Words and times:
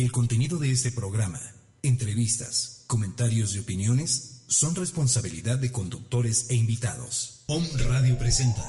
El 0.00 0.12
contenido 0.12 0.56
de 0.56 0.70
este 0.70 0.90
programa, 0.90 1.38
entrevistas, 1.82 2.84
comentarios 2.86 3.54
y 3.54 3.58
opiniones 3.58 4.44
son 4.46 4.74
responsabilidad 4.74 5.58
de 5.58 5.70
conductores 5.70 6.46
e 6.48 6.54
invitados. 6.54 7.42
Om 7.48 7.62
Radio 7.86 8.16
presenta. 8.18 8.64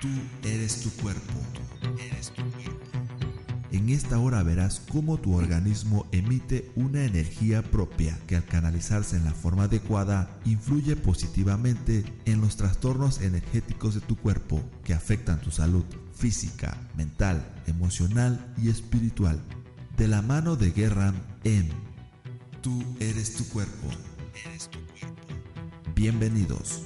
Tú 0.00 0.08
eres 0.42 0.80
tu 0.80 0.90
cuerpo. 1.00 1.34
En 3.70 3.90
esta 3.90 4.18
hora 4.18 4.42
verás 4.42 4.82
cómo 4.90 5.18
tu 5.18 5.36
organismo 5.36 6.08
emite 6.10 6.72
una 6.74 7.04
energía 7.04 7.62
propia 7.62 8.18
que 8.26 8.34
al 8.34 8.44
canalizarse 8.44 9.14
en 9.14 9.24
la 9.24 9.34
forma 9.34 9.64
adecuada 9.64 10.36
influye 10.44 10.96
positivamente 10.96 12.04
en 12.24 12.40
los 12.40 12.56
trastornos 12.56 13.20
energéticos 13.20 13.94
de 13.94 14.00
tu 14.00 14.16
cuerpo 14.16 14.60
que 14.82 14.94
afectan 14.94 15.40
tu 15.40 15.52
salud 15.52 15.84
física, 16.16 16.76
mental, 16.96 17.44
emocional 17.66 18.54
y 18.56 18.70
espiritual. 18.70 19.40
De 19.96 20.08
la 20.08 20.22
mano 20.22 20.56
de 20.56 20.72
Guerra 20.72 21.14
en 21.44 21.70
Tú 22.62 22.82
eres 22.98 23.36
tu 23.36 23.48
cuerpo. 23.48 23.88
Bienvenidos. 25.94 26.82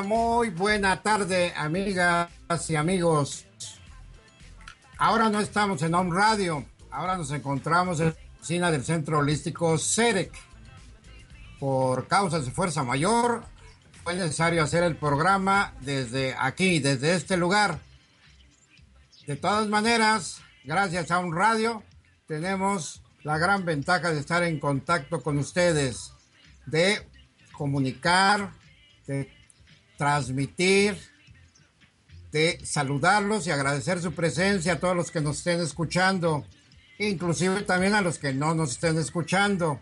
Muy 0.00 0.48
buena 0.48 1.02
tarde, 1.02 1.52
amigas 1.54 2.30
y 2.68 2.76
amigos. 2.76 3.44
Ahora 4.96 5.28
no 5.28 5.38
estamos 5.38 5.82
en 5.82 5.94
Home 5.94 6.16
Radio, 6.16 6.64
ahora 6.90 7.18
nos 7.18 7.30
encontramos 7.30 8.00
en 8.00 8.06
la 8.06 8.14
oficina 8.38 8.70
del 8.70 8.84
Centro 8.84 9.18
Holístico 9.18 9.76
CEREC. 9.76 10.32
Por 11.60 12.08
causas 12.08 12.46
de 12.46 12.52
fuerza 12.52 12.82
mayor, 12.84 13.44
fue 14.02 14.14
necesario 14.14 14.62
hacer 14.62 14.82
el 14.82 14.96
programa 14.96 15.74
desde 15.80 16.34
aquí, 16.38 16.78
desde 16.80 17.14
este 17.14 17.36
lugar. 17.36 17.78
De 19.26 19.36
todas 19.36 19.68
maneras, 19.68 20.40
gracias 20.64 21.10
a 21.10 21.18
un 21.18 21.36
radio, 21.36 21.82
tenemos 22.26 23.02
la 23.24 23.36
gran 23.36 23.64
ventaja 23.64 24.10
de 24.10 24.20
estar 24.20 24.42
en 24.42 24.58
contacto 24.58 25.22
con 25.22 25.38
ustedes, 25.38 26.12
de 26.66 27.06
comunicar, 27.52 28.50
de 29.06 29.31
transmitir, 30.02 30.98
de 32.32 32.58
saludarlos 32.64 33.46
y 33.46 33.52
agradecer 33.52 34.00
su 34.00 34.12
presencia 34.12 34.72
a 34.72 34.80
todos 34.80 34.96
los 34.96 35.12
que 35.12 35.20
nos 35.20 35.38
estén 35.38 35.60
escuchando, 35.60 36.44
inclusive 36.98 37.62
también 37.62 37.94
a 37.94 38.00
los 38.00 38.18
que 38.18 38.34
no 38.34 38.52
nos 38.52 38.72
estén 38.72 38.98
escuchando. 38.98 39.80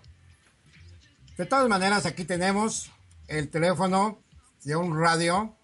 De 1.38 1.46
todas 1.46 1.70
maneras, 1.70 2.04
aquí 2.04 2.24
tenemos 2.24 2.90
el 3.28 3.48
teléfono 3.48 4.18
de 4.62 4.76
un 4.76 4.94
radio 4.94 5.56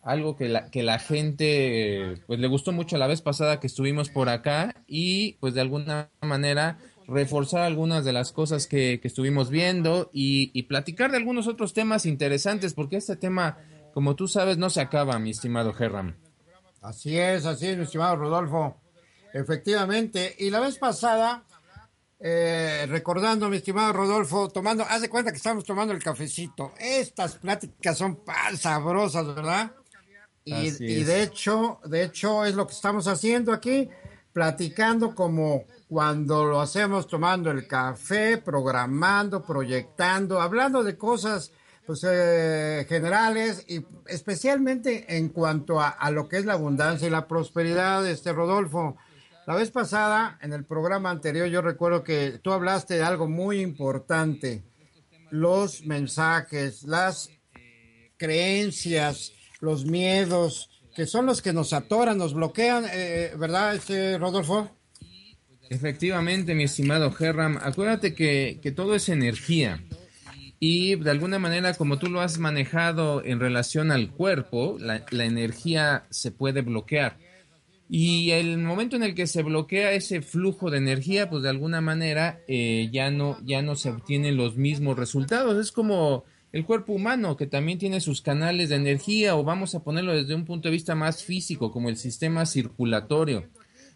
algo 0.00 0.36
que 0.36 0.48
la, 0.48 0.70
que 0.70 0.84
la 0.84 1.00
gente 1.00 2.22
pues 2.28 2.38
le 2.38 2.46
gustó 2.46 2.70
mucho 2.70 2.96
la 2.96 3.08
vez 3.08 3.22
pasada 3.22 3.58
que 3.58 3.66
estuvimos 3.66 4.08
por 4.08 4.28
acá 4.28 4.84
y 4.86 5.32
pues 5.40 5.54
de 5.54 5.62
alguna 5.62 6.10
manera 6.20 6.78
reforzar 7.08 7.62
algunas 7.62 8.04
de 8.04 8.12
las 8.12 8.30
cosas 8.30 8.68
que, 8.68 9.00
estuvimos 9.02 9.50
viendo 9.50 10.10
y, 10.12 10.52
y, 10.54 10.62
platicar 10.68 11.10
de 11.10 11.16
algunos 11.16 11.48
otros 11.48 11.74
temas 11.74 12.06
interesantes 12.06 12.72
porque 12.72 12.98
este 12.98 13.16
tema, 13.16 13.58
como 13.92 14.14
tú 14.14 14.28
sabes, 14.28 14.58
no 14.58 14.70
se 14.70 14.80
acaba, 14.80 15.18
mi 15.18 15.30
estimado 15.30 15.74
Herram. 15.76 16.14
Así 16.82 17.18
es, 17.18 17.44
así 17.46 17.66
es, 17.66 17.76
mi 17.76 17.82
estimado 17.82 18.14
Rodolfo. 18.14 18.80
Efectivamente. 19.32 20.36
Y 20.38 20.50
la 20.50 20.60
vez 20.60 20.78
pasada 20.78 21.42
eh, 22.26 22.86
recordando, 22.88 23.50
mi 23.50 23.58
estimado 23.58 23.92
Rodolfo, 23.92 24.48
tomando, 24.48 24.82
haz 24.88 25.02
de 25.02 25.10
cuenta 25.10 25.30
que 25.30 25.36
estamos 25.36 25.62
tomando 25.62 25.92
el 25.92 26.02
cafecito. 26.02 26.72
Estas 26.80 27.34
pláticas 27.34 27.98
son 27.98 28.20
sabrosas, 28.56 29.26
¿verdad? 29.34 29.72
Y, 30.42 30.70
de 30.70 31.22
hecho, 31.22 31.80
de 31.84 32.04
hecho 32.04 32.46
es 32.46 32.54
lo 32.54 32.66
que 32.66 32.72
estamos 32.72 33.08
haciendo 33.08 33.52
aquí, 33.52 33.90
platicando 34.32 35.14
como 35.14 35.64
cuando 35.86 36.46
lo 36.46 36.62
hacemos 36.62 37.08
tomando 37.08 37.50
el 37.50 37.66
café, 37.66 38.38
programando, 38.38 39.42
proyectando, 39.42 40.40
hablando 40.40 40.82
de 40.82 40.96
cosas 40.96 41.52
pues 41.84 42.06
eh, 42.08 42.86
generales 42.88 43.66
y 43.68 43.84
especialmente 44.06 45.18
en 45.18 45.28
cuanto 45.28 45.78
a, 45.78 45.90
a, 45.90 46.10
lo 46.10 46.26
que 46.26 46.38
es 46.38 46.46
la 46.46 46.54
abundancia 46.54 47.06
y 47.06 47.10
la 47.10 47.28
prosperidad, 47.28 48.08
este 48.08 48.32
Rodolfo. 48.32 48.96
La 49.46 49.54
vez 49.54 49.70
pasada, 49.70 50.38
en 50.40 50.54
el 50.54 50.64
programa 50.64 51.10
anterior, 51.10 51.48
yo 51.48 51.60
recuerdo 51.60 52.02
que 52.02 52.38
tú 52.42 52.50
hablaste 52.52 52.94
de 52.94 53.02
algo 53.02 53.28
muy 53.28 53.60
importante, 53.60 54.62
los 55.30 55.84
mensajes, 55.84 56.84
las 56.84 57.28
creencias, 58.16 59.32
los 59.60 59.84
miedos, 59.84 60.70
que 60.94 61.06
son 61.06 61.26
los 61.26 61.42
que 61.42 61.52
nos 61.52 61.74
atoran, 61.74 62.16
nos 62.16 62.32
bloquean, 62.32 62.86
eh, 62.90 63.32
¿verdad, 63.36 63.74
este 63.74 64.16
Rodolfo? 64.16 64.70
Efectivamente, 65.68 66.54
mi 66.54 66.64
estimado 66.64 67.14
Herram, 67.18 67.58
acuérdate 67.60 68.14
que, 68.14 68.60
que 68.62 68.72
todo 68.72 68.94
es 68.94 69.10
energía. 69.10 69.84
Y 70.58 70.94
de 70.96 71.10
alguna 71.10 71.38
manera, 71.38 71.74
como 71.74 71.98
tú 71.98 72.08
lo 72.08 72.22
has 72.22 72.38
manejado 72.38 73.22
en 73.22 73.40
relación 73.40 73.92
al 73.92 74.10
cuerpo, 74.10 74.78
la, 74.80 75.04
la 75.10 75.24
energía 75.26 76.06
se 76.08 76.30
puede 76.30 76.62
bloquear. 76.62 77.18
Y 77.88 78.30
el 78.30 78.58
momento 78.58 78.96
en 78.96 79.02
el 79.02 79.14
que 79.14 79.26
se 79.26 79.42
bloquea 79.42 79.92
ese 79.92 80.22
flujo 80.22 80.70
de 80.70 80.78
energía, 80.78 81.28
pues 81.28 81.42
de 81.42 81.50
alguna 81.50 81.80
manera 81.80 82.40
eh, 82.48 82.88
ya, 82.92 83.10
no, 83.10 83.38
ya 83.44 83.62
no 83.62 83.76
se 83.76 83.90
obtienen 83.90 84.36
los 84.36 84.56
mismos 84.56 84.96
resultados. 84.96 85.58
Es 85.58 85.70
como 85.70 86.24
el 86.52 86.64
cuerpo 86.64 86.92
humano, 86.92 87.36
que 87.36 87.46
también 87.46 87.78
tiene 87.78 88.00
sus 88.00 88.22
canales 88.22 88.70
de 88.70 88.76
energía, 88.76 89.36
o 89.36 89.44
vamos 89.44 89.74
a 89.74 89.82
ponerlo 89.82 90.14
desde 90.14 90.34
un 90.34 90.44
punto 90.44 90.68
de 90.68 90.72
vista 90.72 90.94
más 90.94 91.24
físico, 91.24 91.72
como 91.72 91.88
el 91.88 91.96
sistema 91.96 92.46
circulatorio. 92.46 93.48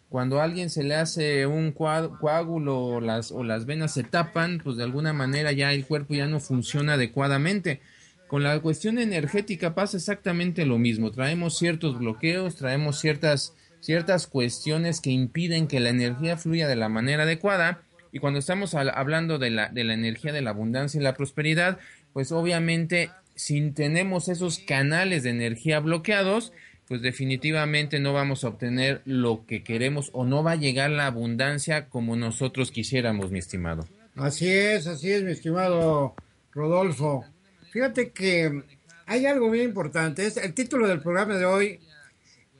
Cuando 0.09 0.39
a 0.39 0.43
alguien 0.43 0.69
se 0.69 0.83
le 0.83 0.95
hace 0.95 1.45
un 1.45 1.71
coágulo 1.71 2.79
o 2.79 3.01
las, 3.01 3.31
o 3.31 3.43
las 3.43 3.65
venas 3.65 3.93
se 3.93 4.03
tapan, 4.03 4.59
pues 4.63 4.75
de 4.75 4.83
alguna 4.83 5.13
manera 5.13 5.51
ya 5.51 5.71
el 5.71 5.85
cuerpo 5.85 6.15
ya 6.15 6.27
no 6.27 6.39
funciona 6.39 6.93
adecuadamente. 6.93 7.79
Con 8.27 8.43
la 8.43 8.59
cuestión 8.59 8.99
energética 8.99 9.73
pasa 9.73 9.97
exactamente 9.97 10.65
lo 10.65 10.77
mismo. 10.77 11.11
Traemos 11.11 11.57
ciertos 11.57 11.97
bloqueos, 11.97 12.55
traemos 12.55 12.99
ciertas 12.99 13.55
ciertas 13.81 14.27
cuestiones 14.27 15.01
que 15.01 15.11
impiden 15.11 15.67
que 15.67 15.79
la 15.79 15.89
energía 15.89 16.37
fluya 16.37 16.67
de 16.67 16.75
la 16.75 16.89
manera 16.89 17.23
adecuada. 17.23 17.81
Y 18.11 18.19
cuando 18.19 18.39
estamos 18.39 18.73
hablando 18.73 19.37
de 19.37 19.51
la, 19.51 19.69
de 19.69 19.83
la 19.83 19.93
energía 19.93 20.33
de 20.33 20.41
la 20.41 20.49
abundancia 20.49 20.99
y 20.99 21.03
la 21.03 21.15
prosperidad, 21.15 21.79
pues 22.13 22.31
obviamente 22.31 23.11
si 23.35 23.71
tenemos 23.71 24.27
esos 24.27 24.59
canales 24.59 25.23
de 25.23 25.29
energía 25.29 25.79
bloqueados, 25.79 26.51
pues 26.89 27.01
definitivamente 27.01 27.99
no 27.99 28.13
vamos 28.13 28.43
a 28.43 28.49
obtener 28.49 29.01
lo 29.05 29.45
que 29.45 29.63
queremos 29.63 30.09
o 30.11 30.25
no 30.25 30.43
va 30.43 30.53
a 30.53 30.55
llegar 30.55 30.89
la 30.89 31.05
abundancia 31.05 31.87
como 31.87 32.15
nosotros 32.15 32.71
quisiéramos, 32.71 33.31
mi 33.31 33.39
estimado. 33.39 33.87
Así 34.15 34.49
es, 34.49 34.87
así 34.87 35.11
es, 35.11 35.23
mi 35.23 35.31
estimado 35.31 36.15
Rodolfo. 36.51 37.23
Fíjate 37.71 38.09
que 38.11 38.63
hay 39.05 39.25
algo 39.25 39.47
muy 39.47 39.61
importante. 39.61 40.25
Es 40.25 40.37
el 40.37 40.53
título 40.53 40.87
del 40.87 40.99
programa 40.99 41.35
de 41.35 41.45
hoy 41.45 41.79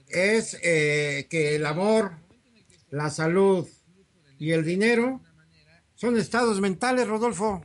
es 0.09 0.57
eh, 0.63 1.27
que 1.29 1.55
el 1.55 1.65
amor, 1.65 2.13
la 2.89 3.09
salud 3.09 3.67
y 4.37 4.51
el 4.51 4.65
dinero 4.65 5.21
son 5.95 6.17
estados 6.17 6.61
mentales, 6.61 7.07
Rodolfo. 7.07 7.61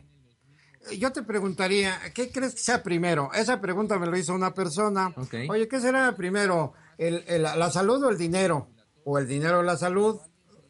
Yo 0.98 1.12
te 1.12 1.22
preguntaría, 1.22 1.98
¿qué 2.14 2.30
crees 2.30 2.54
que 2.54 2.60
sea 2.60 2.82
primero? 2.82 3.30
Esa 3.32 3.60
pregunta 3.60 3.98
me 3.98 4.06
lo 4.06 4.16
hizo 4.18 4.34
una 4.34 4.52
persona. 4.52 5.14
Oye, 5.48 5.66
¿qué 5.68 5.80
será 5.80 6.14
primero? 6.14 6.74
El, 6.98 7.24
¿La 7.42 7.70
salud 7.70 8.04
o 8.04 8.10
el 8.10 8.18
dinero? 8.18 8.68
¿O 9.04 9.18
el 9.18 9.26
dinero 9.26 9.60
o 9.60 9.62
la 9.62 9.76
salud? 9.76 10.20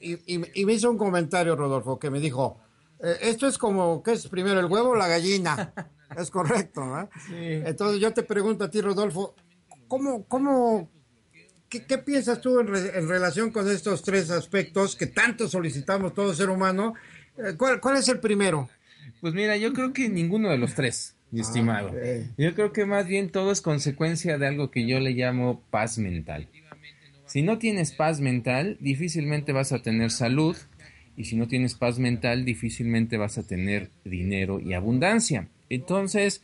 Y, 0.01 0.39
me 0.39 0.73
hizo 0.75 0.91
un 0.91 0.99
comentario, 0.99 1.57
Rodolfo, 1.57 1.99
que 1.99 2.11
me 2.11 2.21
dijo, 2.21 2.61
eh, 3.01 3.17
esto 3.23 3.47
es 3.47 3.57
como, 3.57 4.03
¿qué 4.03 4.13
es 4.13 4.29
primero, 4.29 4.61
el 4.61 4.67
huevo 4.67 4.91
o 4.91 4.95
la 4.95 5.09
gallina? 5.09 5.73
es 6.17 6.31
correcto, 6.31 6.83
Entonces 7.31 8.01
yo 8.01 8.13
te 8.13 8.23
pregunto 8.23 8.65
a 8.65 8.71
ti, 8.71 8.83
Rodolfo, 8.83 9.35
¿cómo, 9.89 10.27
cómo, 10.27 10.91
¿Qué, 11.81 11.99
piensas 11.99 12.41
tú 12.41 12.61
en, 12.61 13.09
relación 13.09 13.51
con 13.51 13.69
estos 13.71 14.03
tres 14.03 14.31
aspectos 14.31 14.97
que 14.97 15.07
tanto 15.07 15.49
solicitamos 15.49 16.15
todo 16.15 16.35
ser 16.35 16.51
humano? 16.51 16.95
Eh, 17.39 17.55
¿Cuál, 17.57 17.97
es 17.97 18.09
el 18.09 18.21
primero? 18.21 18.69
Pues 19.21 19.35
mira, 19.35 19.57
yo 19.57 19.73
creo 19.73 19.93
que 19.93 20.09
ninguno 20.09 20.51
de 20.51 20.59
los 20.59 20.75
tres, 20.75 21.17
mi 21.31 21.41
ah, 21.41 21.43
estimado. 21.43 21.93
Yo 22.37 22.55
creo 22.55 22.73
que 22.73 22.87
más 22.87 23.07
bien 23.07 23.31
todo 23.31 23.53
es 23.53 23.61
consecuencia 23.61 24.39
de 24.39 24.47
algo 24.47 24.71
que 24.71 24.87
yo 24.87 25.01
le 25.01 25.13
llamo 25.13 25.63
paz 25.71 25.99
mental. 25.99 26.49
Si 27.27 27.43
no 27.43 27.59
tienes 27.59 27.93
paz 27.93 28.21
mental, 28.21 28.77
difícilmente 28.81 29.53
vas 29.53 29.73
a 29.73 29.83
tener 29.83 30.11
salud. 30.11 30.57
Y 31.17 31.25
si 31.25 31.37
no 31.37 31.49
tienes 31.49 31.75
paz 31.75 31.99
mental, 31.99 32.45
difícilmente 32.45 33.17
vas 33.17 33.39
a 33.39 33.43
tener 33.45 33.91
dinero 34.05 34.61
y 34.61 34.75
abundancia. 34.75 35.49
Entonces, 35.69 36.43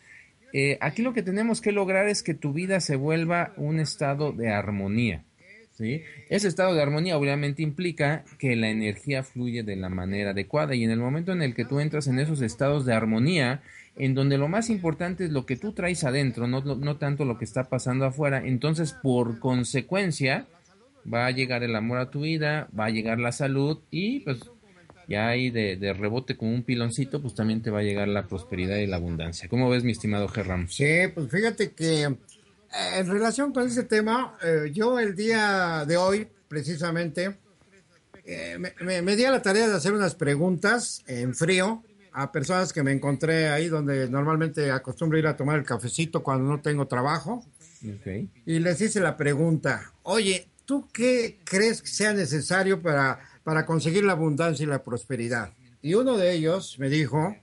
eh, 0.52 0.78
aquí 0.80 1.02
lo 1.02 1.12
que 1.12 1.22
tenemos 1.22 1.60
que 1.60 1.72
lograr 1.72 2.08
es 2.08 2.22
que 2.22 2.34
tu 2.34 2.52
vida 2.52 2.80
se 2.80 2.96
vuelva 2.96 3.52
un 3.56 3.80
estado 3.80 4.32
de 4.32 4.50
armonía. 4.50 5.24
¿sí? 5.72 6.02
Ese 6.28 6.48
estado 6.48 6.74
de 6.74 6.82
armonía 6.82 7.16
obviamente 7.16 7.62
implica 7.62 8.24
que 8.38 8.56
la 8.56 8.68
energía 8.68 9.22
fluye 9.22 9.62
de 9.62 9.76
la 9.76 9.88
manera 9.88 10.30
adecuada 10.30 10.74
y 10.74 10.84
en 10.84 10.90
el 10.90 10.98
momento 10.98 11.32
en 11.32 11.42
el 11.42 11.54
que 11.54 11.64
tú 11.64 11.80
entras 11.80 12.06
en 12.06 12.18
esos 12.18 12.42
estados 12.42 12.84
de 12.84 12.94
armonía, 12.94 13.62
en 13.96 14.14
donde 14.14 14.38
lo 14.38 14.48
más 14.48 14.70
importante 14.70 15.24
es 15.24 15.30
lo 15.30 15.46
que 15.46 15.56
tú 15.56 15.72
traes 15.72 16.04
adentro, 16.04 16.46
no, 16.46 16.60
no 16.62 16.96
tanto 16.96 17.24
lo 17.24 17.38
que 17.38 17.44
está 17.44 17.64
pasando 17.64 18.04
afuera, 18.06 18.42
entonces 18.44 18.92
por 18.92 19.38
consecuencia 19.38 20.46
va 21.12 21.26
a 21.26 21.30
llegar 21.30 21.62
el 21.62 21.76
amor 21.76 21.98
a 21.98 22.10
tu 22.10 22.20
vida, 22.20 22.68
va 22.78 22.86
a 22.86 22.90
llegar 22.90 23.18
la 23.18 23.32
salud 23.32 23.80
y 23.90 24.20
pues 24.20 24.50
ya 25.10 25.26
ahí 25.26 25.50
de, 25.50 25.92
rebote 25.92 26.36
como 26.36 26.54
un 26.54 26.62
piloncito, 26.62 27.20
pues 27.20 27.34
también 27.34 27.62
te 27.62 27.70
va 27.70 27.80
a 27.80 27.82
llegar 27.82 28.06
la 28.06 28.28
prosperidad 28.28 28.76
y 28.76 28.86
la 28.86 28.96
abundancia. 28.96 29.48
¿Cómo 29.48 29.68
ves, 29.68 29.82
mi 29.82 29.90
estimado 29.90 30.28
Gerram? 30.28 30.68
Sí, 30.68 31.08
pues 31.12 31.28
fíjate 31.28 31.72
que 31.72 32.04
eh, 32.04 32.16
en 32.70 33.08
relación 33.08 33.52
con 33.52 33.66
ese 33.66 33.82
tema, 33.82 34.38
eh, 34.40 34.70
yo 34.72 35.00
el 35.00 35.16
día 35.16 35.84
de 35.84 35.96
hoy, 35.96 36.28
precisamente, 36.46 37.38
eh, 38.24 38.56
me, 38.56 39.02
me, 39.02 39.16
di 39.16 39.24
a 39.24 39.32
la 39.32 39.42
tarea 39.42 39.66
de 39.66 39.74
hacer 39.74 39.92
unas 39.92 40.14
preguntas 40.14 41.02
en 41.08 41.34
frío 41.34 41.82
a 42.12 42.30
personas 42.30 42.72
que 42.72 42.84
me 42.84 42.92
encontré 42.92 43.48
ahí 43.48 43.66
donde 43.66 44.08
normalmente 44.08 44.70
acostumbro 44.70 45.18
ir 45.18 45.26
a 45.26 45.36
tomar 45.36 45.58
el 45.58 45.64
cafecito 45.64 46.22
cuando 46.22 46.48
no 46.48 46.60
tengo 46.60 46.86
trabajo. 46.86 47.44
Y 48.46 48.60
les 48.60 48.80
hice 48.80 49.00
la 49.00 49.16
pregunta, 49.16 49.92
oye, 50.04 50.46
¿tú 50.66 50.88
qué 50.92 51.40
crees 51.42 51.82
que 51.82 51.88
sea 51.88 52.12
necesario 52.12 52.80
para 52.80 53.29
para 53.44 53.66
conseguir 53.66 54.04
la 54.04 54.12
abundancia 54.12 54.64
y 54.64 54.66
la 54.66 54.82
prosperidad. 54.82 55.52
Y 55.82 55.94
uno 55.94 56.16
de 56.16 56.32
ellos 56.32 56.78
me 56.78 56.88
dijo, 56.88 57.36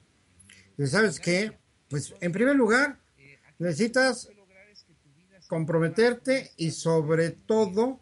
¿sabes 0.85 1.19
qué? 1.19 1.57
Pues 1.89 2.13
en 2.21 2.31
primer 2.31 2.55
lugar, 2.55 2.99
necesitas 3.57 4.29
comprometerte 5.47 6.51
y 6.57 6.71
sobre 6.71 7.31
todo 7.31 7.99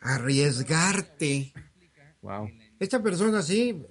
arriesgarte. 0.00 1.52
Wow. 2.20 2.50
Esta 2.78 3.02
persona 3.02 3.42
sí, 3.42 3.84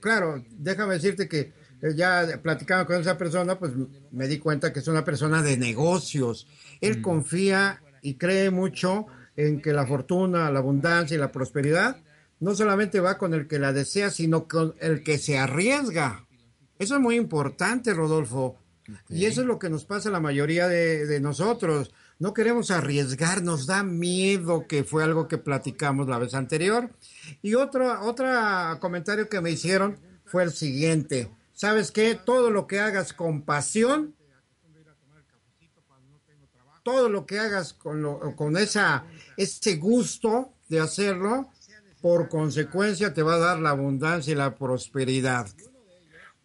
claro, 0.00 0.44
déjame 0.50 0.94
decirte 0.94 1.28
que 1.28 1.52
ya 1.94 2.40
platicando 2.42 2.86
con 2.86 3.00
esa 3.00 3.16
persona, 3.16 3.58
pues 3.58 3.72
me 4.10 4.26
di 4.26 4.38
cuenta 4.38 4.72
que 4.72 4.80
es 4.80 4.88
una 4.88 5.04
persona 5.04 5.42
de 5.42 5.56
negocios. 5.56 6.48
Él 6.80 6.98
mm. 6.98 7.02
confía 7.02 7.82
y 8.02 8.14
cree 8.14 8.50
mucho 8.50 9.06
en 9.36 9.60
que 9.60 9.72
la 9.72 9.86
fortuna, 9.86 10.50
la 10.50 10.58
abundancia 10.58 11.14
y 11.14 11.18
la 11.18 11.30
prosperidad 11.30 12.02
no 12.40 12.54
solamente 12.54 13.00
va 13.00 13.18
con 13.18 13.34
el 13.34 13.48
que 13.48 13.58
la 13.58 13.72
desea, 13.72 14.10
sino 14.10 14.46
con 14.46 14.74
el 14.80 15.02
que 15.02 15.18
se 15.18 15.38
arriesga. 15.38 16.26
Eso 16.78 16.94
es 16.94 17.00
muy 17.00 17.16
importante, 17.16 17.92
Rodolfo. 17.92 18.58
Y 19.08 19.26
eso 19.26 19.42
es 19.42 19.46
lo 19.46 19.58
que 19.58 19.68
nos 19.68 19.84
pasa 19.84 20.08
a 20.08 20.12
la 20.12 20.20
mayoría 20.20 20.68
de, 20.68 21.20
nosotros. 21.20 21.92
No 22.18 22.32
queremos 22.32 22.70
arriesgar, 22.70 23.42
nos 23.42 23.66
da 23.66 23.82
miedo, 23.82 24.66
que 24.66 24.84
fue 24.84 25.04
algo 25.04 25.28
que 25.28 25.38
platicamos 25.38 26.08
la 26.08 26.18
vez 26.18 26.34
anterior. 26.34 26.90
Y 27.42 27.54
otro, 27.54 28.00
otro 28.02 28.26
comentario 28.80 29.28
que 29.28 29.40
me 29.40 29.50
hicieron 29.50 29.98
fue 30.24 30.44
el 30.44 30.52
siguiente. 30.52 31.30
¿Sabes 31.52 31.90
qué? 31.90 32.14
Todo 32.14 32.50
lo 32.50 32.66
que 32.66 32.80
hagas 32.80 33.12
con 33.12 33.42
pasión, 33.42 34.14
todo 36.82 37.10
lo 37.10 37.26
que 37.26 37.38
hagas 37.38 37.74
con, 37.74 38.00
lo, 38.00 38.34
con 38.34 38.56
esa, 38.56 39.04
ese 39.36 39.76
gusto 39.76 40.54
de 40.68 40.80
hacerlo, 40.80 41.50
por 42.00 42.28
consecuencia 42.28 43.12
te 43.12 43.22
va 43.22 43.34
a 43.34 43.38
dar 43.38 43.58
la 43.58 43.70
abundancia 43.70 44.32
y 44.32 44.36
la 44.36 44.54
prosperidad. 44.56 45.48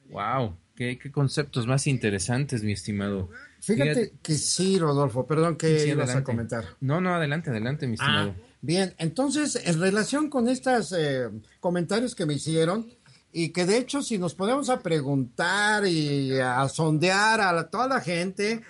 Wow, 0.10 0.58
qué, 0.76 1.00
conceptos 1.12 1.68
más 1.68 1.88
interesantes, 1.88 2.64
mi 2.64 2.74
estimado. 2.74 3.30
Fíjate, 3.62 4.14
que 4.22 4.36
sí, 4.36 4.78
Rodolfo, 4.78 5.26
perdón 5.26 5.56
que 5.56 5.88
ibas 5.88 6.16
a 6.16 6.24
comentar. 6.24 6.66
No, 6.82 7.00
no, 7.00 7.16
adelante, 7.16 7.50
adelante, 7.50 7.88
mi 7.88 7.94
estimado. 7.94 8.36
Ah, 8.38 8.44
bien, 8.62 8.94
entonces, 8.98 9.62
en 9.64 9.80
relación 9.80 10.30
con 10.30 10.50
estos 10.50 10.94
eh, 10.98 11.30
comentarios 11.60 12.14
que 12.14 12.26
me 12.26 12.34
hicieron, 12.34 12.88
y 13.34 13.50
que 13.50 13.66
de 13.66 13.78
hecho 13.78 14.04
si 14.04 14.20
nos 14.20 14.36
podemos 14.36 14.70
a 14.70 14.82
preguntar 14.82 15.88
y 15.88 16.40
a 16.40 16.70
sondear 16.70 17.42
a 17.42 17.68
toda 17.68 17.88
la 17.88 18.00
gente, 18.00 18.62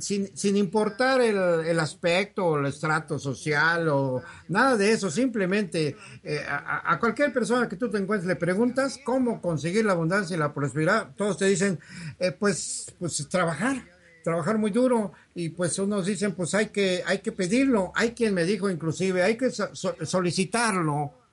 sin, 0.00 0.36
sin 0.36 0.56
importar 0.56 1.20
el, 1.20 1.36
el, 1.66 1.80
aspecto 1.80 2.46
o 2.46 2.58
el 2.58 2.66
estrato 2.66 3.18
social 3.18 3.88
o 3.88 4.22
nada 4.48 4.76
de 4.76 4.92
eso, 4.92 5.10
simplemente 5.10 5.96
eh, 6.22 6.40
a, 6.48 6.98
cualquier 6.98 7.32
persona 7.32 7.68
que 7.68 7.76
tú 7.76 7.90
te 7.90 7.98
encuentres 7.98 8.28
le 8.28 8.36
preguntas 8.36 8.98
cómo 9.04 9.40
conseguir 9.40 9.84
la 9.84 9.92
abundancia 9.92 10.36
y 10.36 10.38
la 10.38 10.52
prosperidad, 10.52 11.14
todos 11.16 11.38
te 11.38 11.46
dicen, 11.46 11.78
eh, 12.18 12.32
pues, 12.32 12.94
pues 12.98 13.26
trabajar, 13.28 13.84
trabajar 14.22 14.58
muy 14.58 14.70
duro 14.70 15.12
y 15.34 15.50
pues 15.50 15.78
unos 15.78 16.06
dicen, 16.06 16.34
pues 16.34 16.54
hay 16.54 16.66
que, 16.66 17.02
hay 17.06 17.18
que 17.18 17.32
pedirlo, 17.32 17.92
hay 17.94 18.12
quien 18.12 18.34
me 18.34 18.44
dijo 18.44 18.70
inclusive, 18.70 19.22
hay 19.22 19.36
que 19.36 19.50
solicitarlo 19.50 21.23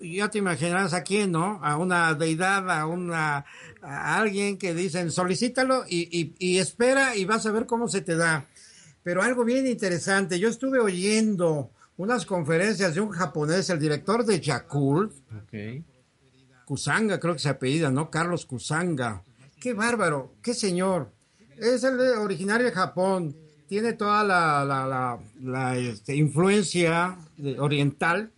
ya 0.00 0.28
te 0.28 0.38
imaginarás 0.38 0.92
a 0.94 1.02
quién, 1.02 1.32
¿no? 1.32 1.60
A 1.62 1.76
una 1.76 2.14
deidad, 2.14 2.70
a 2.70 2.86
una 2.86 3.44
a 3.82 4.16
alguien 4.18 4.58
que 4.58 4.74
dicen 4.74 5.10
solicítalo 5.10 5.84
y, 5.88 6.34
y, 6.38 6.58
espera 6.58 7.16
y 7.16 7.24
vas 7.24 7.46
a 7.46 7.52
ver 7.52 7.66
cómo 7.66 7.88
se 7.88 8.00
te 8.00 8.16
da. 8.16 8.46
Pero 9.02 9.22
algo 9.22 9.44
bien 9.44 9.66
interesante, 9.66 10.38
yo 10.38 10.48
estuve 10.48 10.80
oyendo 10.80 11.70
unas 11.96 12.26
conferencias 12.26 12.94
de 12.94 13.00
un 13.00 13.10
japonés, 13.10 13.70
el 13.70 13.78
director 13.78 14.24
de 14.24 14.40
Yakult, 14.40 15.12
okay. 15.44 15.84
Kusanga 16.64 17.18
creo 17.18 17.34
que 17.34 17.40
se 17.40 17.48
apellida, 17.48 17.90
¿no? 17.90 18.10
Carlos 18.10 18.44
Kusanga. 18.44 19.22
Qué 19.60 19.72
bárbaro, 19.72 20.34
qué 20.42 20.54
señor. 20.54 21.10
Es 21.56 21.82
el 21.82 21.98
originario 21.98 22.66
de 22.66 22.72
Japón, 22.72 23.34
tiene 23.66 23.94
toda 23.94 24.22
la, 24.22 24.64
la, 24.64 25.18
la, 25.40 25.76
este, 25.76 26.14
influencia 26.14 27.18
oriental 27.58 28.32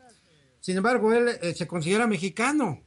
sin 0.61 0.77
embargo, 0.77 1.13
él 1.13 1.29
eh, 1.41 1.55
se 1.55 1.67
considera 1.67 2.07
mexicano. 2.07 2.83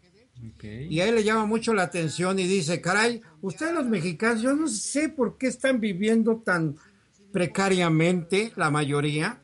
Y 0.62 1.00
a 1.00 1.08
él 1.08 1.16
le 1.16 1.24
llama 1.24 1.46
mucho 1.46 1.74
la 1.74 1.84
atención 1.84 2.38
y 2.38 2.44
dice, 2.44 2.82
caray, 2.82 3.22
ustedes 3.42 3.74
los 3.74 3.86
mexicanos, 3.86 4.42
yo 4.42 4.54
no 4.54 4.68
sé 4.68 5.10
por 5.10 5.38
qué 5.38 5.48
están 5.48 5.80
viviendo 5.80 6.42
tan 6.44 6.76
precariamente, 7.32 8.52
la 8.56 8.70
mayoría, 8.70 9.42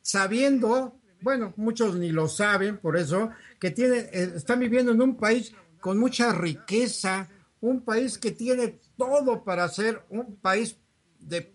sabiendo, 0.00 0.98
bueno, 1.20 1.52
muchos 1.56 1.96
ni 1.96 2.10
lo 2.10 2.28
saben, 2.28 2.78
por 2.78 2.96
eso, 2.96 3.30
que 3.60 3.70
tienen, 3.70 4.06
eh, 4.12 4.32
están 4.36 4.60
viviendo 4.60 4.92
en 4.92 5.02
un 5.02 5.16
país 5.16 5.52
con 5.80 5.98
mucha 5.98 6.32
riqueza, 6.32 7.28
un 7.60 7.84
país 7.84 8.16
que 8.18 8.30
tiene 8.30 8.78
todo 8.96 9.44
para 9.44 9.68
ser 9.68 10.02
un 10.08 10.36
país 10.36 10.78
de, 11.20 11.50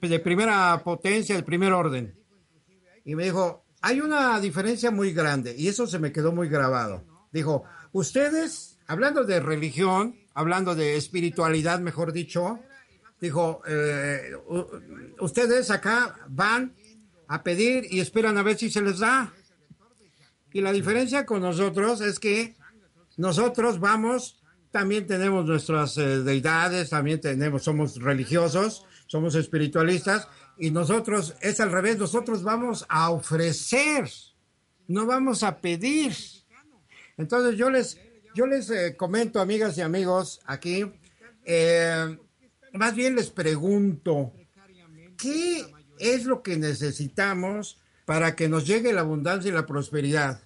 de 0.00 0.20
primera 0.20 0.80
potencia, 0.82 1.36
de 1.36 1.42
primer 1.42 1.72
orden. 1.72 2.18
Y 3.04 3.14
me 3.14 3.24
dijo, 3.24 3.65
hay 3.80 4.00
una 4.00 4.40
diferencia 4.40 4.90
muy 4.90 5.12
grande 5.12 5.54
y 5.56 5.68
eso 5.68 5.86
se 5.86 5.98
me 5.98 6.12
quedó 6.12 6.32
muy 6.32 6.48
grabado. 6.48 7.04
Dijo, 7.32 7.64
ustedes, 7.92 8.78
hablando 8.86 9.24
de 9.24 9.40
religión, 9.40 10.16
hablando 10.34 10.74
de 10.74 10.96
espiritualidad, 10.96 11.80
mejor 11.80 12.12
dicho, 12.12 12.60
dijo, 13.20 13.62
eh, 13.66 14.32
ustedes 15.20 15.70
acá 15.70 16.16
van 16.28 16.74
a 17.28 17.42
pedir 17.42 17.86
y 17.90 18.00
esperan 18.00 18.38
a 18.38 18.42
ver 18.42 18.56
si 18.56 18.70
se 18.70 18.82
les 18.82 18.98
da. 18.98 19.32
Y 20.52 20.60
la 20.60 20.72
diferencia 20.72 21.26
con 21.26 21.42
nosotros 21.42 22.00
es 22.00 22.18
que 22.18 22.56
nosotros 23.16 23.80
vamos, 23.80 24.42
también 24.70 25.06
tenemos 25.06 25.46
nuestras 25.46 25.96
eh, 25.98 26.22
deidades, 26.22 26.90
también 26.90 27.20
tenemos, 27.20 27.64
somos 27.64 27.96
religiosos, 27.96 28.84
somos 29.06 29.34
espiritualistas, 29.34 30.28
y 30.58 30.70
nosotros 30.70 31.34
es 31.40 31.60
al 31.60 31.72
revés, 31.72 31.98
nosotros 31.98 32.42
vamos 32.42 32.86
a 32.88 33.10
ofrecer, 33.10 34.10
no 34.88 35.06
vamos 35.06 35.42
a 35.42 35.60
pedir. 35.60 36.14
Entonces 37.16 37.58
yo 37.58 37.70
les, 37.70 37.98
yo 38.34 38.46
les 38.46 38.70
eh, 38.70 38.96
comento, 38.96 39.40
amigas 39.40 39.76
y 39.78 39.82
amigos, 39.82 40.40
aquí, 40.46 40.90
eh, 41.44 42.18
más 42.72 42.94
bien 42.94 43.16
les 43.16 43.30
pregunto, 43.30 44.32
¿qué 45.18 45.66
es 45.98 46.24
lo 46.24 46.42
que 46.42 46.56
necesitamos 46.56 47.80
para 48.04 48.36
que 48.36 48.48
nos 48.48 48.66
llegue 48.66 48.92
la 48.92 49.00
abundancia 49.00 49.50
y 49.50 49.54
la 49.54 49.66
prosperidad? 49.66 50.40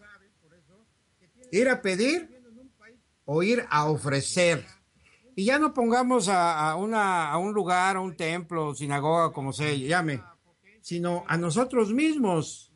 ¿Ir 1.53 1.69
a 1.69 1.83
pedir 1.83 2.29
o 3.25 3.43
ir 3.43 3.65
a 3.71 3.87
ofrecer? 3.87 4.65
Y 5.37 5.45
ya 5.45 5.59
no 5.59 5.73
pongamos 5.73 6.29
a, 6.29 6.75
una, 6.77 7.31
a 7.31 7.39
un 7.39 7.53
lugar, 7.53 7.97
a 7.97 8.01
un 8.01 8.17
templo, 8.17 8.75
sinagoga, 8.75 9.33
como 9.33 9.53
se 9.53 9.79
llame, 9.79 10.23
sino 10.81 11.25
a 11.29 11.37
nosotros 11.37 11.93
mismos. 11.93 12.73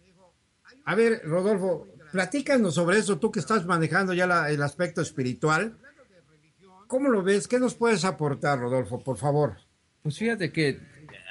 A 0.84 0.94
ver, 0.94 1.22
Rodolfo, 1.24 1.86
platícanos 2.12 2.74
sobre 2.74 2.98
eso, 2.98 3.18
tú 3.18 3.30
que 3.30 3.40
estás 3.40 3.66
manejando 3.66 4.12
ya 4.14 4.48
el 4.48 4.62
aspecto 4.62 5.00
espiritual. 5.02 5.78
¿Cómo 6.86 7.08
lo 7.08 7.22
ves? 7.22 7.48
¿Qué 7.48 7.58
nos 7.58 7.74
puedes 7.74 8.04
aportar, 8.04 8.58
Rodolfo, 8.60 9.00
por 9.00 9.16
favor? 9.16 9.56
Pues 10.02 10.18
fíjate 10.18 10.52
que 10.52 10.78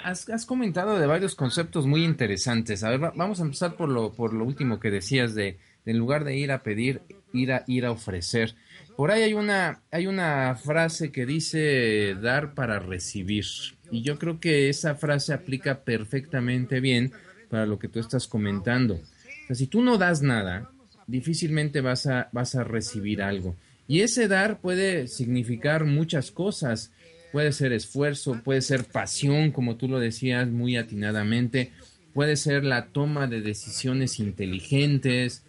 has, 0.03 0.45
comentado 0.45 0.99
de 0.99 1.05
varios 1.05 1.35
conceptos 1.35 1.85
muy 1.85 2.03
interesantes. 2.03 2.83
A 2.83 2.89
ver, 2.89 2.99
vamos 2.99 3.39
a 3.39 3.43
empezar 3.43 3.75
por 3.75 3.89
lo, 3.89 4.13
por 4.13 4.33
lo 4.33 4.43
último 4.45 4.79
que 4.79 4.91
decías 4.91 5.35
de, 5.35 5.59
de 5.85 5.91
en 5.91 5.99
lugar 5.99 6.23
de 6.23 6.35
ir 6.35 6.51
a 6.51 6.63
pedir, 6.63 7.01
ir 7.31 7.53
a, 7.53 7.63
ir 7.67 7.85
a 7.85 7.91
ofrecer. 7.91 8.55
Por 8.95 9.09
ahí 9.11 9.23
hay 9.23 9.33
una, 9.33 9.81
hay 9.91 10.05
una 10.07 10.55
frase 10.55 11.11
que 11.11 11.25
dice 11.25 12.15
dar 12.21 12.53
para 12.53 12.79
recibir. 12.79 13.45
Y 13.91 14.03
yo 14.03 14.19
creo 14.19 14.39
que 14.39 14.69
esa 14.69 14.95
frase 14.95 15.33
aplica 15.33 15.83
perfectamente 15.83 16.79
bien 16.79 17.11
para 17.49 17.65
lo 17.65 17.79
que 17.79 17.87
tú 17.87 17.99
estás 17.99 18.27
comentando. 18.27 18.95
O 18.95 19.47
sea, 19.47 19.55
si 19.55 19.67
tú 19.67 19.81
no 19.81 19.97
das 19.97 20.21
nada, 20.21 20.69
difícilmente 21.07 21.81
vas 21.81 22.05
a, 22.05 22.29
vas 22.31 22.55
a 22.55 22.63
recibir 22.63 23.21
algo. 23.21 23.55
Y 23.87 24.01
ese 24.01 24.27
dar 24.27 24.59
puede 24.61 25.07
significar 25.07 25.85
muchas 25.85 26.31
cosas. 26.31 26.91
Puede 27.31 27.51
ser 27.51 27.73
esfuerzo, 27.73 28.41
puede 28.43 28.61
ser 28.61 28.85
pasión, 28.85 29.51
como 29.51 29.75
tú 29.75 29.87
lo 29.87 29.99
decías 29.99 30.47
muy 30.47 30.77
atinadamente. 30.77 31.71
Puede 32.13 32.35
ser 32.35 32.63
la 32.63 32.87
toma 32.87 33.25
de 33.25 33.41
decisiones 33.41 34.19
inteligentes. 34.19 35.43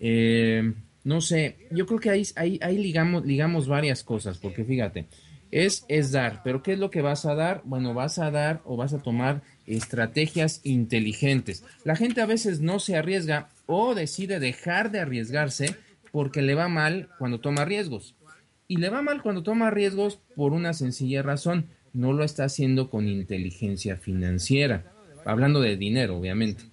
Eh, 0.00 0.74
no 1.04 1.20
sé, 1.20 1.56
yo 1.70 1.86
creo 1.86 1.98
que 1.98 2.10
ahí, 2.10 2.26
ahí, 2.36 2.78
ligamos, 2.78 3.24
ligamos 3.24 3.68
varias 3.68 4.04
cosas, 4.04 4.38
porque 4.38 4.64
fíjate, 4.64 5.06
es, 5.50 5.84
es 5.88 6.12
dar, 6.12 6.42
pero 6.44 6.62
¿qué 6.62 6.74
es 6.74 6.78
lo 6.78 6.90
que 6.90 7.02
vas 7.02 7.24
a 7.24 7.34
dar? 7.34 7.62
Bueno, 7.64 7.94
vas 7.94 8.18
a 8.18 8.30
dar 8.30 8.60
o 8.64 8.76
vas 8.76 8.92
a 8.92 9.02
tomar 9.02 9.42
estrategias 9.66 10.60
inteligentes. 10.64 11.64
La 11.84 11.96
gente 11.96 12.20
a 12.20 12.26
veces 12.26 12.60
no 12.60 12.78
se 12.78 12.96
arriesga 12.96 13.48
o 13.66 13.94
decide 13.94 14.40
dejar 14.40 14.90
de 14.90 15.00
arriesgarse 15.00 15.76
porque 16.12 16.42
le 16.42 16.54
va 16.54 16.68
mal 16.68 17.08
cuando 17.18 17.40
toma 17.40 17.64
riesgos. 17.64 18.14
Y 18.68 18.76
le 18.76 18.90
va 18.90 19.02
mal 19.02 19.22
cuando 19.22 19.42
toma 19.42 19.70
riesgos 19.70 20.20
por 20.36 20.52
una 20.52 20.72
sencilla 20.74 21.22
razón, 21.22 21.66
no 21.92 22.12
lo 22.12 22.24
está 22.24 22.44
haciendo 22.44 22.88
con 22.88 23.08
inteligencia 23.08 23.96
financiera, 23.96 24.92
hablando 25.24 25.60
de 25.60 25.76
dinero, 25.76 26.16
obviamente. 26.18 26.64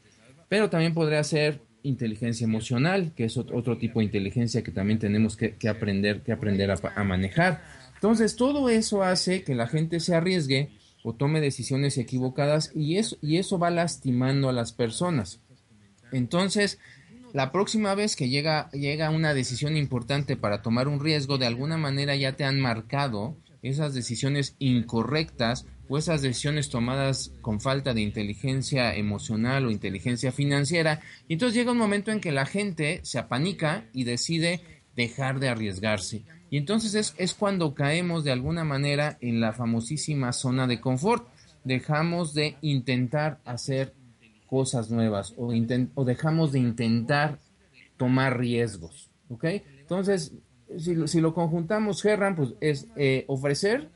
Pero 0.50 0.70
también 0.70 0.94
podría 0.94 1.24
ser 1.24 1.62
inteligencia 1.88 2.46
emocional, 2.46 3.14
que 3.16 3.26
es 3.26 3.38
otro 3.38 3.78
tipo 3.78 4.00
de 4.00 4.06
inteligencia 4.06 4.64
que 4.64 4.72
también 4.72 5.00
tenemos 5.00 5.36
que, 5.38 5.56
aprender, 5.70 6.22
que 6.22 6.32
aprender 6.32 6.72
a, 6.72 7.04
manejar. 7.04 7.64
Entonces, 7.96 8.36
todo 8.36 8.70
eso 8.70 9.04
hace 9.04 9.44
que 9.44 9.56
la 9.56 9.68
gente 9.68 10.00
se 10.00 10.16
arriesgue 10.16 10.70
o 11.04 11.14
tome 11.14 11.42
decisiones 11.42 11.98
equivocadas 11.98 12.72
y 12.76 12.98
eso, 12.98 13.18
y 13.22 13.38
eso 13.38 13.58
va 13.58 13.70
lastimando 13.70 14.50
a 14.50 14.54
las 14.54 14.74
personas. 14.74 15.40
Entonces, 16.12 16.80
la 17.34 17.52
próxima 17.52 17.96
vez 17.96 18.16
que 18.16 18.30
llega, 18.30 18.70
llega 18.72 19.10
una 19.10 19.34
decisión 19.34 19.78
importante 19.78 20.38
para 20.38 20.62
tomar 20.62 20.88
un 20.88 21.00
riesgo, 21.00 21.38
de 21.38 21.46
alguna 21.46 21.78
manera 21.78 22.16
ya 22.16 22.34
te 22.34 22.44
han 22.44 22.60
marcado 22.60 23.36
esas 23.62 23.94
decisiones 23.94 24.56
incorrectas 24.60 25.66
o 25.90 25.98
esas 25.98 26.22
decisiones 26.22 26.70
tomadas 26.70 27.32
con 27.42 27.62
falta 27.62 27.94
de 27.94 28.02
inteligencia 28.02 28.96
emocional 28.96 29.66
o 29.66 29.72
inteligencia 29.72 30.32
financiera. 30.32 31.02
Y 31.28 31.34
entonces 31.34 31.56
llega 31.56 31.72
un 31.72 31.78
momento 31.78 32.12
en 32.12 32.20
que 32.20 32.32
la 32.32 32.46
gente 32.46 33.00
se 33.04 33.20
apanica 33.20 33.86
y 33.94 34.04
decide 34.04 34.62
dejar 34.96 35.40
de 35.40 35.50
arriesgarse. 35.50 36.24
Y 36.50 36.58
entonces 36.58 36.96
es, 36.96 37.14
es 37.18 37.34
cuando 37.34 37.74
caemos 37.74 38.24
de 38.24 38.32
alguna 38.32 38.64
manera 38.64 39.18
en 39.22 39.40
la 39.40 39.54
famosísima 39.54 40.34
zona 40.34 40.68
de 40.68 40.80
confort. 40.80 41.28
Dejamos 41.64 42.34
de 42.34 42.56
intentar 42.62 43.40
hacer 43.46 43.94
cosas 44.48 44.90
nuevas 44.90 45.34
o, 45.38 45.54
o 45.96 46.06
dejamos 46.06 46.52
de 46.52 46.60
intentar 46.60 47.40
tomar 47.98 48.38
riesgos. 48.38 49.10
¿Ok? 49.30 49.44
Entonces, 49.80 50.32
si, 50.78 51.08
si 51.08 51.22
lo 51.22 51.34
conjuntamos, 51.34 52.04
Herran, 52.06 52.36
pues 52.36 52.54
es 52.62 52.88
eh, 52.96 53.26
ofrecer 53.28 53.90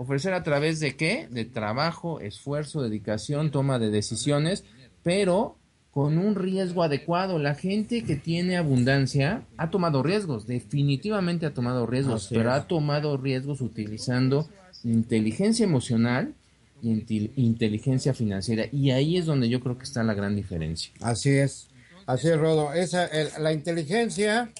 Ofrecer 0.00 0.32
a 0.32 0.42
través 0.42 0.80
de 0.80 0.96
qué? 0.96 1.28
De 1.30 1.44
trabajo, 1.44 2.20
esfuerzo, 2.20 2.80
dedicación, 2.80 3.50
toma 3.50 3.78
de 3.78 3.90
decisiones, 3.90 4.64
pero 5.02 5.58
con 5.90 6.16
un 6.16 6.36
riesgo 6.36 6.82
adecuado. 6.82 7.38
La 7.38 7.54
gente 7.54 8.02
que 8.02 8.16
tiene 8.16 8.56
abundancia 8.56 9.42
ha 9.58 9.68
tomado 9.68 10.02
riesgos, 10.02 10.46
definitivamente 10.46 11.44
ha 11.44 11.52
tomado 11.52 11.84
riesgos, 11.84 12.28
pero 12.30 12.50
ha 12.50 12.66
tomado 12.66 13.18
riesgos 13.18 13.60
utilizando 13.60 14.48
inteligencia 14.84 15.64
emocional 15.64 16.32
y 16.80 16.88
inteligencia 17.36 18.14
financiera. 18.14 18.64
Y 18.72 18.92
ahí 18.92 19.18
es 19.18 19.26
donde 19.26 19.50
yo 19.50 19.60
creo 19.60 19.76
que 19.76 19.84
está 19.84 20.02
la 20.02 20.14
gran 20.14 20.34
diferencia. 20.34 20.94
Así 21.02 21.28
es, 21.28 21.68
así 22.06 22.28
es, 22.28 22.38
Rodo. 22.38 22.72
Esa, 22.72 23.06
la 23.38 23.52
inteligencia 23.52 24.50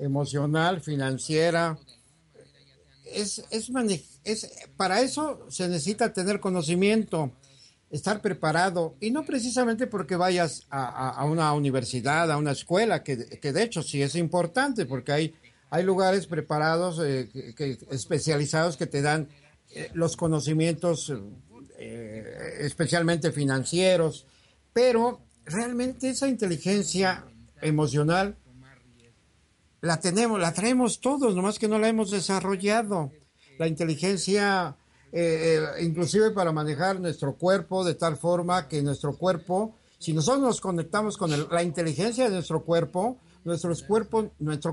emocional, 0.00 0.80
financiera, 0.80 1.78
es, 3.14 3.44
es, 3.50 3.70
es, 4.24 4.50
para 4.76 5.00
eso 5.00 5.46
se 5.48 5.68
necesita 5.68 6.12
tener 6.12 6.40
conocimiento, 6.40 7.32
estar 7.90 8.20
preparado, 8.20 8.96
y 9.00 9.10
no 9.10 9.24
precisamente 9.24 9.86
porque 9.86 10.16
vayas 10.16 10.66
a, 10.70 11.24
una 11.24 11.52
universidad, 11.52 12.30
a 12.30 12.36
una 12.36 12.52
escuela, 12.52 13.02
que, 13.02 13.16
de 13.16 13.62
hecho 13.62 13.82
sí 13.82 14.02
es 14.02 14.14
importante, 14.14 14.86
porque 14.86 15.12
hay, 15.12 15.34
hay 15.70 15.82
lugares 15.82 16.26
preparados, 16.26 17.00
eh, 17.02 17.28
que, 17.56 17.78
especializados 17.90 18.76
que 18.76 18.86
te 18.86 19.02
dan 19.02 19.28
eh, 19.70 19.90
los 19.94 20.16
conocimientos 20.16 21.12
eh, 21.78 22.58
especialmente 22.60 23.32
financieros, 23.32 24.26
pero 24.72 25.20
realmente 25.44 26.10
esa 26.10 26.28
inteligencia 26.28 27.24
emocional 27.60 28.36
la 29.80 29.98
tenemos, 29.98 30.38
la 30.38 30.52
traemos 30.52 31.00
todos, 31.00 31.34
nomás 31.34 31.58
que 31.58 31.68
no 31.68 31.78
la 31.78 31.88
hemos 31.88 32.10
desarrollado. 32.10 33.10
La 33.60 33.68
inteligencia, 33.68 34.74
eh, 35.12 35.58
eh, 35.76 35.84
inclusive 35.84 36.30
para 36.30 36.50
manejar 36.50 36.98
nuestro 36.98 37.34
cuerpo 37.34 37.84
de 37.84 37.92
tal 37.92 38.16
forma 38.16 38.68
que 38.68 38.80
nuestro 38.80 39.18
cuerpo, 39.18 39.74
si 39.98 40.14
nosotros 40.14 40.40
nos 40.42 40.62
conectamos 40.62 41.18
con 41.18 41.30
la 41.50 41.62
inteligencia 41.62 42.24
de 42.24 42.30
nuestro 42.30 42.64
cuerpo, 42.64 43.18
nuestro 43.44 43.76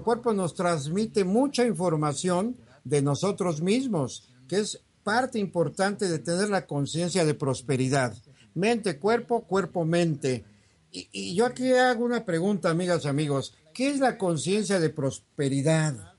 cuerpo 0.05 0.31
nos 0.31 0.55
transmite 0.55 1.25
mucha 1.25 1.65
información 1.65 2.55
de 2.85 3.01
nosotros 3.01 3.61
mismos, 3.61 4.29
que 4.47 4.59
es 4.59 4.79
parte 5.03 5.37
importante 5.37 6.07
de 6.07 6.19
tener 6.19 6.47
la 6.47 6.65
conciencia 6.65 7.25
de 7.25 7.33
prosperidad. 7.33 8.15
Mente, 8.53 8.99
cuerpo, 8.99 9.41
cuerpo, 9.41 9.83
mente. 9.83 10.45
Y, 10.93 11.35
yo 11.35 11.45
aquí 11.45 11.73
hago 11.73 12.05
una 12.05 12.23
pregunta, 12.23 12.69
amigas 12.69 13.05
amigos. 13.05 13.53
¿Qué 13.73 13.89
es 13.89 13.99
la 13.99 14.17
conciencia 14.17 14.79
de 14.79 14.89
prosperidad? 14.91 16.13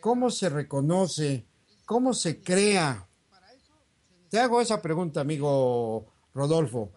¿Cómo 0.00 0.30
se 0.30 0.48
reconoce? 0.48 1.47
¿Cómo 1.88 2.14
se 2.14 2.40
crea? 2.40 3.08
Te 4.30 4.38
hago 4.38 4.60
esa 4.60 4.80
pregunta, 4.80 5.20
amigo 5.20 6.06
Rodolfo. 6.32 6.92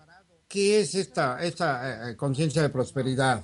¿Qué 0.48 0.82
es 0.82 0.94
esta, 0.94 1.44
esta 1.44 2.12
eh, 2.12 2.16
conciencia 2.16 2.62
de 2.62 2.70
prosperidad? 2.70 3.44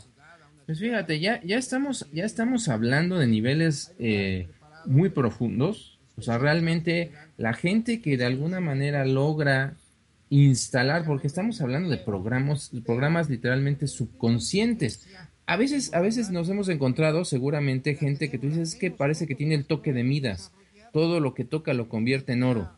Pues 0.68 0.78
fíjate, 0.78 1.20
ya, 1.20 1.42
ya, 1.44 1.58
estamos, 1.58 2.06
ya 2.14 2.26
estamos 2.26 2.68
hablando 2.68 3.18
de 3.18 3.26
niveles 3.26 3.96
eh, 3.98 4.50
muy 4.86 5.10
profundos 5.10 5.98
o 6.18 6.22
sea, 6.24 6.38
realmente 6.40 7.12
la 7.38 7.54
gente 7.54 8.02
que 8.02 8.18
de 8.18 8.26
alguna 8.26 8.60
manera 8.60 9.06
logra 9.06 9.76
instalar, 10.30 11.06
porque 11.06 11.28
estamos 11.28 11.62
hablando 11.62 11.90
de 11.90 11.98
programas, 11.98 12.72
programas 12.84 13.30
literalmente 13.30 13.88
subconscientes. 13.88 15.08
A 15.46 15.56
veces, 15.58 15.94
a 15.94 16.02
veces 16.02 16.32
nos 16.32 16.50
hemos 16.50 16.70
encontrado 16.70 17.24
seguramente 17.24 17.96
gente 17.96 18.30
que 18.32 18.40
tú 18.40 18.48
dices 18.48 18.76
que 18.76 18.90
parece 18.90 19.28
que 19.28 19.36
tiene 19.36 19.56
el 19.56 19.66
toque 19.66 19.94
de 19.94 20.04
Midas. 20.04 20.52
Todo 20.94 21.20
lo 21.20 21.34
que 21.34 21.46
toca 21.46 21.74
lo 21.74 21.90
convierte 21.90 22.34
en 22.34 22.44
oro. 22.44 22.70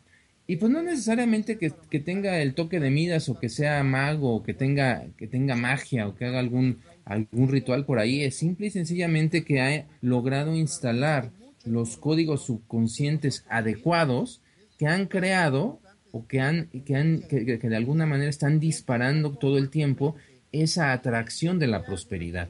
Y 0.46 0.56
pues 0.56 0.72
no 0.72 0.82
necesariamente 0.82 1.58
que, 1.58 2.00
tenga 2.00 2.42
el 2.42 2.54
toque 2.54 2.80
de 2.80 2.90
Midas 2.90 3.28
o 3.28 3.38
que 3.38 3.48
sea 3.48 3.84
mago 3.84 4.34
o 4.34 4.42
que 4.42 4.52
tenga, 4.52 5.04
que 5.16 5.28
tenga 5.28 5.54
magia 5.54 6.08
o 6.08 6.16
que 6.16 6.24
haga 6.24 6.40
algún, 6.40 6.78
algún 7.04 7.48
ritual 7.48 7.84
por 7.84 8.00
ahí. 8.00 8.24
Es 8.24 8.34
simple 8.34 8.66
y 8.66 8.70
sencillamente 8.70 9.44
que 9.44 9.60
ha 9.60 9.86
logrado 10.00 10.56
instalar 10.56 11.30
los 11.64 11.96
códigos 11.96 12.46
subconscientes 12.46 13.44
adecuados 13.48 14.42
que 14.76 14.88
han 14.88 15.06
creado 15.06 15.78
o 16.10 16.26
que 16.26 16.40
han, 16.40 16.66
que, 16.84 16.96
han 16.96 17.22
que, 17.28 17.44
de 17.44 17.76
alguna 17.76 18.06
manera 18.06 18.28
están 18.28 18.58
disparando 18.58 19.32
todo 19.32 19.56
el 19.56 19.70
tiempo 19.70 20.16
esa 20.52 20.92
atracción 20.92 21.58
de 21.58 21.68
la 21.68 21.84
prosperidad. 21.84 22.48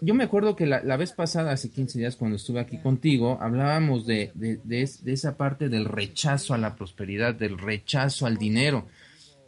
Yo 0.00 0.14
me 0.14 0.24
acuerdo 0.24 0.56
que 0.56 0.66
la, 0.66 0.96
vez 0.96 1.12
pasada, 1.12 1.52
hace 1.52 1.70
15 1.70 1.98
días, 1.98 2.16
cuando 2.16 2.36
estuve 2.36 2.60
aquí 2.60 2.78
contigo, 2.78 3.38
hablábamos 3.40 4.06
de, 4.06 4.32
de, 4.34 4.82
esa 5.06 5.36
parte 5.36 5.68
del 5.68 5.84
rechazo 5.84 6.54
a 6.54 6.58
la 6.58 6.74
prosperidad, 6.74 7.34
del 7.34 7.58
rechazo 7.58 8.26
al 8.26 8.38
dinero. 8.38 8.86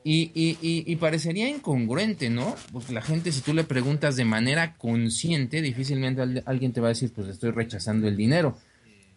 Y, 0.05 0.33
y, 0.35 0.59
y, 0.61 0.97
parecería 0.97 1.49
incongruente, 1.49 2.29
¿no? 2.29 2.57
Porque 2.73 2.93
la 2.93 3.03
gente, 3.03 3.31
si 3.31 3.41
tú 3.41 3.55
le 3.55 3.63
preguntas 3.63 4.17
de 4.17 4.25
manera 4.25 4.75
consciente, 4.77 5.63
difícilmente 5.63 6.43
alguien 6.45 6.73
te 6.73 6.81
va 6.81 6.89
a 6.89 6.97
decir, 6.97 7.13
pues 7.15 7.29
estoy 7.29 7.53
rechazando 7.53 8.09
el 8.09 8.17
dinero 8.17 8.57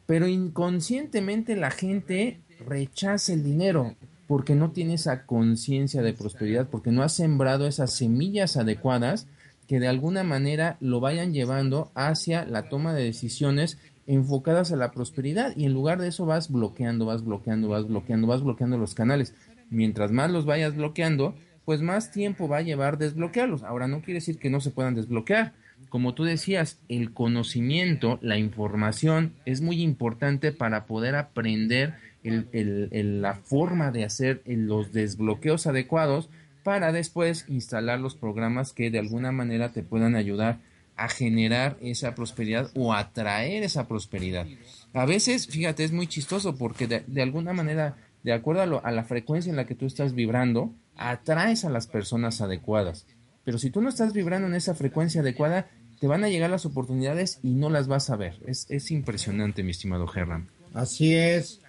pero 0.06 0.28
inconscientemente 0.28 1.56
la 1.56 1.72
gente 1.72 2.42
rechaza 2.66 3.34
el 3.34 3.44
dinero 3.44 3.96
porque 4.28 4.56
no 4.56 4.72
tiene 4.72 4.96
esa 4.96 5.26
conciencia 5.26 6.02
de 6.02 6.14
prosperidad, 6.14 6.68
porque 6.70 6.92
no 6.92 7.04
ha 7.04 7.10
sembrado 7.10 7.68
esas 7.68 7.94
semillas 7.94 8.58
adecuadas 8.58 9.28
que 9.68 9.80
de 9.80 9.88
alguna 9.88 10.24
manera 10.24 10.78
lo 10.80 11.00
vayan 11.00 11.34
llevando 11.34 11.92
hacia 11.96 12.46
la 12.46 12.70
toma 12.70 12.94
de 12.94 13.04
decisiones 13.04 13.78
enfocadas 14.08 14.72
a 14.72 14.76
la 14.76 14.92
prosperidad 14.92 15.56
y 15.56 15.66
en 15.66 15.74
lugar 15.74 16.00
de 16.00 16.10
eso 16.10 16.26
vas 16.26 16.52
bloqueando, 16.52 17.06
vas 17.06 17.24
bloqueando, 17.24 17.70
vas 17.70 17.88
bloqueando, 17.88 18.28
vas 18.28 18.44
bloqueando 18.44 18.78
los 18.78 18.94
canales. 18.94 19.34
Mientras 19.70 20.12
más 20.12 20.30
los 20.30 20.46
vayas 20.46 20.76
bloqueando, 20.76 21.36
pues 21.66 21.82
más 21.82 22.12
tiempo 22.12 22.48
va 22.48 22.58
a 22.58 22.62
llevar 22.62 22.98
desbloquearlos. 22.98 23.64
Ahora 23.64 23.88
no 23.88 24.02
quiere 24.02 24.20
decir 24.20 24.38
que 24.38 24.52
no 24.52 24.62
se 24.62 24.72
puedan 24.72 24.94
desbloquear, 24.94 25.54
como 25.90 26.14
tú 26.14 26.24
decías, 26.24 26.80
el 26.90 27.14
conocimiento, 27.14 28.20
la 28.22 28.38
información 28.38 29.34
es 29.46 29.62
muy 29.62 29.82
importante 29.82 30.52
para 30.52 30.86
poder 30.86 31.16
aprender 31.16 31.96
la 32.24 33.36
forma 33.36 33.92
de 33.92 34.04
hacer 34.04 34.42
los 34.46 34.92
desbloqueos 34.92 35.68
adecuados 35.68 36.30
para 36.66 36.92
después 36.92 37.46
instalar 37.48 38.00
los 38.00 38.16
programas 38.16 38.74
que 38.74 38.90
de 38.90 38.98
alguna 38.98 39.32
manera 39.32 39.72
te 39.72 39.84
puedan 39.84 40.16
ayudar 40.16 40.58
a 40.96 41.10
generar 41.10 41.78
esa 41.80 42.16
prosperidad 42.16 42.72
o 42.74 42.92
atraer 42.92 43.62
esa 43.62 43.88
prosperidad. 43.88 44.48
A 44.92 45.06
veces, 45.06 45.46
fíjate, 45.46 45.84
es 45.84 45.92
muy 45.92 46.08
chistoso 46.08 46.56
porque 46.56 46.88
de, 46.88 47.22
alguna 47.22 47.54
manera, 47.54 47.98
de 48.24 48.34
acuerdo 48.34 48.82
a, 48.84 48.92
la 48.92 49.04
frecuencia 49.04 49.52
en 49.52 49.58
la 49.58 49.68
que 49.68 49.76
tú 49.76 49.86
estás 49.86 50.16
vibrando, 50.16 50.74
atraes 50.96 51.66
a 51.66 51.70
las 51.70 51.86
personas 51.86 52.42
adecuadas. 52.42 53.06
Pero 53.44 53.60
si 53.60 53.70
tú 53.70 53.84
no 53.84 53.90
estás 53.90 54.12
vibrando 54.12 54.48
en 54.48 54.56
esa 54.56 54.74
frecuencia 54.74 55.22
adecuada, 55.22 55.68
te 56.00 56.08
van 56.08 56.24
a 56.24 56.30
llegar 56.30 56.50
las 56.50 56.66
oportunidades 56.66 57.38
y 57.44 57.52
no 57.52 57.70
las 57.70 57.88
vas 57.88 58.10
a 58.10 58.16
ver. 58.16 58.40
Es, 58.48 58.66
es 58.72 58.90
impresionante, 58.90 59.62
mi 59.62 59.70
estimado 59.70 60.12
Herram. 60.12 60.48
Así 60.74 61.14
es, 61.14 61.62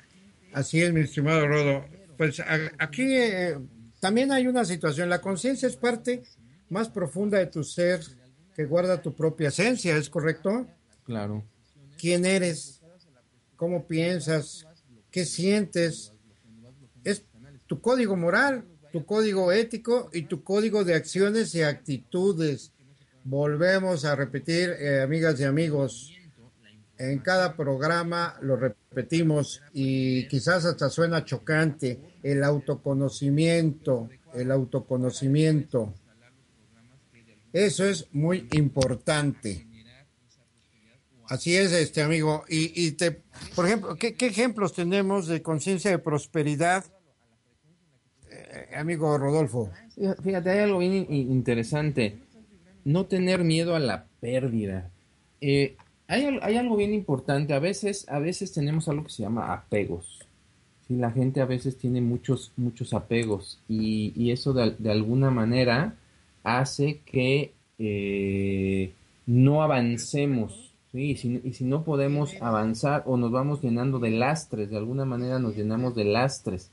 así 0.55 0.81
es, 0.81 0.91
mi 0.95 1.01
estimado 1.01 1.47
Rodo. 1.47 1.85
Pues 2.17 2.43
aquí 2.79 3.03
eh, 3.03 3.59
también 4.07 4.31
hay 4.31 4.47
una 4.47 4.65
situación. 4.65 5.09
La 5.09 5.21
conciencia 5.21 5.67
es 5.67 5.75
parte 5.75 6.23
más 6.71 6.89
profunda 6.89 7.39
de 7.39 7.47
tu 7.47 7.65
ser 7.65 8.01
que 8.55 8.65
guarda 8.65 9.03
tu 9.03 9.17
propia 9.17 9.49
esencia, 9.49 9.97
¿es 9.97 10.09
correcto? 10.09 10.65
Claro. 11.05 11.45
¿Quién 11.99 12.25
eres? 12.25 12.81
¿Cómo 13.57 13.89
piensas? 13.89 14.65
¿Qué 15.11 15.25
sientes? 15.25 16.13
Es 17.03 17.25
tu 17.67 17.81
código 17.81 18.15
moral 18.15 18.65
tu 18.93 19.05
código 19.05 19.51
ético 19.51 20.09
y 20.13 20.23
tu 20.23 20.45
código 20.45 20.85
de 20.85 20.95
acciones 20.95 21.53
y 21.57 21.63
actitudes. 21.63 22.73
Volvemos 23.25 24.05
a 24.05 24.15
repetir, 24.15 24.71
eh, 24.71 25.03
amigas 25.03 25.41
y 25.41 25.45
amigos, 25.45 26.13
en 26.99 27.19
cada 27.19 27.57
programa 27.57 28.37
lo 28.41 28.57
repetimos 28.57 29.63
y 29.73 30.27
quizás 30.29 30.65
hasta 30.65 30.89
suena 30.89 31.25
chocante, 31.25 32.19
el 32.23 32.43
autoconocimiento, 32.43 34.09
el 34.35 34.51
autoconocimiento. 34.51 35.95
Eso 37.53 37.85
es 37.87 38.09
muy 38.13 38.49
importante. 38.53 39.67
Así 41.29 41.57
es, 41.57 41.73
este 41.73 42.03
amigo. 42.03 42.45
Y, 42.49 42.93
te, 42.93 43.23
por 43.55 43.67
ejemplo, 43.67 43.97
¿qué, 43.97 44.15
¿qué, 44.15 44.27
ejemplos 44.27 44.73
tenemos 44.73 45.27
de 45.27 45.43
conciencia 45.43 45.91
de 45.91 45.99
prosperidad 45.99 46.85
eh, 48.31 48.77
amigo 48.77 49.17
Rodolfo. 49.19 49.71
Fíjate, 50.23 50.51
hay 50.51 50.59
algo 50.61 50.79
bien 50.79 51.07
interesante. 51.11 52.19
No 52.85 53.07
tener 53.07 53.45
miedo 53.45 53.75
a 53.75 53.81
la 53.81 54.07
pérdida. 54.21 54.91
Eh, 55.41 55.77
hay, 56.09 56.39
hay, 56.43 56.57
algo 56.57 56.77
bien 56.77 56.95
importante. 56.95 57.55
A 57.55 57.59
veces, 57.59 58.07
a 58.09 58.19
veces 58.19 58.53
tenemos 58.53 58.89
algo 58.89 59.05
que 59.05 59.11
se 59.11 59.23
llama 59.23 59.53
apegos. 59.53 60.21
La 60.89 61.11
gente 61.11 61.41
a 61.41 61.47
veces 61.47 61.77
tiene 61.77 62.01
muchos, 62.01 62.53
muchos 62.57 62.95
apegos 62.95 63.59
y, 63.69 64.31
eso 64.31 64.53
de, 64.53 64.91
alguna 64.91 65.31
manera 65.31 65.95
hace 66.45 67.01
que 67.05 67.53
eh, 67.79 68.93
no 69.27 69.63
avancemos. 69.63 70.73
Y, 70.93 71.17
si, 71.17 71.41
y 71.45 71.53
si 71.53 71.65
no 71.65 71.83
podemos 71.83 72.35
avanzar 72.41 73.03
o 73.07 73.17
nos 73.17 73.33
vamos 73.33 73.61
llenando 73.61 73.99
de 73.99 74.11
lastres, 74.11 74.71
de 74.71 74.79
alguna 74.79 75.05
manera 75.05 75.39
nos 75.39 75.55
llenamos 75.57 75.95
de 75.95 76.05
lastres 76.05 76.71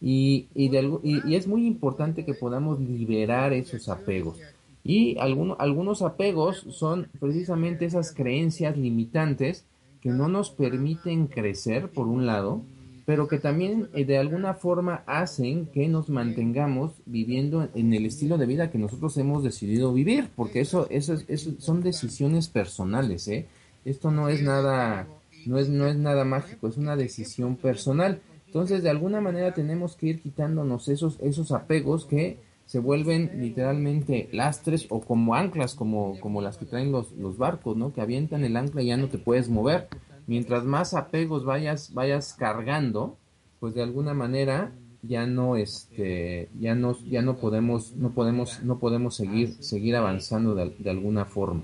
Y, 0.00 0.46
y, 0.54 0.70
y, 1.02 1.34
es 1.34 1.48
muy 1.48 1.66
importante 1.66 2.24
que 2.24 2.34
podamos 2.34 2.78
liberar 2.78 3.52
esos 3.54 3.88
apegos. 3.88 4.38
Y 4.84 5.18
algunos, 5.18 5.56
algunos 5.58 6.02
apegos 6.02 6.66
son 6.68 7.08
precisamente 7.18 7.86
esas 7.86 8.12
creencias 8.12 8.76
limitantes 8.76 9.64
que 10.02 10.10
no 10.10 10.28
nos 10.28 10.50
permiten 10.50 11.26
crecer, 11.26 11.88
por 11.88 12.06
un 12.06 12.26
lado, 12.26 12.60
pero 13.06 13.26
que 13.26 13.38
también 13.38 13.88
eh, 13.94 14.04
de 14.04 14.18
alguna 14.18 14.52
forma 14.54 15.02
hacen 15.06 15.66
que 15.66 15.88
nos 15.88 16.10
mantengamos 16.10 16.92
viviendo 17.06 17.68
en 17.74 17.94
el 17.94 18.04
estilo 18.04 18.36
de 18.36 18.46
vida 18.46 18.70
que 18.70 18.78
nosotros 18.78 19.16
hemos 19.16 19.42
decidido 19.42 19.92
vivir, 19.92 20.28
porque 20.36 20.60
eso, 20.60 20.86
eso, 20.90 21.14
eso 21.28 21.52
son 21.58 21.82
decisiones 21.82 22.48
personales, 22.48 23.26
¿eh? 23.28 23.46
Esto 23.86 24.10
no 24.10 24.28
es 24.28 24.42
nada, 24.42 25.06
no 25.46 25.58
es, 25.58 25.68
no 25.68 25.86
es 25.86 25.96
nada 25.96 26.24
mágico, 26.24 26.68
es 26.68 26.78
una 26.78 26.96
decisión 26.96 27.56
personal. 27.56 28.20
Entonces, 28.46 28.82
de 28.82 28.90
alguna 28.90 29.20
manera 29.20 29.52
tenemos 29.52 29.96
que 29.96 30.06
ir 30.06 30.22
quitándonos 30.22 30.88
esos, 30.88 31.18
esos 31.20 31.52
apegos 31.52 32.06
que 32.06 32.38
se 32.66 32.78
vuelven 32.78 33.30
literalmente 33.40 34.28
lastres 34.32 34.86
o 34.88 35.00
como 35.00 35.34
anclas, 35.34 35.74
como, 35.74 36.18
como 36.20 36.40
las 36.40 36.56
que 36.56 36.64
traen 36.64 36.92
los, 36.92 37.12
los 37.12 37.36
barcos, 37.36 37.76
¿no? 37.76 37.92
Que 37.92 38.00
avientan 38.00 38.44
el 38.44 38.56
ancla 38.56 38.82
y 38.82 38.86
ya 38.86 38.96
no 38.96 39.08
te 39.08 39.18
puedes 39.18 39.48
mover. 39.48 39.88
Mientras 40.26 40.64
más 40.64 40.94
apegos 40.94 41.44
vayas, 41.44 41.92
vayas 41.92 42.34
cargando, 42.34 43.16
pues 43.60 43.74
de 43.74 43.82
alguna 43.82 44.14
manera 44.14 44.72
ya 45.06 45.26
no 45.26 45.56
este 45.56 46.48
ya 46.58 46.74
no 46.74 46.98
ya 47.04 47.20
no 47.22 47.36
podemos 47.36 47.92
no 47.92 48.10
podemos 48.12 48.62
no 48.62 48.78
podemos 48.78 49.14
seguir 49.14 49.54
seguir 49.62 49.96
avanzando 49.96 50.54
de, 50.54 50.90
alguna 50.90 51.24
forma. 51.24 51.62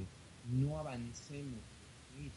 No 0.52 0.78
avancemos. 0.78 1.60
Si, 2.16 2.30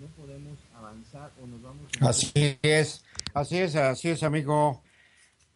no 0.00 0.06
podemos 0.16 0.58
avanzar 0.76 1.30
o 1.42 1.46
nos 1.46 1.62
vamos 1.62 1.86
así 2.00 2.56
es 2.62 3.04
así 3.32 3.58
es 3.58 3.74
así 3.74 4.10
es 4.10 4.22
amigo 4.22 4.80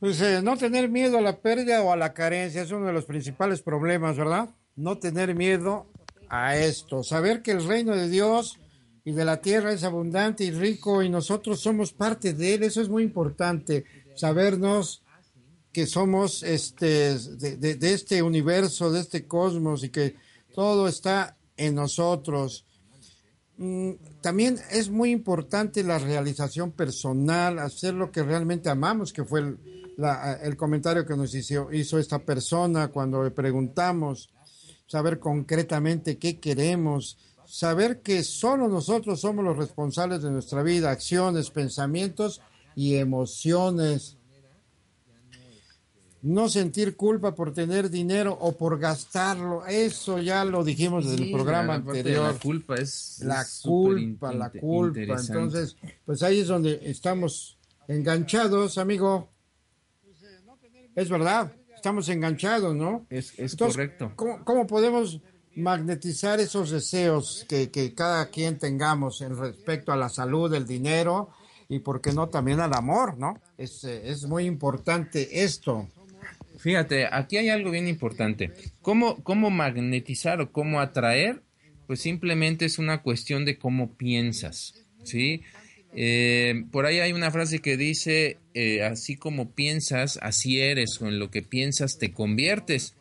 pues 0.00 0.20
no 0.42 0.56
tener 0.56 0.88
miedo 0.88 1.18
a 1.18 1.22
la 1.22 1.40
pérdida 1.40 1.82
o 1.82 1.92
a 1.92 1.96
la 1.96 2.14
carencia 2.14 2.62
es 2.62 2.70
uno 2.70 2.86
de 2.86 2.92
los 2.92 3.04
principales 3.04 3.62
problemas 3.62 4.16
verdad 4.16 4.50
no 4.76 4.98
tener 4.98 5.34
miedo 5.34 5.86
a 6.28 6.56
esto 6.56 7.02
saber 7.02 7.42
que 7.42 7.50
el 7.50 7.66
reino 7.66 7.96
de 7.96 8.08
Dios 8.08 8.58
y 9.08 9.12
de 9.12 9.24
la 9.24 9.40
tierra 9.40 9.72
es 9.72 9.84
abundante 9.84 10.44
y 10.44 10.50
rico 10.50 11.02
y 11.02 11.08
nosotros 11.08 11.60
somos 11.60 11.94
parte 11.94 12.34
de 12.34 12.52
él. 12.52 12.62
Eso 12.62 12.82
es 12.82 12.90
muy 12.90 13.02
importante, 13.02 13.86
sabernos 14.14 15.02
que 15.72 15.86
somos 15.86 16.42
este, 16.42 17.16
de, 17.16 17.78
este 17.80 18.22
universo, 18.22 18.92
de 18.92 19.00
este 19.00 19.26
cosmos 19.26 19.82
y 19.82 19.88
que 19.88 20.16
todo 20.54 20.88
está 20.88 21.38
en 21.56 21.74
nosotros. 21.74 22.66
Mm, 23.56 23.92
también 24.20 24.58
es 24.70 24.90
muy 24.90 25.10
importante 25.10 25.82
la 25.82 25.98
realización 25.98 26.70
personal, 26.70 27.60
hacer 27.60 27.94
lo 27.94 28.12
que 28.12 28.22
realmente 28.22 28.68
amamos, 28.68 29.14
que 29.14 29.24
fue 29.24 29.40
el, 29.40 29.58
el 30.42 30.56
comentario 30.56 31.04
que 31.04 31.16
nos 31.16 31.34
hizo, 31.34 31.72
hizo 31.72 31.98
esta 31.98 32.20
persona 32.20 32.88
cuando 32.88 33.24
le 33.24 33.30
preguntamos, 33.30 34.30
saber 34.86 35.18
concretamente 35.18 36.18
qué 36.18 36.38
queremos, 36.38 37.18
saber 37.46 38.00
que 38.00 38.22
solo 38.22 38.68
nosotros 38.68 39.20
somos 39.20 39.44
los 39.44 39.56
responsables 39.56 40.22
de 40.22 40.30
nuestra 40.30 40.62
vida, 40.62 40.90
acciones, 40.90 41.50
pensamientos 41.50 42.40
y 42.76 42.96
emociones. 42.96 44.16
No 46.20 46.48
sentir 46.48 46.96
culpa 46.96 47.34
por 47.34 47.52
tener 47.52 47.90
dinero 47.90 48.36
o 48.40 48.52
por 48.52 48.78
gastarlo, 48.78 49.64
eso 49.66 50.18
ya 50.18 50.44
lo 50.44 50.64
dijimos 50.64 51.08
desde 51.08 51.24
el 51.24 51.32
programa 51.32 51.74
anterior. 51.74 52.34
La 52.34 52.38
culpa 52.38 52.74
es 52.76 53.20
la 53.24 53.46
culpa, 53.62 54.32
la 54.32 54.50
culpa. 54.50 55.00
Entonces, 55.00 55.76
pues 56.04 56.22
ahí 56.22 56.40
es 56.40 56.48
donde 56.48 56.80
estamos 56.84 57.58
enganchados, 57.86 58.78
amigo. 58.78 59.30
Es 60.98 61.08
verdad, 61.08 61.52
estamos 61.76 62.08
enganchados, 62.08 62.74
¿no? 62.74 63.06
Es, 63.08 63.32
correcto. 63.56 64.12
¿cómo 64.16 64.66
podemos 64.66 65.20
magnetizar 65.54 66.40
esos 66.40 66.72
deseos 66.72 67.46
que, 67.48 67.70
que 67.70 67.94
cada 67.94 68.30
quien 68.30 68.58
tengamos 68.58 69.20
en 69.20 69.38
respecto 69.38 69.92
a 69.92 69.96
la 69.96 70.08
salud, 70.08 70.52
el 70.52 70.66
dinero 70.66 71.30
y, 71.68 71.78
por 71.78 72.00
qué 72.00 72.12
no, 72.12 72.28
también 72.28 72.58
al 72.58 72.74
amor, 72.74 73.16
¿no? 73.16 73.40
Es, 73.56 73.84
es 73.84 74.26
muy 74.26 74.46
importante 74.46 75.44
esto. 75.44 75.86
Fíjate, 76.58 77.06
aquí 77.06 77.36
hay 77.36 77.48
algo 77.48 77.70
bien 77.70 77.86
importante. 77.86 78.52
¿Cómo, 78.82 79.22
¿Cómo 79.22 79.50
magnetizar 79.50 80.40
o 80.40 80.50
cómo 80.50 80.80
atraer? 80.80 81.44
Pues 81.86 82.00
simplemente 82.00 82.64
es 82.64 82.80
una 82.80 83.02
cuestión 83.02 83.44
de 83.44 83.56
cómo 83.56 83.92
piensas, 83.92 84.74
¿sí? 85.04 85.42
Eh, 85.94 86.64
por 86.70 86.86
ahí 86.86 87.00
hay 87.00 87.12
una 87.12 87.30
frase 87.30 87.60
que 87.60 87.76
dice, 87.76 88.38
eh, 88.54 88.82
así 88.82 89.16
como 89.16 89.52
piensas, 89.52 90.18
así 90.22 90.60
eres, 90.60 91.00
o 91.00 91.08
en 91.08 91.18
lo 91.18 91.30
que 91.30 91.42
piensas 91.42 91.98
te 91.98 92.12
conviertes. 92.12 92.94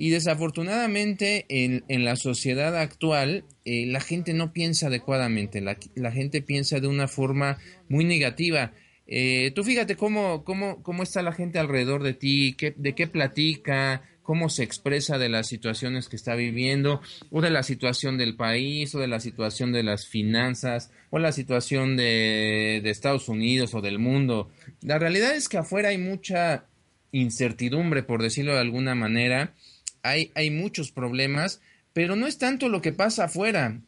Y 0.00 0.08
desafortunadamente 0.08 1.44
en, 1.50 2.04
la 2.04 2.16
sociedad 2.16 2.74
actual 2.74 3.44
eh, 3.66 3.84
la 3.84 4.00
gente 4.00 4.32
no 4.32 4.50
piensa 4.54 4.86
adecuadamente, 4.86 5.60
la, 5.60 6.10
gente 6.10 6.40
piensa 6.40 6.80
de 6.80 6.86
una 6.86 7.06
forma 7.06 7.58
muy 7.90 8.06
negativa. 8.06 8.72
Eh, 9.06 9.52
tú 9.54 9.62
fíjate 9.62 9.96
cómo, 9.96 10.42
cómo, 10.42 10.82
cómo 10.82 11.02
está 11.02 11.20
la 11.20 11.32
gente 11.32 11.58
alrededor 11.58 12.02
de 12.02 12.14
ti, 12.14 12.56
de 12.76 12.94
qué 12.94 13.08
platica, 13.08 14.02
cómo 14.30 14.48
se 14.48 14.62
expresa 14.62 15.18
de 15.18 15.28
las 15.28 15.48
situaciones 15.48 16.08
que 16.08 16.14
está 16.14 16.36
viviendo, 16.36 17.00
o 17.32 17.40
de 17.40 17.50
la 17.50 17.64
situación 17.64 18.16
del 18.16 18.36
país, 18.36 18.94
o 18.94 19.00
de 19.00 19.08
la 19.08 19.18
situación 19.18 19.72
de 19.72 19.82
las 19.82 20.06
finanzas, 20.06 20.92
o 21.10 21.18
la 21.18 21.32
situación 21.32 21.96
de, 21.96 22.80
Estados 22.84 23.28
Unidos 23.28 23.74
o 23.74 23.80
del 23.80 23.98
mundo. 23.98 24.48
La 24.82 25.00
realidad 25.00 25.34
es 25.34 25.48
que 25.48 25.58
afuera 25.58 25.88
hay 25.88 25.98
mucha 25.98 26.66
incertidumbre, 27.10 28.04
por 28.04 28.22
decirlo 28.22 28.52
de 28.52 28.60
alguna 28.60 28.94
manera, 28.94 29.56
hay, 30.04 30.30
hay 30.36 30.52
muchos 30.52 30.92
problemas, 30.92 31.60
pero 31.92 32.14
no 32.14 32.28
es 32.28 32.38
tanto 32.38 32.68
lo 32.68 32.80
que 32.82 32.92
pasa 32.92 33.24
afuera, 33.24 33.80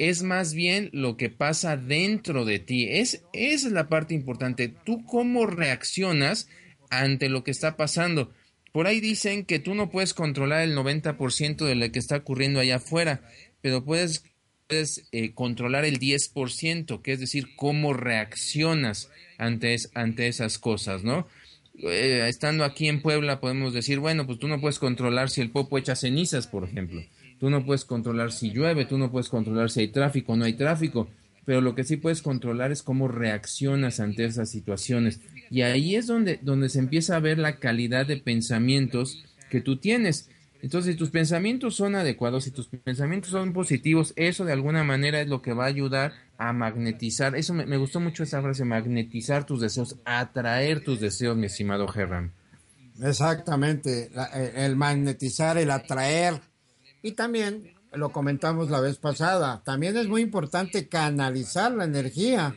es 0.00 0.24
más 0.24 0.54
bien 0.54 0.90
lo 0.92 1.16
que 1.16 1.30
pasa 1.30 1.76
dentro 1.76 2.44
de 2.44 2.58
ti. 2.58 2.88
Es, 2.90 3.22
esa 3.32 3.68
es 3.68 3.72
la 3.72 3.88
parte 3.88 4.12
importante. 4.12 4.74
Tú 4.84 5.04
cómo 5.06 5.46
reaccionas 5.46 6.48
ante 6.90 7.28
lo 7.28 7.44
que 7.44 7.52
está 7.52 7.76
pasando. 7.76 8.32
Por 8.74 8.88
ahí 8.88 9.00
dicen 9.00 9.44
que 9.44 9.60
tú 9.60 9.76
no 9.76 9.88
puedes 9.88 10.14
controlar 10.14 10.62
el 10.62 10.76
90% 10.76 11.64
de 11.64 11.76
lo 11.76 11.92
que 11.92 12.00
está 12.00 12.16
ocurriendo 12.16 12.58
allá 12.58 12.76
afuera, 12.76 13.20
pero 13.60 13.84
puedes, 13.84 14.24
eh, 14.68 15.32
controlar 15.32 15.84
el 15.84 16.00
10%, 16.00 17.00
que 17.00 17.12
es 17.12 17.20
decir, 17.20 17.54
cómo 17.54 17.92
reaccionas 17.92 19.12
ante, 19.38 19.76
esas 20.26 20.58
cosas, 20.58 21.04
¿no? 21.04 21.28
Eh, 21.84 22.26
estando 22.28 22.64
aquí 22.64 22.88
en 22.88 23.00
Puebla 23.00 23.38
podemos 23.38 23.74
decir, 23.74 24.00
bueno, 24.00 24.26
pues 24.26 24.40
tú 24.40 24.48
no 24.48 24.60
puedes 24.60 24.80
controlar 24.80 25.30
si 25.30 25.40
el 25.40 25.52
popo 25.52 25.78
echa 25.78 25.94
cenizas, 25.94 26.48
por 26.48 26.64
ejemplo. 26.64 27.00
Tú 27.38 27.50
no 27.50 27.64
puedes 27.64 27.84
controlar 27.84 28.32
si 28.32 28.50
llueve, 28.50 28.86
tú 28.86 28.98
no 28.98 29.08
puedes 29.08 29.28
controlar 29.28 29.70
si 29.70 29.82
hay 29.82 29.88
tráfico 29.88 30.32
o 30.32 30.36
no 30.36 30.46
hay 30.46 30.54
tráfico, 30.54 31.08
pero 31.44 31.60
lo 31.60 31.76
que 31.76 31.84
sí 31.84 31.96
puedes 31.96 32.22
controlar 32.22 32.72
es 32.72 32.82
cómo 32.82 33.06
reaccionas 33.06 34.00
ante 34.00 34.24
esas 34.24 34.50
situaciones. 34.50 35.20
Y 35.54 35.62
ahí 35.62 35.94
es 35.94 36.08
donde, 36.08 36.40
donde 36.42 36.68
se 36.68 36.80
empieza 36.80 37.14
a 37.14 37.20
ver 37.20 37.38
la 37.38 37.60
calidad 37.60 38.06
de 38.06 38.16
pensamientos 38.16 39.24
que 39.50 39.60
tú 39.60 39.76
tienes. 39.76 40.28
Entonces, 40.62 40.94
si 40.94 40.98
tus 40.98 41.10
pensamientos 41.10 41.76
son 41.76 41.94
adecuados, 41.94 42.42
si 42.42 42.50
tus 42.50 42.66
pensamientos 42.66 43.30
son 43.30 43.52
positivos, 43.52 44.14
eso 44.16 44.44
de 44.44 44.52
alguna 44.52 44.82
manera 44.82 45.20
es 45.20 45.28
lo 45.28 45.42
que 45.42 45.52
va 45.52 45.66
a 45.66 45.68
ayudar 45.68 46.12
a 46.38 46.52
magnetizar. 46.52 47.36
Eso 47.36 47.54
me, 47.54 47.76
gustó 47.76 48.00
mucho 48.00 48.24
esa 48.24 48.42
frase, 48.42 48.64
magnetizar 48.64 49.46
tus 49.46 49.60
deseos, 49.60 49.94
atraer 50.04 50.82
tus 50.82 50.98
deseos, 50.98 51.36
mi 51.36 51.46
estimado 51.46 51.86
Herram. 51.94 52.32
Exactamente, 53.00 54.10
eh, 54.34 54.52
el 54.56 54.74
magnetizar, 54.74 55.56
el 55.56 55.70
atraer. 55.70 56.40
Y 57.00 57.12
también, 57.12 57.74
lo 57.92 58.10
comentamos 58.10 58.70
la 58.70 58.80
vez 58.80 58.98
pasada, 58.98 59.62
también 59.64 59.96
es 59.96 60.08
muy 60.08 60.22
importante 60.22 60.88
canalizar 60.88 61.70
la 61.70 61.84
energía. 61.84 62.56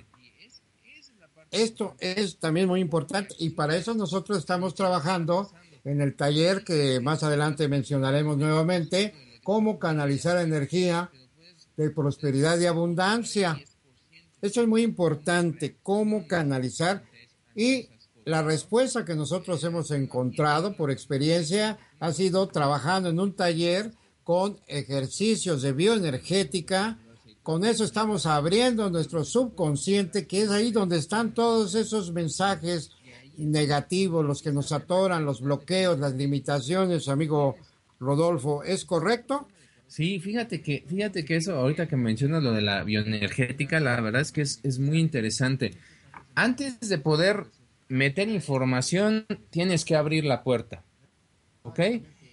Esto 1.52 1.96
es 2.00 2.40
también 2.40 2.68
muy 2.68 2.82
importante 2.82 3.36
y 3.40 3.52
para 3.52 3.76
eso 3.76 3.94
nosotros 3.94 4.38
estamos 4.38 4.76
trabajando 4.76 5.50
en 5.84 6.02
el 6.02 6.16
taller 6.16 6.64
que 6.64 7.00
más 7.00 7.24
adelante 7.24 7.68
mencionaremos 7.68 8.38
nuevamente, 8.38 9.14
cómo 9.44 9.80
canalizar 9.80 10.38
energía 10.38 11.10
de 11.78 11.90
prosperidad 11.92 12.60
y 12.60 12.66
abundancia. 12.66 13.58
Eso 14.42 14.62
es 14.62 14.68
muy 14.68 14.82
importante, 14.82 15.78
cómo 15.82 16.28
canalizar 16.28 17.04
y 17.56 17.90
la 18.26 18.44
respuesta 18.44 19.06
que 19.06 19.16
nosotros 19.16 19.64
hemos 19.64 19.90
encontrado 19.92 20.76
por 20.76 20.92
experiencia 20.92 21.80
ha 22.00 22.12
sido 22.12 22.48
trabajando 22.50 23.10
en 23.10 23.22
un 23.22 23.34
taller 23.34 23.94
con 24.26 24.60
ejercicios 24.68 25.62
de 25.62 25.72
bioenergética. 25.72 27.00
Con 27.48 27.64
eso 27.64 27.86
estamos 27.86 28.26
abriendo 28.26 28.90
nuestro 28.90 29.24
subconsciente, 29.24 30.28
que 30.28 30.42
es 30.42 30.50
ahí 30.50 30.74
donde 30.74 30.98
están 30.98 31.34
todos 31.34 31.76
esos 31.76 32.12
mensajes 32.12 32.92
negativos, 33.38 34.26
los 34.26 34.42
que 34.42 34.52
nos 34.52 34.74
atoran, 34.74 35.24
los 35.24 35.40
bloqueos, 35.40 35.98
las 35.98 36.14
limitaciones, 36.16 37.08
amigo 37.08 37.56
Rodolfo, 38.02 38.66
¿es 38.66 38.84
correcto? 38.84 39.48
Sí, 39.88 40.20
fíjate 40.20 40.62
que, 40.62 40.84
fíjate 40.90 41.24
que 41.24 41.38
eso, 41.38 41.56
ahorita 41.56 41.88
que 41.88 41.96
mencionas 41.96 42.44
lo 42.44 42.52
de 42.52 42.64
la 42.64 42.84
bioenergética, 42.84 43.80
la 43.80 44.02
verdad 44.02 44.24
es 44.24 44.34
que 44.34 44.42
es, 44.42 44.60
es 44.64 44.78
muy 44.78 45.00
interesante. 45.00 45.72
Antes 46.36 46.82
de 46.82 46.98
poder 46.98 47.46
meter 47.88 48.28
información, 48.28 49.26
tienes 49.52 49.86
que 49.86 49.96
abrir 49.96 50.26
la 50.26 50.44
puerta. 50.44 50.84
¿Ok? 51.64 51.80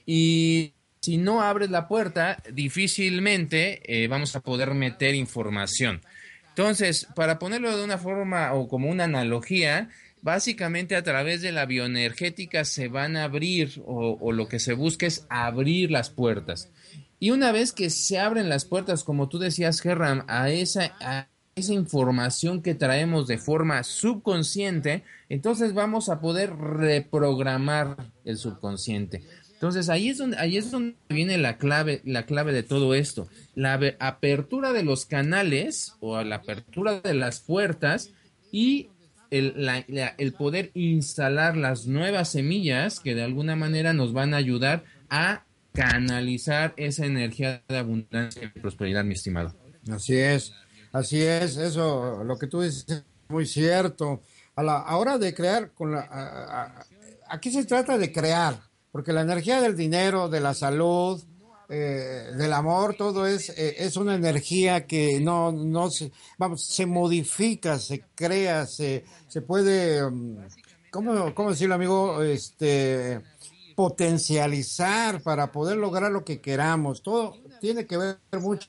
Y 0.07 0.75
si 1.05 1.19
no 1.19 1.43
abres 1.43 1.71
la 1.71 1.87
puerta, 1.87 2.43
difícilmente 2.51 3.81
eh, 3.85 4.09
vamos 4.09 4.35
a 4.37 4.41
poder 4.41 4.73
meter 4.73 5.15
información. 5.15 6.01
Entonces, 6.49 7.07
para 7.15 7.39
ponerlo 7.39 7.77
de 7.77 7.85
una 7.85 7.99
forma 7.99 8.55
o 8.55 8.69
como 8.69 8.89
una 8.89 9.05
analogía, 9.05 9.91
básicamente 10.23 10.97
a 10.97 11.03
través 11.03 11.43
de 11.43 11.53
la 11.53 11.67
bioenergética 11.67 12.65
se 12.65 12.89
van 12.89 13.19
a 13.19 13.25
abrir 13.25 13.83
o, 13.85 14.33
lo 14.33 14.49
que 14.49 14.59
se 14.59 14.73
busca 14.73 15.05
es 15.05 15.27
abrir 15.29 15.91
las 15.91 16.09
puertas. 16.09 16.71
Y 17.21 17.33
una 17.33 17.53
vez 17.53 17.73
que 17.73 17.91
se 17.91 18.19
abren 18.19 18.49
las 18.49 18.65
puertas, 18.65 19.05
como 19.05 19.29
tú 19.29 19.39
decías, 19.39 19.83
Gerram, 19.83 20.25
a 20.27 20.49
esa 20.49 20.95
información 21.55 22.63
que 22.63 22.75
traemos 22.75 23.27
de 23.27 23.37
forma 23.37 23.83
subconsciente, 23.83 25.05
entonces 25.29 25.75
vamos 25.75 26.09
a 26.09 26.21
poder 26.21 26.57
reprogramar 26.57 27.97
el 28.25 28.39
subconsciente. 28.39 29.23
Entonces 29.65 29.89
ahí 29.89 30.11
es 30.11 30.19
donde 30.19 30.37
ahí 30.37 30.59
es 30.59 30.71
donde 30.71 30.95
viene 31.09 31.39
la 31.39 31.57
clave 31.57 32.03
la 32.05 32.27
clave 32.27 32.53
de 32.53 32.63
todo 32.63 32.95
esto, 32.95 33.29
la 33.55 33.81
apertura 33.99 34.75
de 34.75 34.83
los 34.83 35.07
canales 35.07 35.95
o 36.01 36.23
la 36.23 36.37
apertura 36.37 37.01
de 37.01 37.15
las 37.15 37.41
puertas 37.41 38.11
y 38.53 38.91
el, 39.31 39.55
la, 39.57 39.79
el 40.19 40.35
poder 40.35 40.71
instalar 40.75 41.57
las 41.57 41.87
nuevas 41.87 42.29
semillas 42.33 43.01
que 43.01 43.15
de 43.15 43.23
alguna 43.23 43.57
manera 43.57 43.95
nos 43.95 44.13
van 44.13 44.35
a 44.35 44.37
ayudar 44.37 44.85
a 45.09 45.47
canalizar 45.73 46.75
esa 46.77 47.07
energía 47.07 47.63
de 47.67 47.79
abundancia 47.79 48.53
y 48.55 48.61
prosperidad, 48.61 49.03
mi 49.03 49.15
estimado. 49.15 49.55
Así 49.91 50.15
es. 50.15 50.53
Así 50.93 51.23
es, 51.23 51.57
eso, 51.57 52.23
lo 52.23 52.37
que 52.37 52.49
tú 52.49 52.61
dices 52.61 52.85
es 52.87 53.05
muy 53.29 53.47
cierto. 53.47 54.21
A 54.57 54.63
la 54.63 54.95
hora 54.95 55.17
de 55.17 55.33
crear, 55.33 55.73
con 55.73 55.93
la, 55.93 56.87
aquí 57.31 57.51
se 57.51 57.65
trata 57.65 57.97
de 57.97 58.13
crear, 58.13 58.61
porque 58.95 59.13
la 59.13 59.23
energía 59.23 59.61
del 59.61 59.75
dinero, 59.75 60.29
de 60.29 60.39
la 60.39 60.55
salud, 60.55 61.21
eh, 61.69 62.31
del 62.39 62.53
amor, 62.53 62.95
todo 62.95 63.27
es, 63.27 63.49
eh, 63.49 63.75
es 63.79 63.97
una 63.97 64.15
energía 64.15 64.87
que 64.87 65.19
no, 65.19 65.51
no 65.51 65.91
se, 65.91 66.13
vamos, 66.39 66.63
se 66.63 66.87
modifica, 66.87 67.81
se 67.81 68.05
crea, 68.15 68.67
se, 68.67 69.05
se 69.27 69.43
puede, 69.43 70.01
¿cómo, 70.93 71.35
cómo 71.35 71.51
decirlo, 71.51 71.75
amigo? 71.75 72.23
Este, 72.23 73.21
potencializar 73.75 75.21
para 75.25 75.51
poder 75.51 75.77
lograr 75.77 76.13
lo 76.13 76.25
que 76.25 76.41
queramos. 76.41 77.03
Todo 77.03 77.37
tiene 77.61 77.87
que 77.87 77.97
ver 77.97 78.19
mucho 78.41 78.69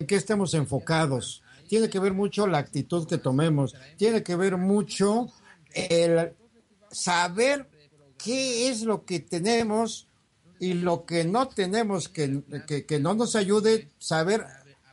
en 0.00 0.06
que 0.08 0.16
estemos 0.16 0.54
enfocados 0.54 1.44
tiene 1.68 1.88
que 1.88 2.00
ver 2.00 2.12
mucho 2.12 2.48
la 2.48 2.58
actitud 2.58 3.06
que 3.06 3.16
tomemos, 3.16 3.74
tiene 3.96 4.24
que 4.24 4.34
ver 4.34 4.56
mucho 4.56 5.28
el 5.72 6.34
saber 6.90 7.66
qué 8.22 8.68
es 8.68 8.82
lo 8.82 9.04
que 9.04 9.20
tenemos 9.20 10.06
y 10.58 10.74
lo 10.74 11.04
que 11.04 11.24
no 11.24 11.48
tenemos 11.48 12.08
que, 12.08 12.42
que, 12.86 13.00
no 13.00 13.14
nos 13.14 13.34
ayude, 13.34 13.90
saber 13.98 14.46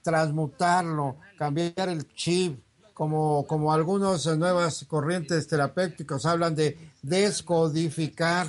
transmutarlo, 0.03 1.17
cambiar 1.37 1.89
el 1.89 2.11
chip, 2.15 2.59
como, 2.93 3.45
como 3.45 3.71
algunas 3.71 4.25
nuevas 4.37 4.83
corrientes 4.87 5.47
terapéuticas 5.47 6.25
hablan 6.25 6.55
de 6.55 6.77
descodificar. 7.01 8.47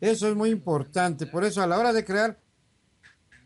Eso 0.00 0.28
es 0.28 0.34
muy 0.34 0.50
importante. 0.50 1.26
Por 1.26 1.44
eso 1.44 1.62
a 1.62 1.66
la 1.66 1.78
hora 1.78 1.92
de 1.92 2.04
crear 2.04 2.38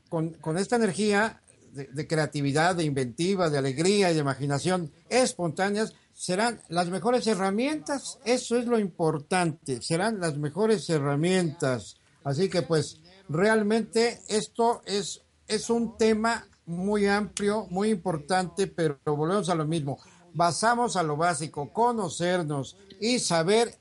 con, 0.09 0.31
con 0.35 0.57
esta 0.57 0.77
energía 0.77 1.43
de, 1.73 1.87
de, 1.87 2.07
creatividad, 2.07 2.77
de 2.77 2.85
inventiva, 2.85 3.51
de 3.51 3.59
alegría 3.59 4.11
y 4.11 4.15
de 4.15 4.21
imaginación 4.21 4.93
espontáneas 5.09 5.95
serán 6.13 6.61
las 6.69 6.89
mejores 6.89 7.27
herramientas. 7.27 8.19
Eso 8.25 8.57
es 8.57 8.67
lo 8.67 8.79
importante, 8.79 9.83
serán 9.83 10.21
las 10.21 10.39
mejores 10.39 10.89
herramientas. 10.91 11.97
Así 12.25 12.49
que 12.49 12.63
pues 12.63 13.01
realmente 13.29 14.21
esto 14.29 14.83
es, 14.87 15.23
es 15.49 15.71
un 15.71 15.97
tema 15.97 16.47
muy 16.67 17.07
amplio, 17.07 17.67
muy 17.71 17.91
importante, 17.91 18.67
pero 18.67 18.99
volvemos 19.05 19.49
a 19.49 19.55
lo 19.55 19.67
mismo. 19.67 19.99
Basamos 20.35 20.97
a 20.97 21.03
lo 21.03 21.17
básico, 21.17 21.73
conocernos 21.73 22.77
y 23.01 23.19
saber 23.19 23.79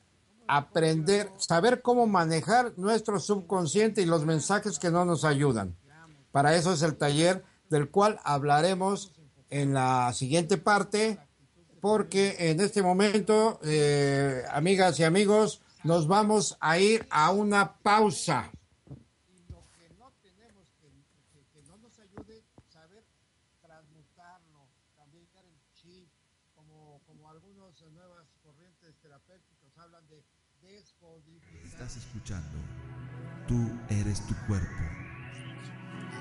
aprender, 0.48 1.32
saber 1.38 1.82
cómo 1.82 2.08
manejar 2.08 2.74
nuestro 2.78 3.20
subconsciente 3.20 4.02
y 4.02 4.06
los 4.06 4.26
mensajes 4.26 4.80
que 4.80 4.91
no 4.91 5.06
nos 5.06 5.24
ayudan. 5.24 5.78
Para 6.32 6.56
eso 6.56 6.74
es 6.74 6.82
el 6.82 6.98
taller 6.98 7.44
del 7.70 7.89
cual 7.89 8.20
hablaremos 8.24 9.13
en 9.50 9.74
la 9.74 10.12
siguiente 10.13 10.58
parte, 10.58 11.20
porque 11.82 12.36
en 12.38 12.62
este 12.62 12.82
momento, 12.82 13.60
eh, 13.63 14.44
amigas 14.52 15.00
y 15.00 15.04
amigos, 15.04 15.62
nos 15.84 16.08
vamos 16.08 16.56
a 16.62 16.78
ir 16.78 17.08
a 17.10 17.32
una 17.32 17.74
pausa. 17.78 18.52
Estás 31.65 31.98
escuchando. 31.98 32.60
Tú 33.48 33.72
eres 33.89 34.22
tu 34.28 34.36
cuerpo. 34.46 34.67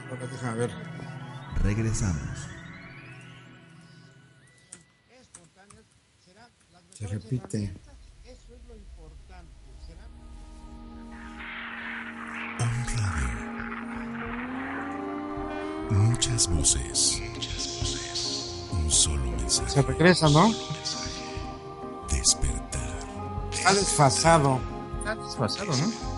Bueno, 0.09 0.27
déjame 0.27 0.57
ver. 0.59 0.71
Regresamos. 1.63 2.60
Se 7.01 7.07
repite. 7.07 7.73
Radio. 12.59 13.31
Muchas 15.91 16.47
voces. 16.47 17.23
Un 18.73 18.91
solo 18.91 19.31
mensaje. 19.31 19.71
Se 19.71 19.81
regresa, 19.81 20.29
¿no? 20.29 20.53
Despertar. 22.11 22.99
Está 23.51 23.73
desfasado. 23.73 24.61
Está 24.99 25.15
desfasado, 25.15 25.75
¿no? 25.75 26.10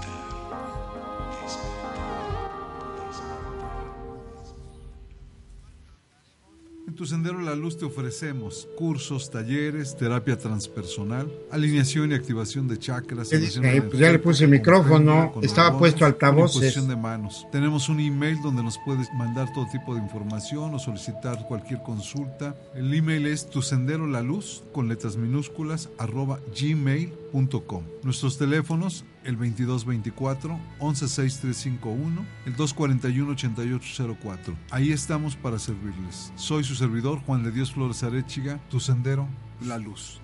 Tu 7.03 7.09
Sendero 7.09 7.41
la 7.41 7.57
Luz 7.57 7.77
te 7.77 7.85
ofrecemos 7.85 8.69
cursos, 8.77 9.29
talleres, 9.29 9.97
terapia 9.97 10.39
transpersonal, 10.39 11.29
alineación 11.51 12.13
y 12.13 12.15
activación 12.15 12.69
de 12.69 12.79
chakras. 12.79 13.33
Eh, 13.33 13.83
pues 13.83 13.99
ya 13.99 14.13
le 14.13 14.21
puse 14.21 14.45
el 14.45 14.51
micrófono, 14.51 15.35
estaba 15.43 15.77
puesto 15.77 16.05
altavoces. 16.05 16.61
Posición 16.61 16.87
de 16.87 16.95
manos. 16.95 17.45
Tenemos 17.51 17.89
un 17.89 17.99
email 17.99 18.41
donde 18.41 18.63
nos 18.63 18.79
puedes 18.85 19.13
mandar 19.15 19.53
todo 19.53 19.67
tipo 19.73 19.97
de 19.97 20.01
información 20.01 20.73
o 20.75 20.79
solicitar 20.79 21.45
cualquier 21.49 21.83
consulta. 21.83 22.55
El 22.77 22.95
email 22.95 23.27
es 23.27 23.51
tu 23.51 23.63
sendero 23.63 24.07
la 24.07 24.23
luz 24.23 24.63
con 24.71 24.89
letras 24.89 25.17
minúsculas 25.17 25.89
arroba 25.99 26.39
gmail.com. 26.57 27.83
Nuestros 28.05 28.39
teléfonos 28.39 29.05
el 29.25 29.37
2224 29.37 30.59
116351, 30.81 32.27
el 32.47 32.57
241 32.57 33.33
8804. 33.33 34.57
Ahí 34.71 34.93
estamos 34.93 35.37
para 35.37 35.59
servirles. 35.59 36.33
Soy 36.37 36.65
su 36.65 36.75
servidor 36.75 37.21
Juan 37.21 37.43
de 37.43 37.53
Dios 37.53 37.73
Flores 37.73 38.03
Arechiga, 38.03 38.61
tu 38.69 38.81
sendero, 38.81 39.29
la 39.61 39.79
luz. 39.79 40.21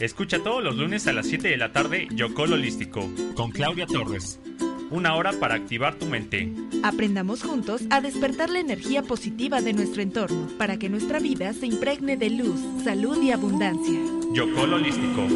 Escucha 0.00 0.42
todos 0.42 0.62
los 0.62 0.76
lunes 0.76 1.06
a 1.06 1.12
las 1.12 1.26
7 1.26 1.48
de 1.48 1.56
la 1.56 1.72
tarde 1.72 2.08
Yocol 2.14 2.52
Holístico 2.52 3.08
con 3.34 3.50
Claudia 3.50 3.86
Torres. 3.86 4.38
Una 4.94 5.16
hora 5.16 5.32
para 5.32 5.56
activar 5.56 5.96
tu 5.96 6.06
mente. 6.06 6.52
Aprendamos 6.84 7.42
juntos 7.42 7.82
a 7.90 8.00
despertar 8.00 8.48
la 8.48 8.60
energía 8.60 9.02
positiva 9.02 9.60
de 9.60 9.72
nuestro 9.72 10.02
entorno 10.02 10.46
para 10.56 10.76
que 10.78 10.88
nuestra 10.88 11.18
vida 11.18 11.52
se 11.52 11.66
impregne 11.66 12.16
de 12.16 12.30
luz, 12.30 12.60
salud 12.84 13.20
y 13.20 13.32
abundancia. 13.32 13.98
Yocol 14.32 14.74
Holístico. 14.74 15.26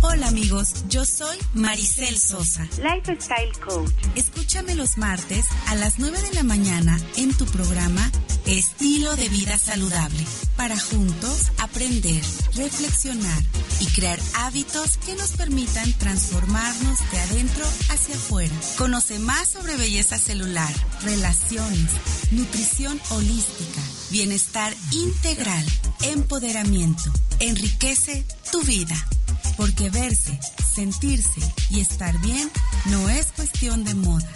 Hola 0.00 0.28
amigos, 0.28 0.86
yo 0.88 1.04
soy 1.04 1.36
Maricel 1.52 2.16
Sosa, 2.16 2.66
Lifestyle 2.82 3.52
Coach. 3.62 3.92
Escúchame 4.16 4.74
los 4.74 4.96
martes 4.96 5.48
a 5.66 5.74
las 5.74 5.98
9 5.98 6.16
de 6.22 6.32
la 6.32 6.44
mañana 6.44 6.98
en 7.18 7.36
tu 7.36 7.44
programa 7.44 8.10
Estilo 8.48 9.14
de 9.14 9.28
Vida 9.28 9.58
Saludable, 9.58 10.24
para 10.56 10.78
juntos 10.78 11.52
aprender, 11.58 12.24
reflexionar 12.54 13.42
y 13.80 13.86
crear 13.88 14.18
hábitos 14.36 14.96
que 15.04 15.14
nos 15.16 15.32
permitan 15.32 15.92
transformarnos 15.98 16.98
de 17.10 17.18
adentro 17.18 17.66
hacia 17.90 18.14
afuera. 18.14 18.54
Conoce 18.78 19.18
más 19.18 19.48
sobre 19.48 19.76
belleza 19.76 20.16
celular, 20.16 20.72
relaciones, 21.02 21.90
nutrición 22.30 22.98
holística, 23.10 23.82
bienestar 24.10 24.74
integral, 24.92 25.66
empoderamiento. 26.04 27.12
Enriquece 27.40 28.24
tu 28.50 28.62
vida, 28.62 28.96
porque 29.58 29.90
verse 29.90 30.40
sentirse 30.74 31.42
y 31.68 31.80
estar 31.80 32.18
bien 32.22 32.50
no 32.86 33.10
es 33.10 33.26
cuestión 33.26 33.84
de 33.84 33.94
moda, 33.94 34.32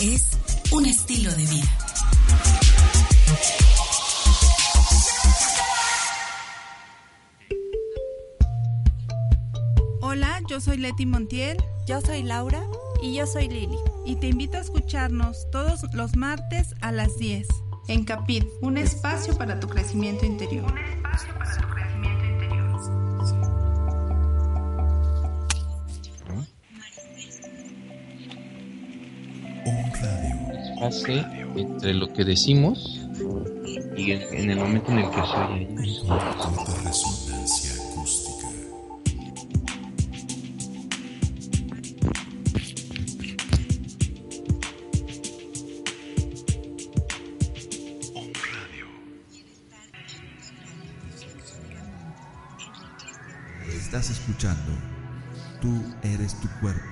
es 0.00 0.24
un 0.72 0.86
estilo 0.86 1.30
de 1.30 1.46
vida. 1.46 1.78
Hola, 10.00 10.40
yo 10.48 10.60
soy 10.60 10.78
Leti 10.78 11.06
Montiel. 11.06 11.56
Yo 11.86 12.00
soy 12.00 12.22
Laura. 12.22 12.62
Y 13.02 13.14
yo 13.14 13.26
soy 13.26 13.48
Lili. 13.48 13.78
Y 14.06 14.16
te 14.16 14.28
invito 14.28 14.56
a 14.58 14.60
escucharnos 14.60 15.50
todos 15.50 15.82
los 15.92 16.16
martes 16.16 16.74
a 16.80 16.92
las 16.92 17.18
10 17.18 17.48
en 17.88 18.04
Capit, 18.04 18.46
un 18.60 18.78
espacio 18.78 19.36
para 19.36 19.58
tu 19.58 19.68
crecimiento 19.68 20.24
interior. 20.24 20.70
Un 20.70 20.78
espacio 20.78 21.34
para 21.36 21.60
tu 21.60 21.68
crecimiento 21.68 22.24
interior. 22.24 22.80
Un 29.66 29.92
radio. 30.00 30.86
Hace 30.86 31.24
entre 31.56 31.94
lo 31.94 32.12
que 32.12 32.24
decimos 32.24 33.01
y 33.96 34.12
en, 34.12 34.50
el 34.50 34.58
momento 34.58 34.92
en 34.92 34.98
el 34.98 35.10
que 35.10 35.16
se 35.16 35.36
oye. 35.36 35.68
resonancia 36.84 37.72
acústica. 37.82 38.48
Estás 53.68 54.10
escuchando. 54.10 54.72
Tú 55.60 55.82
eres 56.02 56.38
tu 56.40 56.48
cuerpo. 56.60 56.91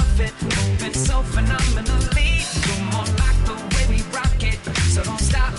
so 4.91 5.03
don't 5.03 5.21
stop. 5.21 5.53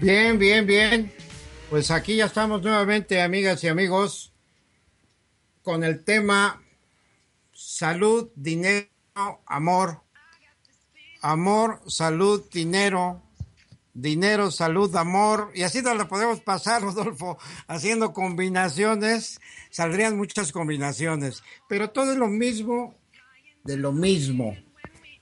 Bien, 0.00 0.38
bien, 0.38 0.66
bien. 0.66 1.12
Pues 1.70 1.90
aquí 1.90 2.16
ya 2.16 2.26
estamos 2.26 2.60
nuevamente, 2.62 3.22
amigas 3.22 3.64
y 3.64 3.68
amigos, 3.68 4.34
con 5.62 5.82
el 5.82 6.04
tema 6.04 6.63
salud, 7.54 8.30
dinero, 8.34 8.88
amor. 9.46 10.02
Amor, 11.22 11.80
salud, 11.86 12.44
dinero. 12.52 13.22
Dinero, 13.94 14.50
salud, 14.50 14.94
amor. 14.96 15.52
Y 15.54 15.62
así 15.62 15.80
nos 15.80 15.96
lo 15.96 16.08
podemos 16.08 16.40
pasar, 16.40 16.82
Rodolfo, 16.82 17.38
haciendo 17.68 18.12
combinaciones. 18.12 19.40
Saldrían 19.70 20.16
muchas 20.16 20.52
combinaciones. 20.52 21.42
Pero 21.68 21.90
todo 21.90 22.12
es 22.12 22.18
lo 22.18 22.28
mismo 22.28 22.94
de 23.64 23.76
lo 23.76 23.92
mismo. 23.92 24.56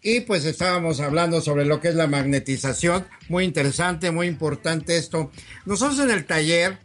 Y 0.03 0.21
pues 0.21 0.45
estábamos 0.45 0.99
hablando 0.99 1.41
sobre 1.41 1.65
lo 1.65 1.81
que 1.81 1.89
es 1.89 1.95
la 1.95 2.09
magnetización. 2.09 3.07
Muy 3.29 3.45
interesante, 3.45 4.11
muy 4.11 4.27
importante 4.27 4.97
esto. 4.97 5.31
Nosotros 5.65 6.01
en 6.01 6.11
el 6.11 6.27
taller, 6.27 6.81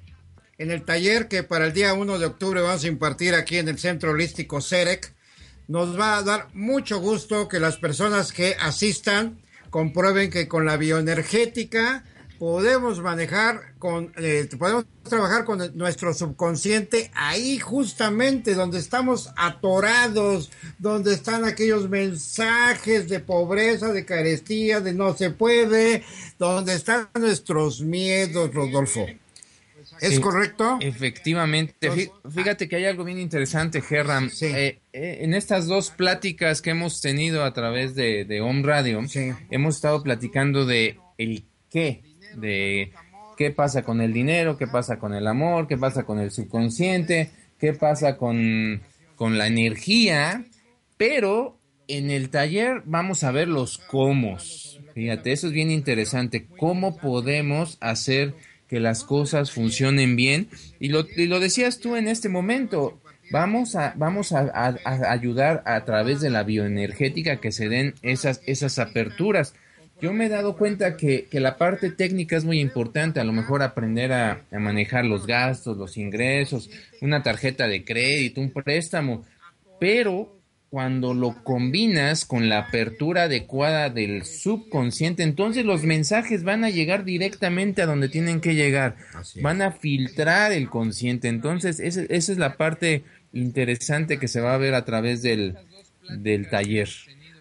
en 0.59 0.69
el 0.69 0.85
taller 0.85 1.27
que 1.27 1.41
para 1.41 1.65
el 1.65 1.73
día 1.73 1.95
1 1.95 2.19
de 2.19 2.25
octubre 2.27 2.61
vamos 2.61 2.83
a 2.83 2.87
impartir 2.87 3.33
aquí 3.33 3.57
en 3.57 3.69
el 3.69 3.79
Centro 3.79 4.11
Holístico 4.11 4.61
CEREC, 4.61 5.15
nos 5.67 5.99
va 5.99 6.17
a 6.17 6.23
dar 6.23 6.47
mucho 6.53 6.99
gusto 6.99 7.47
que 7.47 7.59
las 7.59 7.77
personas 7.77 8.31
que 8.31 8.55
asistan 8.59 9.39
comprueben 9.69 10.29
que 10.29 10.47
con 10.47 10.65
la 10.65 10.77
bioenergética 10.77 12.03
podemos 12.39 13.01
manejar 13.01 13.73
con 13.79 14.13
eh, 14.17 14.47
podemos 14.57 14.85
trabajar 15.03 15.43
con 15.43 15.75
nuestro 15.75 16.13
subconsciente 16.13 17.11
ahí 17.15 17.57
justamente 17.59 18.53
donde 18.53 18.79
estamos 18.79 19.31
atorados 19.35 20.51
donde 20.77 21.13
están 21.13 21.45
aquellos 21.45 21.89
mensajes 21.89 23.09
de 23.09 23.19
pobreza 23.19 23.91
de 23.91 24.05
carestía 24.05 24.81
de 24.81 24.93
no 24.93 25.15
se 25.15 25.31
puede 25.31 26.03
donde 26.37 26.75
están 26.75 27.09
nuestros 27.15 27.81
miedos 27.81 28.53
Rodolfo 28.53 29.05
¿Es 30.01 30.19
correcto? 30.19 30.77
Efectivamente. 30.81 31.91
Fí- 31.91 32.11
Fíjate 32.33 32.67
que 32.67 32.75
hay 32.77 32.85
algo 32.85 33.03
bien 33.03 33.19
interesante, 33.19 33.81
Gerram. 33.81 34.29
Eh, 34.41 34.79
eh, 34.93 35.17
en 35.21 35.33
estas 35.33 35.67
dos 35.67 35.91
pláticas 35.91 36.61
que 36.61 36.71
hemos 36.71 37.01
tenido 37.01 37.43
a 37.43 37.53
través 37.53 37.95
de, 37.95 38.25
de 38.25 38.41
Home 38.41 38.63
Radio, 38.63 39.01
hemos 39.49 39.75
estado 39.75 40.03
platicando 40.03 40.65
de 40.65 40.97
el 41.17 41.45
qué, 41.69 42.01
de 42.35 42.91
qué 43.37 43.51
pasa 43.51 43.83
con 43.83 44.01
el 44.01 44.13
dinero, 44.13 44.57
qué 44.57 44.67
pasa 44.67 44.97
con 44.99 45.13
el 45.13 45.27
amor, 45.27 45.67
qué 45.67 45.77
pasa 45.77 46.03
con 46.03 46.19
el 46.19 46.31
subconsciente, 46.31 47.31
qué 47.59 47.73
pasa 47.73 48.17
con, 48.17 48.81
con 49.15 49.37
la 49.37 49.47
energía, 49.47 50.45
pero 50.97 51.57
en 51.87 52.11
el 52.11 52.29
taller 52.29 52.81
vamos 52.85 53.23
a 53.23 53.31
ver 53.31 53.47
los 53.47 53.77
cómo. 53.77 54.37
Fíjate, 54.93 55.31
eso 55.31 55.47
es 55.47 55.53
bien 55.53 55.69
interesante. 55.71 56.47
¿Cómo 56.57 56.97
podemos 56.97 57.77
hacer 57.81 58.33
que 58.67 58.79
las 58.79 59.03
cosas 59.03 59.51
funcionen 59.51 60.15
bien? 60.15 60.49
Y 60.79 60.89
lo, 60.89 61.05
y 61.15 61.27
lo 61.27 61.39
decías 61.39 61.79
tú 61.79 61.95
en 61.95 62.07
este 62.07 62.29
momento. 62.29 62.99
Vamos 63.29 63.75
a, 63.75 63.93
vamos 63.97 64.31
a, 64.31 64.77
ayudar 64.85 65.61
a 65.65 65.83
través 65.83 66.21
de 66.21 66.29
la 66.29 66.43
bioenergética 66.43 67.41
que 67.41 67.51
se 67.51 67.67
den 67.67 67.95
esas, 68.01 68.41
esas 68.45 68.79
aperturas. 68.79 69.53
Yo 69.99 70.13
me 70.13 70.27
he 70.27 70.29
dado 70.29 70.55
cuenta 70.55 70.95
que, 70.95 71.25
que 71.25 71.39
la 71.39 71.57
parte 71.57 71.91
técnica 71.91 72.37
es 72.37 72.45
muy 72.45 72.59
importante, 72.59 73.19
a 73.19 73.25
lo 73.25 73.33
mejor 73.33 73.63
aprender 73.63 74.13
a 74.13 74.45
manejar 74.51 75.05
los 75.05 75.25
gastos, 75.25 75.75
los 75.75 75.97
ingresos, 75.97 76.69
una 77.01 77.23
tarjeta 77.23 77.67
de 77.67 77.83
crédito, 77.83 78.39
un 78.39 78.51
préstamo, 78.51 79.25
pero 79.79 80.36
cuando 80.69 81.13
lo 81.13 81.43
combinas 81.43 82.25
con 82.25 82.49
la 82.49 82.59
apertura 82.59 83.23
adecuada 83.23 83.89
del 83.89 84.25
subconsciente, 84.25 85.23
entonces 85.23 85.63
los 85.65 85.83
mensajes 85.83 86.43
van 86.43 86.63
a 86.65 86.69
llegar 86.69 87.05
directamente 87.05 87.81
a 87.81 87.85
donde 87.85 88.09
tienen 88.09 88.41
que 88.41 88.53
llegar, 88.53 88.97
van 89.41 89.61
a 89.61 89.71
filtrar 89.71 90.51
el 90.51 90.69
consciente, 90.69 91.29
entonces 91.29 91.79
ese- 91.79 92.07
esa 92.09 92.31
es 92.33 92.37
la 92.37 92.57
parte 92.57 93.03
interesante 93.31 94.19
que 94.19 94.27
se 94.27 94.41
va 94.41 94.53
a 94.53 94.57
ver 94.57 94.73
a 94.73 94.83
través 94.83 95.21
del, 95.21 95.55
del 96.09 96.49
taller. 96.49 96.89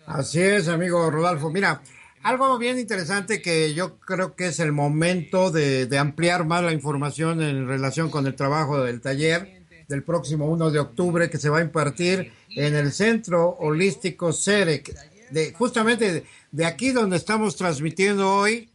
Así 0.06 0.40
es, 0.40 0.68
amigo 0.68 1.10
Rodolfo. 1.10 1.50
Mira, 1.50 1.80
algo 2.22 2.58
bien 2.58 2.78
interesante 2.78 3.42
que 3.42 3.74
yo 3.74 3.98
creo 3.98 4.36
que 4.36 4.46
es 4.48 4.60
el 4.60 4.70
momento 4.72 5.50
de, 5.50 5.86
de 5.86 5.98
ampliar 5.98 6.44
más 6.44 6.62
la 6.62 6.72
información 6.72 7.42
en 7.42 7.66
relación 7.66 8.08
con 8.10 8.26
el 8.26 8.34
trabajo 8.36 8.82
del 8.84 9.00
taller 9.00 9.55
del 9.88 10.02
próximo 10.02 10.46
1 10.46 10.70
de 10.70 10.78
octubre 10.78 11.30
que 11.30 11.38
se 11.38 11.48
va 11.48 11.58
a 11.58 11.62
impartir 11.62 12.32
en 12.50 12.74
el 12.74 12.92
Centro 12.92 13.50
Holístico 13.60 14.32
CEREC, 14.32 14.94
de, 15.30 15.52
justamente 15.52 16.24
de, 16.50 16.64
aquí 16.64 16.90
donde 16.90 17.16
estamos 17.16 17.56
transmitiendo 17.56 18.32
hoy. 18.32 18.70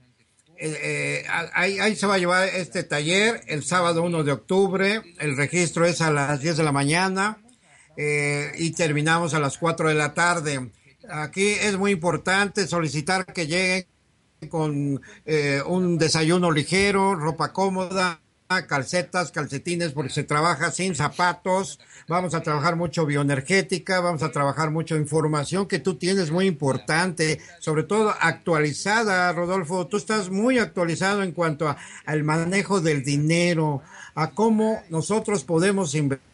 Eh, 0.58 0.78
eh, 0.84 1.26
ahí, 1.54 1.80
ahí 1.80 1.96
se 1.96 2.06
va 2.06 2.16
a 2.16 2.20
llevar 2.20 2.48
este 2.48 2.84
taller 2.84 3.42
el 3.48 3.64
sábado 3.64 4.04
1 4.04 4.24
de 4.24 4.32
octubre. 4.32 5.02
El 5.20 5.36
registro 5.36 5.86
es 5.86 6.02
a 6.02 6.12
las 6.12 6.42
10 6.42 6.58
de 6.58 6.64
la 6.64 6.72
mañana 6.72 7.42
eh, 7.98 8.52
y 8.58 8.72
terminamos 8.72 9.34
a 9.34 9.40
las 9.40 9.58
4 9.58 9.90
de 9.90 9.96
la 9.96 10.14
tarde. 10.14 10.72
Aquí 11.10 11.50
es 11.50 11.78
muy 11.78 11.92
importante 11.92 12.68
solicitar 12.68 13.26
que 13.26 13.48
lleguen 13.48 13.86
con 14.50 15.02
eh, 15.26 15.62
un 15.66 15.98
desayuno 15.98 16.52
ligero, 16.52 17.16
ropa 17.16 17.54
cómoda, 17.54 18.22
calcetas, 18.68 19.32
calcetines, 19.32 19.94
porque 19.94 20.12
se 20.12 20.24
trabaja 20.24 20.72
sin 20.72 20.96
zapatos. 20.96 21.80
Vamos 22.08 22.34
a 22.34 22.42
trabajar 22.42 22.76
mucho 22.76 23.06
bioenergética, 23.06 24.02
vamos 24.02 24.24
a 24.24 24.32
trabajar 24.32 24.72
mucho 24.72 24.98
información 24.98 25.68
que 25.68 25.80
tú 25.80 25.96
tienes 25.96 26.32
muy 26.32 26.48
importante, 26.48 27.40
sobre 27.60 27.84
todo 27.84 28.14
actualizada, 28.20 29.32
Rodolfo. 29.32 29.88
Tú 29.88 29.98
estás 29.98 30.30
muy 30.30 30.60
actualizado 30.60 31.24
en 31.24 31.32
cuanto 31.32 31.76
al 32.06 32.24
manejo 32.24 32.82
del 32.82 33.04
dinero, 33.04 33.82
a 34.16 34.32
cómo 34.32 34.82
nosotros 34.90 35.44
podemos 35.44 35.96
invertir 35.96 36.31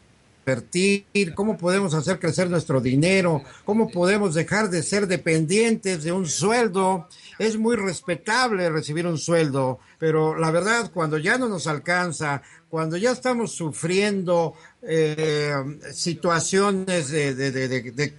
invertir, 0.47 1.33
cómo 1.35 1.57
podemos 1.57 1.93
hacer 1.93 2.19
crecer 2.19 2.49
nuestro 2.49 2.79
dinero, 2.79 3.43
cómo 3.65 3.89
podemos 3.89 4.33
dejar 4.33 4.69
de 4.69 4.81
ser 4.81 5.07
dependientes 5.07 6.03
de 6.03 6.13
un 6.13 6.25
sueldo. 6.25 7.09
Es 7.37 7.57
muy 7.57 7.75
respetable 7.75 8.69
recibir 8.69 9.05
un 9.05 9.17
sueldo, 9.17 9.79
pero 9.99 10.37
la 10.37 10.49
verdad, 10.51 10.89
cuando 10.93 11.17
ya 11.17 11.37
no 11.37 11.49
nos 11.49 11.67
alcanza, 11.67 12.41
cuando 12.69 12.95
ya 12.95 13.11
estamos 13.11 13.51
sufriendo 13.51 14.53
eh, 14.81 15.53
situaciones 15.91 17.09
de, 17.09 18.13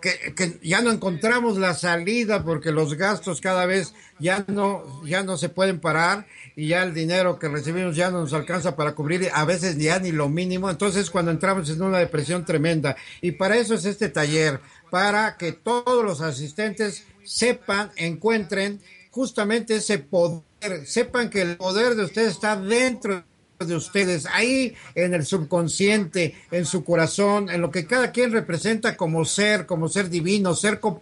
que, 0.00 0.34
que 0.34 0.58
ya 0.62 0.82
no 0.82 0.92
encontramos 0.92 1.58
la 1.58 1.74
salida 1.74 2.44
porque 2.44 2.70
los 2.70 2.94
gastos 2.94 3.40
cada 3.40 3.66
vez 3.66 3.92
ya 4.20 4.44
no, 4.46 5.04
ya 5.04 5.24
no 5.24 5.36
se 5.36 5.48
pueden 5.48 5.80
parar 5.80 6.26
y 6.56 6.68
ya 6.68 6.82
el 6.82 6.94
dinero 6.94 7.38
que 7.38 7.48
recibimos 7.48 7.94
ya 7.94 8.10
no 8.10 8.22
nos 8.22 8.32
alcanza 8.32 8.74
para 8.74 8.94
cubrir 8.94 9.30
a 9.32 9.44
veces 9.44 9.76
ya 9.76 10.00
ni 10.00 10.10
lo 10.10 10.30
mínimo. 10.30 10.70
Entonces 10.70 11.10
cuando 11.10 11.30
entramos 11.30 11.68
en 11.68 11.82
una 11.82 11.98
depresión 11.98 12.46
tremenda 12.46 12.96
y 13.20 13.32
para 13.32 13.58
eso 13.58 13.74
es 13.74 13.84
este 13.84 14.08
taller, 14.08 14.60
para 14.90 15.36
que 15.36 15.52
todos 15.52 16.02
los 16.02 16.22
asistentes 16.22 17.04
sepan, 17.24 17.90
encuentren 17.96 18.80
justamente 19.10 19.76
ese 19.76 19.98
poder, 19.98 20.86
sepan 20.86 21.28
que 21.28 21.42
el 21.42 21.58
poder 21.58 21.94
de 21.94 22.04
ustedes 22.04 22.32
está 22.32 22.56
dentro 22.56 23.22
de 23.58 23.74
ustedes, 23.74 24.26
ahí 24.26 24.74
en 24.94 25.14
el 25.14 25.24
subconsciente, 25.24 26.34
en 26.50 26.66
su 26.66 26.84
corazón, 26.84 27.48
en 27.48 27.62
lo 27.62 27.70
que 27.70 27.86
cada 27.86 28.12
quien 28.12 28.32
representa 28.32 28.96
como 28.96 29.24
ser, 29.24 29.64
como 29.64 29.88
ser 29.88 30.10
divino, 30.10 30.54
ser 30.54 30.78
con 30.78 30.98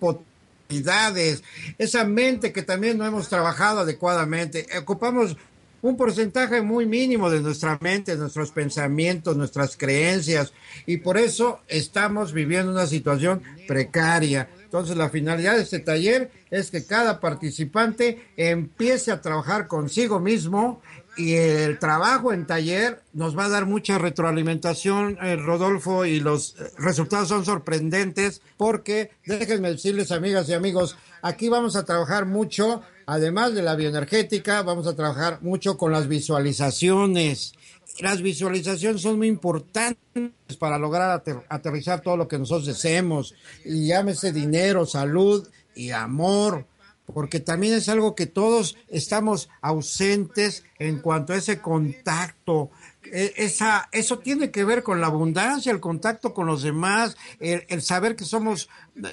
posibilidades, 0.67 1.43
esa 1.79 2.05
mente 2.05 2.53
que 2.53 2.63
también 2.63 2.99
no 2.99 3.07
hemos 3.07 3.29
trabajado 3.29 3.81
adecuadamente. 3.81 4.67
Ocupamos 4.79 5.37
un 5.83 5.97
porcentaje 5.99 6.63
muy 6.63 6.87
mínimo 6.87 7.29
de 7.29 7.41
nuestra 7.41 7.79
mente, 7.81 8.17
nuestros 8.17 8.51
pensamientos, 8.51 9.37
nuestras 9.37 9.77
creencias, 9.77 10.55
y 10.87 10.97
por 10.97 11.19
eso 11.19 11.61
estamos 11.69 12.33
viviendo 12.33 12.73
una 12.73 12.87
situación 12.87 13.43
precaria. 13.69 14.49
Entonces, 14.63 14.97
la 14.97 15.11
finalidad 15.11 15.57
de 15.57 15.63
este 15.63 15.81
taller 15.81 16.31
es 16.51 16.71
que 16.71 16.87
cada 16.87 17.21
participante 17.21 18.29
empiece 18.37 19.13
a 19.13 19.21
trabajar 19.21 19.69
consigo 19.69 20.21
mismo 20.21 20.81
y 21.17 21.35
el 21.35 21.79
trabajo 21.79 22.33
en 22.33 22.47
taller 22.47 23.03
nos 23.13 23.37
va 23.37 23.45
a 23.45 23.49
dar 23.49 23.67
mucha 23.67 23.99
retroalimentación, 23.99 25.19
eh, 25.23 25.37
Rodolfo, 25.37 26.05
y 26.05 26.21
los 26.21 26.57
eh, 26.59 26.71
resultados 26.79 27.29
son 27.29 27.45
sorprendentes 27.45 28.41
porque, 28.57 29.11
déjenme 29.25 29.71
decirles, 29.71 30.11
amigas 30.13 30.49
y 30.49 30.55
amigos, 30.55 30.97
aquí 31.23 31.49
vamos 31.49 31.77
a 31.77 31.85
trabajar 31.85 32.27
mucho, 32.27 32.83
además 33.07 33.55
de 33.55 33.63
la 33.63 33.77
bioenergética, 33.77 34.63
vamos 34.63 34.87
a 34.87 34.97
trabajar 34.97 35.39
mucho 35.43 35.77
con 35.77 35.93
las 35.93 36.09
visualizaciones. 36.09 37.53
Las 38.01 38.23
visualizaciones 38.23 39.03
son 39.03 39.19
muy 39.19 39.29
importantes 39.29 40.57
para 40.59 40.79
lograr 40.79 41.23
ater- 41.23 41.45
aterrizar 41.49 42.01
todo 42.01 42.17
lo 42.17 42.27
que 42.27 42.39
nosotros 42.39 42.67
deseemos, 42.67 43.35
y 43.65 43.87
llámese 43.87 44.33
dinero, 44.33 44.85
salud 44.85 45.47
y 45.77 45.91
amor 45.91 46.67
porque 47.13 47.41
también 47.41 47.75
es 47.75 47.89
algo 47.89 48.15
que 48.15 48.27
todos 48.27 48.77
estamos 48.89 49.49
ausentes 49.61 50.65
en 50.79 51.01
cuanto 51.01 51.33
a 51.33 51.37
ese 51.37 51.61
contacto. 51.61 52.71
E- 53.05 53.35
Esa, 53.37 53.89
eso 53.93 54.19
tiene 54.19 54.51
que 54.51 54.65
ver 54.65 54.83
con 54.83 55.01
la 55.01 55.09
abundancia, 55.09 55.73
el 55.73 55.81
contacto 55.81 56.33
con 56.33 56.47
los 56.47 56.63
demás, 56.63 57.17
el, 57.41 57.83
saber 57.83 58.17
que 58.17 58.25
somos, 58.25 58.69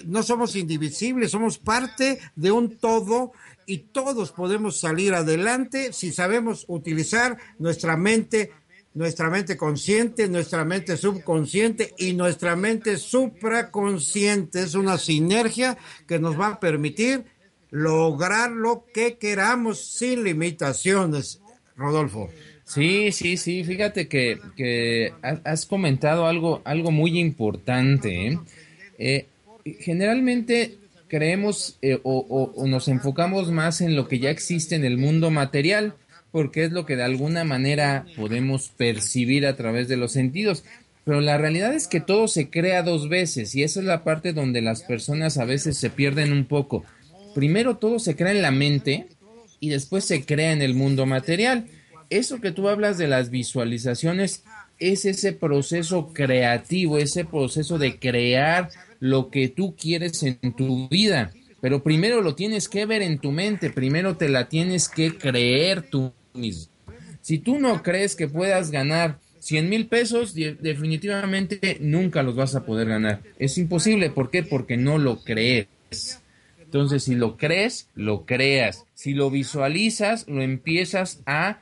no 0.06 0.24
somos 0.24 0.56
indivisibles, 0.56 1.32
somos 1.32 1.58
parte 1.58 2.20
de 2.36 2.52
un 2.52 2.78
todo 2.78 3.34
y 3.66 3.80
todos 3.80 4.32
podemos 4.32 4.80
salir 4.80 5.14
adelante 5.14 5.94
si 5.94 6.12
sabemos 6.12 6.66
utilizar 6.68 7.38
nuestra 7.60 7.98
mente 7.98 8.52
nuestra 8.94 9.30
mente 9.30 9.56
consciente, 9.56 10.28
nuestra 10.28 10.66
mente 10.66 10.98
subconsciente 10.98 11.94
y 11.98 12.12
nuestra 12.12 12.58
mente 12.58 12.98
supraconsciente. 12.98 14.62
Es 14.64 14.76
una 14.76 14.98
sinergia 14.98 15.78
que 16.08 16.20
nos 16.20 16.38
va 16.38 16.48
a 16.48 16.60
permitir 16.60 17.24
lograr 17.72 18.52
lo 18.52 18.86
que 18.94 19.16
queramos 19.18 19.80
sin 19.80 20.24
limitaciones, 20.24 21.42
Rodolfo. 21.76 22.30
Sí, 22.66 23.12
sí, 23.12 23.36
sí, 23.38 23.64
fíjate 23.64 24.08
que, 24.08 24.38
que 24.56 25.14
ha- 25.24 25.42
has 25.44 25.66
comentado 25.66 26.28
algo, 26.28 26.62
algo 26.64 26.92
muy 26.92 27.20
importante. 27.20 28.28
¿eh? 28.28 28.40
Eh, 28.98 29.26
generalmente 29.80 30.78
creemos 31.08 31.78
eh, 31.82 32.00
o- 32.04 32.52
o 32.56 32.68
nos 32.68 32.88
enfocamos 32.88 33.52
más 33.52 33.82
en 33.82 33.96
lo 33.96 34.08
que 34.08 34.20
ya 34.20 34.30
existe 34.30 34.76
en 34.76 34.86
el 34.86 34.98
mundo 34.98 35.32
material, 35.32 35.96
porque 36.32 36.64
es 36.64 36.72
lo 36.72 36.86
que 36.86 36.96
de 36.96 37.04
alguna 37.04 37.44
manera 37.44 38.06
podemos 38.16 38.70
percibir 38.70 39.46
a 39.46 39.58
través 39.58 39.90
de 39.90 39.98
los 39.98 40.14
sentidos. 40.14 40.64
Pero 41.04 41.20
la 41.20 41.38
realidad 41.38 41.74
es 41.74 41.88
que 41.88 42.00
todo 42.00 42.28
se 42.28 42.50
crea 42.50 42.84
dos 42.84 43.10
veces 43.10 43.56
y 43.56 43.64
esa 43.64 43.80
es 43.82 43.86
la 43.86 44.04
parte 44.04 44.32
donde 44.34 44.62
las 44.62 44.84
personas 44.84 45.38
a 45.38 45.46
veces 45.46 45.76
se 45.78 45.90
pierden 45.90 46.32
un 46.32 46.46
poco. 46.46 46.86
Primero 47.34 47.78
todo 47.78 48.00
se 48.00 48.16
crea 48.16 48.32
en 48.32 48.42
la 48.42 48.52
mente 48.52 49.08
y 49.60 49.70
después 49.70 50.06
se 50.06 50.26
crea 50.26 50.52
en 50.52 50.62
el 50.62 50.74
mundo 50.74 51.06
material. 51.06 51.68
Eso 52.10 52.42
que 52.42 52.52
tú 52.52 52.68
hablas 52.68 52.98
de 52.98 53.08
las 53.08 53.30
visualizaciones 53.30 54.44
es 54.80 55.06
ese 55.06 55.34
proceso 55.34 56.12
creativo, 56.14 56.98
ese 56.98 57.24
proceso 57.26 57.78
de 57.78 57.98
crear 58.00 58.70
lo 59.00 59.30
que 59.30 59.48
tú 59.48 59.76
quieres 59.76 60.22
en 60.24 60.38
tu 60.56 60.90
vida. 60.90 61.32
Pero 61.62 61.84
primero 61.84 62.22
lo 62.22 62.34
tienes 62.36 62.68
que 62.68 62.86
ver 62.86 63.02
en 63.04 63.20
tu 63.20 63.32
mente, 63.32 63.70
primero 63.70 64.18
te 64.18 64.28
la 64.30 64.50
tienes 64.50 64.90
que 64.90 65.16
creer 65.18 65.84
tú 65.90 66.12
mismo. 66.34 66.72
Si 67.22 67.38
tú 67.38 67.60
no 67.60 67.84
crees 67.84 68.16
que 68.16 68.28
puedas 68.28 68.72
ganar 68.72 69.20
100 69.40 69.70
mil 69.70 69.86
pesos, 69.88 70.34
de- 70.34 70.56
definitivamente 70.56 71.78
nunca 71.80 72.24
los 72.24 72.36
vas 72.36 72.56
a 72.56 72.66
poder 72.66 72.88
ganar. 72.88 73.22
Es 73.38 73.58
imposible. 73.60 74.10
¿Por 74.10 74.32
qué? 74.32 74.42
Porque 74.44 74.76
no 74.78 74.98
lo 74.98 75.24
crees. 75.24 75.68
Entonces, 76.72 77.04
si 77.04 77.16
lo 77.16 77.36
crees, 77.36 77.90
lo 77.96 78.26
creas. 78.26 78.86
Si 78.94 79.14
lo 79.14 79.30
visualizas, 79.30 80.26
lo 80.30 80.42
empiezas 80.42 81.22
a 81.26 81.60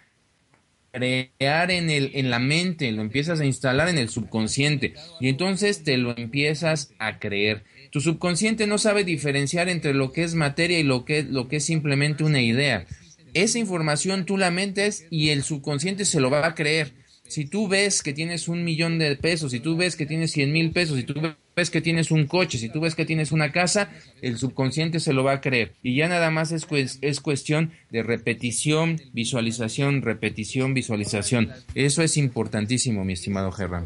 crear 0.92 1.72
en, 1.72 1.90
el, 1.90 2.12
en 2.14 2.30
la 2.30 2.38
mente, 2.38 2.92
lo 2.92 3.02
empiezas 3.02 3.40
a 3.40 3.46
instalar 3.46 3.90
en 3.90 3.98
el 3.98 4.10
subconsciente 4.10 4.94
y 5.20 5.30
entonces 5.30 5.84
te 5.84 5.98
lo 5.98 6.16
empiezas 6.16 6.94
a 7.00 7.18
creer. 7.18 7.64
Tu 7.90 8.02
subconsciente 8.02 8.68
no 8.68 8.78
sabe 8.78 9.04
diferenciar 9.04 9.68
entre 9.68 9.96
lo 9.96 10.12
que 10.12 10.22
es 10.24 10.36
materia 10.36 10.78
y 10.78 10.84
lo 10.84 11.06
que, 11.06 11.24
lo 11.24 11.48
que 11.48 11.56
es 11.56 11.66
simplemente 11.66 12.24
una 12.24 12.42
idea. 12.42 12.86
Esa 13.34 13.58
información 13.58 14.26
tú 14.26 14.38
la 14.38 14.52
mentes 14.52 15.08
y 15.10 15.30
el 15.30 15.42
subconsciente 15.42 16.06
se 16.06 16.20
lo 16.20 16.30
va 16.30 16.46
a 16.46 16.54
creer. 16.54 16.94
Si 17.28 17.46
tú 17.46 17.68
ves 17.68 18.04
que 18.04 18.14
tienes 18.14 18.48
un 18.48 18.64
millón 18.64 19.00
de 19.00 19.16
pesos, 19.16 19.54
si 19.54 19.60
tú 19.60 19.76
ves 19.76 19.96
que 19.96 20.06
tienes 20.06 20.32
100 20.34 20.52
mil 20.52 20.70
pesos, 20.70 20.98
si 20.98 21.04
tú 21.04 21.16
ves 21.60 21.70
que 21.70 21.82
tienes 21.82 22.10
un 22.12 22.26
coche, 22.26 22.58
si 22.58 22.70
tú 22.70 22.80
ves 22.82 22.96
que 22.96 23.06
tienes 23.06 23.32
una 23.32 23.52
casa, 23.52 23.90
el 24.22 24.38
subconsciente 24.38 25.00
se 25.00 25.14
lo 25.14 25.24
va 25.24 25.34
a 25.34 25.42
creer. 25.42 25.74
Y 25.84 25.96
ya 25.96 26.08
nada 26.08 26.32
más 26.32 26.52
es, 26.52 26.68
cues- 26.68 26.98
es 27.02 27.20
cuestión 27.20 27.72
de 27.92 28.02
repetición, 28.04 29.00
visualización, 29.14 30.02
repetición, 30.02 30.74
visualización. 30.74 31.52
Eso 31.76 32.02
es 32.02 32.18
importantísimo, 32.18 33.04
mi 33.06 33.14
estimado 33.14 33.52
Gerran. 33.52 33.86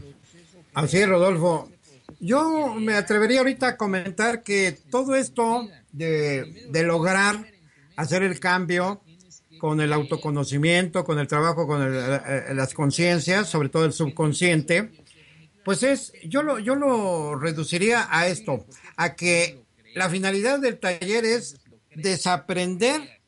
Así 0.74 0.98
es, 0.98 1.08
Rodolfo. 1.10 1.70
Yo 2.20 2.76
me 2.80 2.94
atrevería 2.94 3.40
ahorita 3.40 3.68
a 3.70 3.78
comentar 3.78 4.44
que 4.44 4.78
todo 4.90 5.16
esto 5.16 5.68
de, 5.92 6.68
de 6.72 6.84
lograr 6.84 7.46
hacer 7.96 8.24
el 8.24 8.40
cambio 8.40 9.02
con 9.60 9.80
el 9.82 9.94
autoconocimiento, 9.94 11.04
con 11.06 11.20
el 11.20 11.28
trabajo 11.28 11.68
con 11.68 11.82
el- 11.82 11.94
eh, 11.96 12.54
las 12.54 12.74
conciencias, 12.74 13.50
sobre 13.50 13.70
todo 13.70 13.86
el 13.86 13.94
subconsciente, 13.94 14.90
pues 15.66 15.84
es, 15.84 16.14
yo 16.26 16.44
lo, 16.44 16.60
yo 16.60 16.76
lo 16.76 17.36
reduciría 17.36 18.08
a 18.10 18.28
esto, 18.28 18.66
a 18.96 19.16
que 19.16 19.64
la 19.96 20.10
finalidad 20.10 20.60
del 20.60 20.80
taller 20.80 21.26
es 21.26 21.58
desaprender 21.96 23.22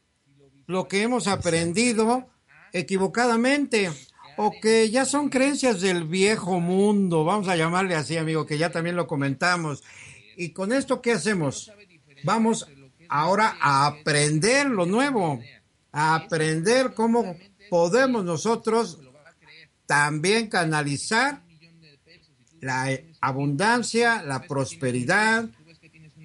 lo 0.68 0.88
que 0.88 1.02
hemos 1.02 1.28
aprendido 1.28 2.30
equivocadamente 2.74 3.92
o 4.38 4.52
que 4.62 4.90
ya 4.90 5.06
son 5.06 5.30
creencias 5.30 5.80
del 5.80 6.04
viejo 6.04 6.60
mundo, 6.60 7.24
vamos 7.24 7.48
a 7.48 7.56
llamarle 7.56 7.96
así, 7.96 8.18
amigo, 8.18 8.46
que 8.46 8.58
ya 8.58 8.70
también 8.70 8.96
lo 8.96 9.08
comentamos. 9.08 9.84
Y 10.36 10.50
con 10.50 10.74
esto, 10.74 11.02
¿qué 11.02 11.14
hacemos? 11.14 11.72
Vamos 12.24 12.68
ahora 13.08 13.56
a 13.62 13.86
aprender 13.86 14.68
lo 14.68 14.86
nuevo, 14.86 15.40
a 15.92 16.16
aprender 16.16 16.94
cómo 16.94 17.38
podemos 17.70 18.26
nosotros 18.26 19.00
también 19.86 20.48
canalizar 20.48 21.45
la 22.62 23.00
abundancia, 23.22 24.24
la 24.24 24.42
prosperidad, 24.44 25.50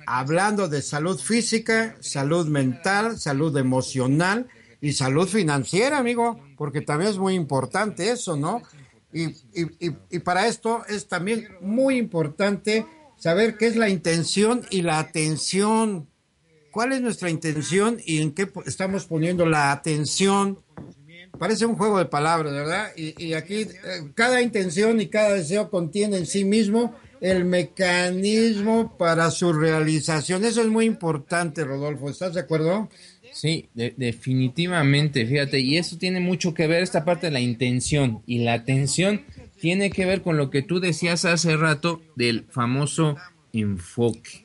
hablando 0.06 0.68
de 0.68 0.82
salud 0.82 1.18
física, 1.18 1.96
salud 2.00 2.46
mental, 2.46 3.18
salud 3.18 3.56
emocional, 3.56 4.48
y 4.80 4.92
salud 4.92 5.28
financiera, 5.28 5.98
amigo, 5.98 6.40
porque 6.56 6.80
también 6.80 7.10
es 7.10 7.18
muy 7.18 7.34
importante 7.34 8.10
eso, 8.10 8.36
¿no? 8.36 8.62
Y, 9.12 9.24
y, 9.24 9.96
y, 10.08 10.18
para 10.20 10.46
esto 10.46 10.84
es 10.88 11.08
también 11.08 11.48
muy 11.60 11.96
importante 11.96 12.86
saber 13.18 13.56
qué 13.58 13.66
es 13.66 13.76
la 13.76 13.88
intención 13.88 14.62
y 14.70 14.82
la 14.82 15.00
atención. 15.00 16.08
¿Cuál 16.70 16.92
es 16.92 17.00
nuestra 17.00 17.28
intención 17.28 17.98
y 18.04 18.22
en 18.22 18.32
qué 18.32 18.50
estamos 18.66 19.06
poniendo 19.06 19.46
la 19.46 19.72
atención? 19.72 20.60
Parece 21.40 21.64
un 21.64 21.74
juego 21.74 21.96
de 21.96 22.04
palabras, 22.04 22.52
¿verdad? 22.52 22.92
Y, 22.96 23.32
aquí 23.32 23.62
eh, 23.62 23.68
cada 24.14 24.42
intención 24.42 25.00
y 25.00 25.06
cada 25.06 25.32
deseo 25.32 25.70
contiene 25.70 26.18
en 26.18 26.26
sí 26.26 26.44
mismo 26.44 26.94
el 27.22 27.46
mecanismo 27.46 28.98
para 28.98 29.30
su 29.30 29.50
realización. 29.54 30.44
Eso 30.44 30.60
es 30.60 30.66
muy 30.66 30.84
importante, 30.84 31.64
Rodolfo. 31.64 32.10
¿Estás 32.10 32.34
de 32.34 32.40
acuerdo? 32.40 32.90
Sí, 33.32 33.70
definitivamente, 33.74 35.24
fíjate, 35.24 35.60
y 35.60 35.78
eso 35.78 35.96
tiene 35.96 36.20
mucho 36.20 36.52
que 36.52 36.66
ver, 36.66 36.82
esta 36.82 37.06
parte 37.06 37.28
de 37.28 37.32
la 37.32 37.40
intención 37.40 38.22
y 38.26 38.40
la 38.40 38.52
atención 38.52 39.22
tiene 39.58 39.88
que 39.88 40.04
ver 40.04 40.20
con 40.20 40.36
lo 40.36 40.50
que 40.50 40.60
tú 40.60 40.78
decías 40.78 41.24
hace 41.24 41.56
rato 41.56 42.02
del 42.16 42.44
famoso 42.50 43.16
enfoque. 43.54 44.44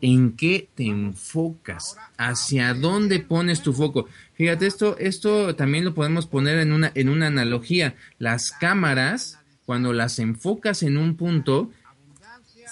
¿En 0.00 0.36
qué 0.36 0.68
te 0.74 0.86
enfocas? 0.86 1.96
¿Hacia 2.16 2.74
dónde 2.74 3.20
pones 3.20 3.62
tu 3.62 3.72
foco? 3.72 4.06
Fíjate, 4.34 4.66
esto, 4.66 4.96
esto 4.98 5.56
también 5.56 5.84
lo 5.84 5.94
podemos 5.94 6.26
poner 6.26 6.58
en 6.58 6.72
una, 6.72 6.92
en 6.94 7.08
una 7.08 7.26
analogía. 7.26 7.96
Las 8.18 8.52
cámaras, 8.52 9.40
cuando 9.66 9.92
las 9.92 10.18
enfocas 10.18 10.82
en 10.82 10.96
un 10.96 11.16
punto, 11.16 11.70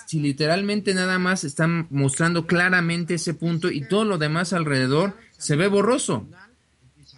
si 0.06 0.20
literalmente 0.20 0.94
nada 0.94 1.18
más 1.18 1.42
están 1.42 1.88
mostrando 1.90 2.46
claramente 2.46 3.14
ese 3.14 3.34
punto 3.34 3.70
y 3.70 3.86
todo 3.88 4.04
lo 4.04 4.18
demás 4.18 4.52
alrededor 4.52 5.16
se 5.36 5.56
ve 5.56 5.66
borroso. 5.66 6.28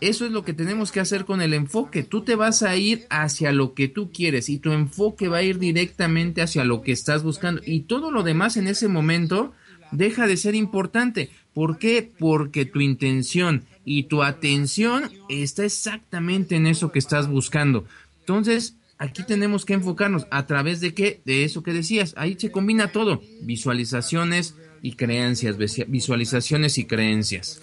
Eso 0.01 0.25
es 0.25 0.33
lo 0.33 0.45
que 0.45 0.53
tenemos 0.53 0.93
que 0.93 1.01
hacer 1.01 1.25
con 1.25 1.43
el 1.43 1.53
enfoque. 1.55 2.05
Tú 2.05 2.23
te 2.23 2.37
vas 2.37 2.63
a 2.63 2.77
ir 2.77 3.07
hacia 3.11 3.53
lo 3.53 3.75
que 3.75 3.89
tú 3.89 4.13
quieres 4.13 4.49
y 4.49 4.59
tu 4.59 4.73
enfoque 4.73 5.29
va 5.29 5.39
a 5.39 5.43
ir 5.43 5.59
directamente 5.59 6.41
hacia 6.41 6.65
lo 6.65 6.83
que 6.83 6.93
estás 6.93 7.25
buscando 7.25 7.61
y 7.67 7.81
todo 7.81 8.13
lo 8.13 8.23
demás 8.23 8.57
en 8.57 8.69
ese 8.69 8.87
momento 8.87 9.53
deja 9.91 10.27
de 10.27 10.37
ser 10.37 10.55
importante. 10.55 11.31
¿Por 11.55 11.79
qué? 11.79 12.11
Porque 12.19 12.65
tu 12.65 12.81
intención 12.81 13.65
y 13.85 14.05
tu 14.05 14.23
atención 14.23 15.11
está 15.29 15.65
exactamente 15.65 16.57
en 16.57 16.67
eso 16.67 16.93
que 16.93 16.99
estás 16.99 17.29
buscando. 17.29 17.85
Entonces, 18.21 18.75
aquí 18.99 19.23
tenemos 19.23 19.65
que 19.65 19.75
enfocarnos 19.75 20.27
a 20.31 20.47
través 20.47 20.81
de 20.81 20.95
qué, 20.95 21.21
de 21.25 21.45
eso 21.45 21.63
que 21.63 21.73
decías, 21.73 22.15
ahí 22.17 22.37
se 22.39 22.51
combina 22.51 22.93
todo, 22.93 23.23
visualizaciones 23.43 24.55
y 24.83 24.93
creencias, 24.93 25.57
visualizaciones 25.89 26.79
y 26.79 26.85
creencias. 26.85 27.61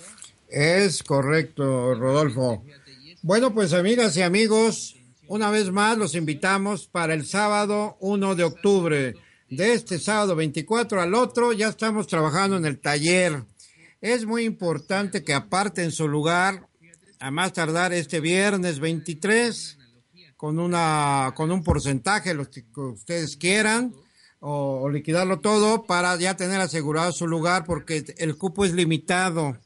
Es 0.50 1.04
correcto, 1.04 1.96
Rodolfo. 1.96 2.64
Bueno, 3.22 3.54
pues 3.54 3.74
amigas 3.74 4.16
y 4.18 4.22
amigos, 4.22 4.96
una 5.28 5.50
vez 5.50 5.72
más 5.72 5.98
los 5.98 6.16
invitamos 6.16 6.88
para 6.88 7.14
el 7.14 7.26
sábado 7.26 7.98
1 8.00 8.36
de 8.36 8.44
octubre. 8.44 9.16
De 9.50 9.74
este 9.74 10.00
sábado 10.00 10.36
24 10.36 11.00
al 11.00 11.14
otro 11.14 11.54
ya 11.54 11.68
estamos 11.68 12.08
trabajando 12.08 12.58
en 12.58 12.66
el 12.66 12.80
taller. 12.80 13.44
Es 14.02 14.26
muy 14.26 14.44
importante 14.44 15.24
que 15.24 15.36
aparten 15.36 15.92
su 15.92 16.08
lugar 16.08 16.68
a 17.20 17.30
más 17.30 17.54
tardar 17.54 17.94
este 17.94 18.20
viernes 18.20 18.80
23 18.80 19.78
con 20.36 20.58
una 20.58 21.32
con 21.36 21.52
un 21.52 21.64
porcentaje 21.64 22.34
los 22.34 22.50
que 22.50 22.66
ustedes 22.76 23.38
quieran 23.38 23.94
o, 24.40 24.90
liquidarlo 24.90 25.40
todo 25.40 25.86
para 25.86 26.16
ya 26.18 26.36
tener 26.36 26.60
asegurado 26.60 27.12
su 27.12 27.28
lugar 27.28 27.66
porque 27.66 28.04
el 28.18 28.38
cupo 28.38 28.66
es 28.66 28.74
limitado. 28.74 29.58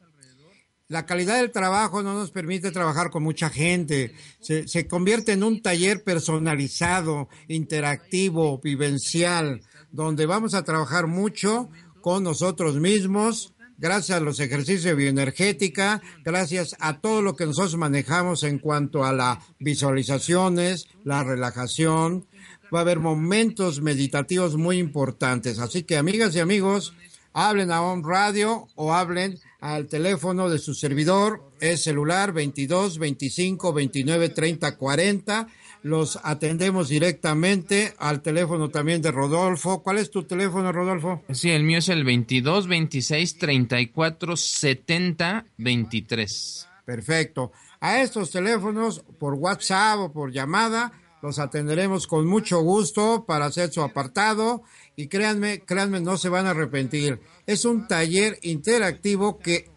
La 0.90 1.06
calidad 1.06 1.38
del 1.38 1.52
trabajo 1.52 2.04
no 2.04 2.16
nos 2.16 2.32
permite 2.32 2.72
trabajar 2.72 3.12
con 3.12 3.24
mucha 3.24 3.50
gente. 3.50 4.14
Se, 4.42 4.68
se 4.68 4.88
convierte 4.88 5.34
en 5.34 5.44
un 5.44 5.62
taller 5.62 6.04
personalizado, 6.04 7.30
interactivo, 7.48 8.60
vivencial, 8.60 9.62
donde 9.92 10.26
vamos 10.26 10.54
a 10.54 10.64
trabajar 10.64 11.08
mucho 11.08 11.70
con 12.02 12.24
nosotros 12.24 12.76
mismos, 12.76 13.54
gracias 13.78 14.18
a 14.18 14.22
los 14.22 14.40
ejercicios 14.40 14.84
de 14.84 14.96
bioenergética, 14.96 16.02
gracias 16.24 16.76
a 16.80 17.00
todo 17.00 17.22
lo 17.22 17.36
que 17.36 17.46
nosotros 17.46 17.78
manejamos 17.78 18.44
en 18.44 18.60
cuanto 18.60 19.04
a 19.04 19.14
las 19.14 19.40
visualizaciones, 19.60 20.88
la 21.04 21.24
relajación. 21.24 22.26
Va 22.74 22.80
a 22.80 22.82
haber 22.82 23.00
momentos 23.00 23.82
meditativos 23.82 24.56
muy 24.56 24.78
importantes. 24.78 25.60
Así 25.60 25.84
que, 25.84 25.98
amigas 25.98 26.36
y 26.36 26.40
amigos, 26.40 26.94
hablen 27.34 27.72
a 27.72 27.82
un 27.82 28.04
radio 28.04 28.68
o 28.76 28.94
hablen 28.94 29.40
al 29.60 29.88
teléfono 29.88 30.50
de 30.50 30.60
su 30.60 30.74
servidor, 30.74 31.42
es 31.60 31.84
celular 31.84 32.32
22 32.32 32.98
25 32.98 33.74
29 33.74 34.30
30 34.30 34.78
40 34.78 35.48
los 35.82 36.20
atendemos 36.24 36.90
directamente 36.90 37.94
al 37.98 38.22
teléfono 38.22 38.70
también 38.70 39.02
de 39.02 39.12
Rodolfo. 39.12 39.82
¿Cuál 39.82 39.98
es 39.98 40.12
tu 40.12 40.24
teléfono, 40.24 40.72
Rodolfo? 40.72 41.24
Sí, 41.32 41.52
el 41.52 41.64
mío 41.64 41.80
es 41.80 41.90
el 41.90 42.04
22 42.04 42.68
26 42.68 43.38
34 43.38 44.36
70 44.36 45.46
23. 45.58 46.68
Perfecto. 46.86 47.52
A 47.80 48.02
estos 48.02 48.32
teléfonos, 48.32 49.04
por 49.20 49.36
WhatsApp 49.36 50.00
o 50.00 50.12
por 50.12 50.32
llamada, 50.32 50.92
los 51.22 51.40
atenderemos 51.40 52.08
con 52.08 52.28
mucho 52.28 52.60
gusto 52.62 53.26
para 53.26 53.46
hacer 53.46 53.72
su 53.72 53.82
apartado 53.82 54.64
y 54.96 55.08
créanme, 55.08 55.62
créanme, 55.62 56.02
no 56.02 56.18
se 56.18 56.30
van 56.30 56.46
a 56.46 56.52
arrepentir. 56.52 57.20
Es 57.46 57.66
un 57.66 57.88
taller 57.88 58.38
interactivo 58.42 59.40
que 59.40 59.70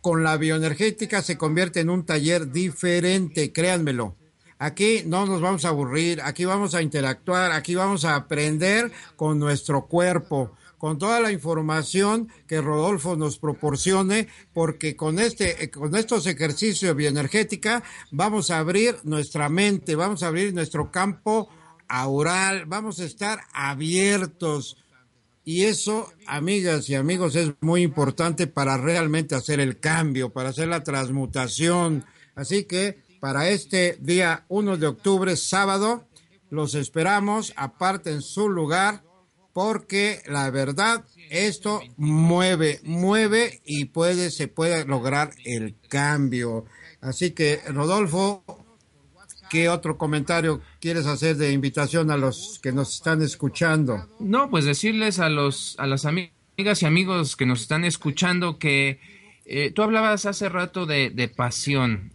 con 0.00 0.22
la 0.22 0.36
bioenergética 0.36 1.22
se 1.22 1.38
convierte 1.38 1.80
en 1.80 1.90
un 1.90 2.04
taller 2.04 2.50
diferente, 2.50 3.52
créanmelo. 3.52 4.16
Aquí 4.64 5.02
no 5.04 5.26
nos 5.26 5.42
vamos 5.42 5.66
a 5.66 5.68
aburrir, 5.68 6.22
aquí 6.22 6.46
vamos 6.46 6.74
a 6.74 6.80
interactuar, 6.80 7.52
aquí 7.52 7.74
vamos 7.74 8.06
a 8.06 8.16
aprender 8.16 8.90
con 9.14 9.38
nuestro 9.38 9.84
cuerpo, 9.88 10.52
con 10.78 10.98
toda 10.98 11.20
la 11.20 11.30
información 11.30 12.30
que 12.46 12.62
Rodolfo 12.62 13.14
nos 13.14 13.36
proporcione, 13.36 14.26
porque 14.54 14.96
con 14.96 15.18
este, 15.18 15.70
con 15.70 15.94
estos 15.94 16.26
ejercicios 16.26 16.80
de 16.80 16.94
bioenergética 16.94 17.82
vamos 18.10 18.50
a 18.50 18.58
abrir 18.58 18.96
nuestra 19.02 19.50
mente, 19.50 19.96
vamos 19.96 20.22
a 20.22 20.28
abrir 20.28 20.54
nuestro 20.54 20.90
campo 20.90 21.50
aural, 21.86 22.64
vamos 22.64 23.00
a 23.00 23.04
estar 23.04 23.40
abiertos. 23.52 24.78
Y 25.44 25.64
eso, 25.64 26.10
amigas 26.26 26.88
y 26.88 26.94
amigos, 26.94 27.36
es 27.36 27.52
muy 27.60 27.82
importante 27.82 28.46
para 28.46 28.78
realmente 28.78 29.34
hacer 29.34 29.60
el 29.60 29.78
cambio, 29.78 30.30
para 30.30 30.48
hacer 30.48 30.68
la 30.68 30.82
transmutación. 30.82 32.06
Así 32.34 32.64
que 32.64 33.03
para 33.24 33.48
este 33.48 33.96
día 34.02 34.44
1 34.48 34.76
de 34.76 34.86
octubre, 34.86 35.34
sábado. 35.34 36.06
Los 36.50 36.74
esperamos, 36.74 37.54
aparte 37.56 38.10
en 38.10 38.20
su 38.20 38.50
lugar, 38.50 39.02
porque 39.54 40.20
la 40.26 40.50
verdad, 40.50 41.06
esto 41.30 41.80
mueve, 41.96 42.80
mueve 42.84 43.62
y 43.64 43.86
puede, 43.86 44.30
se 44.30 44.46
puede 44.46 44.84
lograr 44.84 45.30
el 45.46 45.74
cambio. 45.88 46.66
Así 47.00 47.30
que, 47.30 47.62
Rodolfo, 47.66 48.44
¿qué 49.48 49.70
otro 49.70 49.96
comentario 49.96 50.60
quieres 50.78 51.06
hacer 51.06 51.38
de 51.38 51.52
invitación 51.52 52.10
a 52.10 52.18
los 52.18 52.60
que 52.62 52.72
nos 52.72 52.94
están 52.94 53.22
escuchando? 53.22 54.06
No, 54.20 54.50
pues 54.50 54.66
decirles 54.66 55.18
a 55.18 55.30
los, 55.30 55.76
a 55.78 55.86
las 55.86 56.04
amigas 56.04 56.82
y 56.82 56.84
amigos 56.84 57.36
que 57.36 57.46
nos 57.46 57.62
están 57.62 57.86
escuchando 57.86 58.58
que 58.58 59.00
eh, 59.46 59.70
tú 59.70 59.80
hablabas 59.80 60.26
hace 60.26 60.50
rato 60.50 60.84
de, 60.84 61.08
de 61.08 61.28
pasión. 61.28 62.12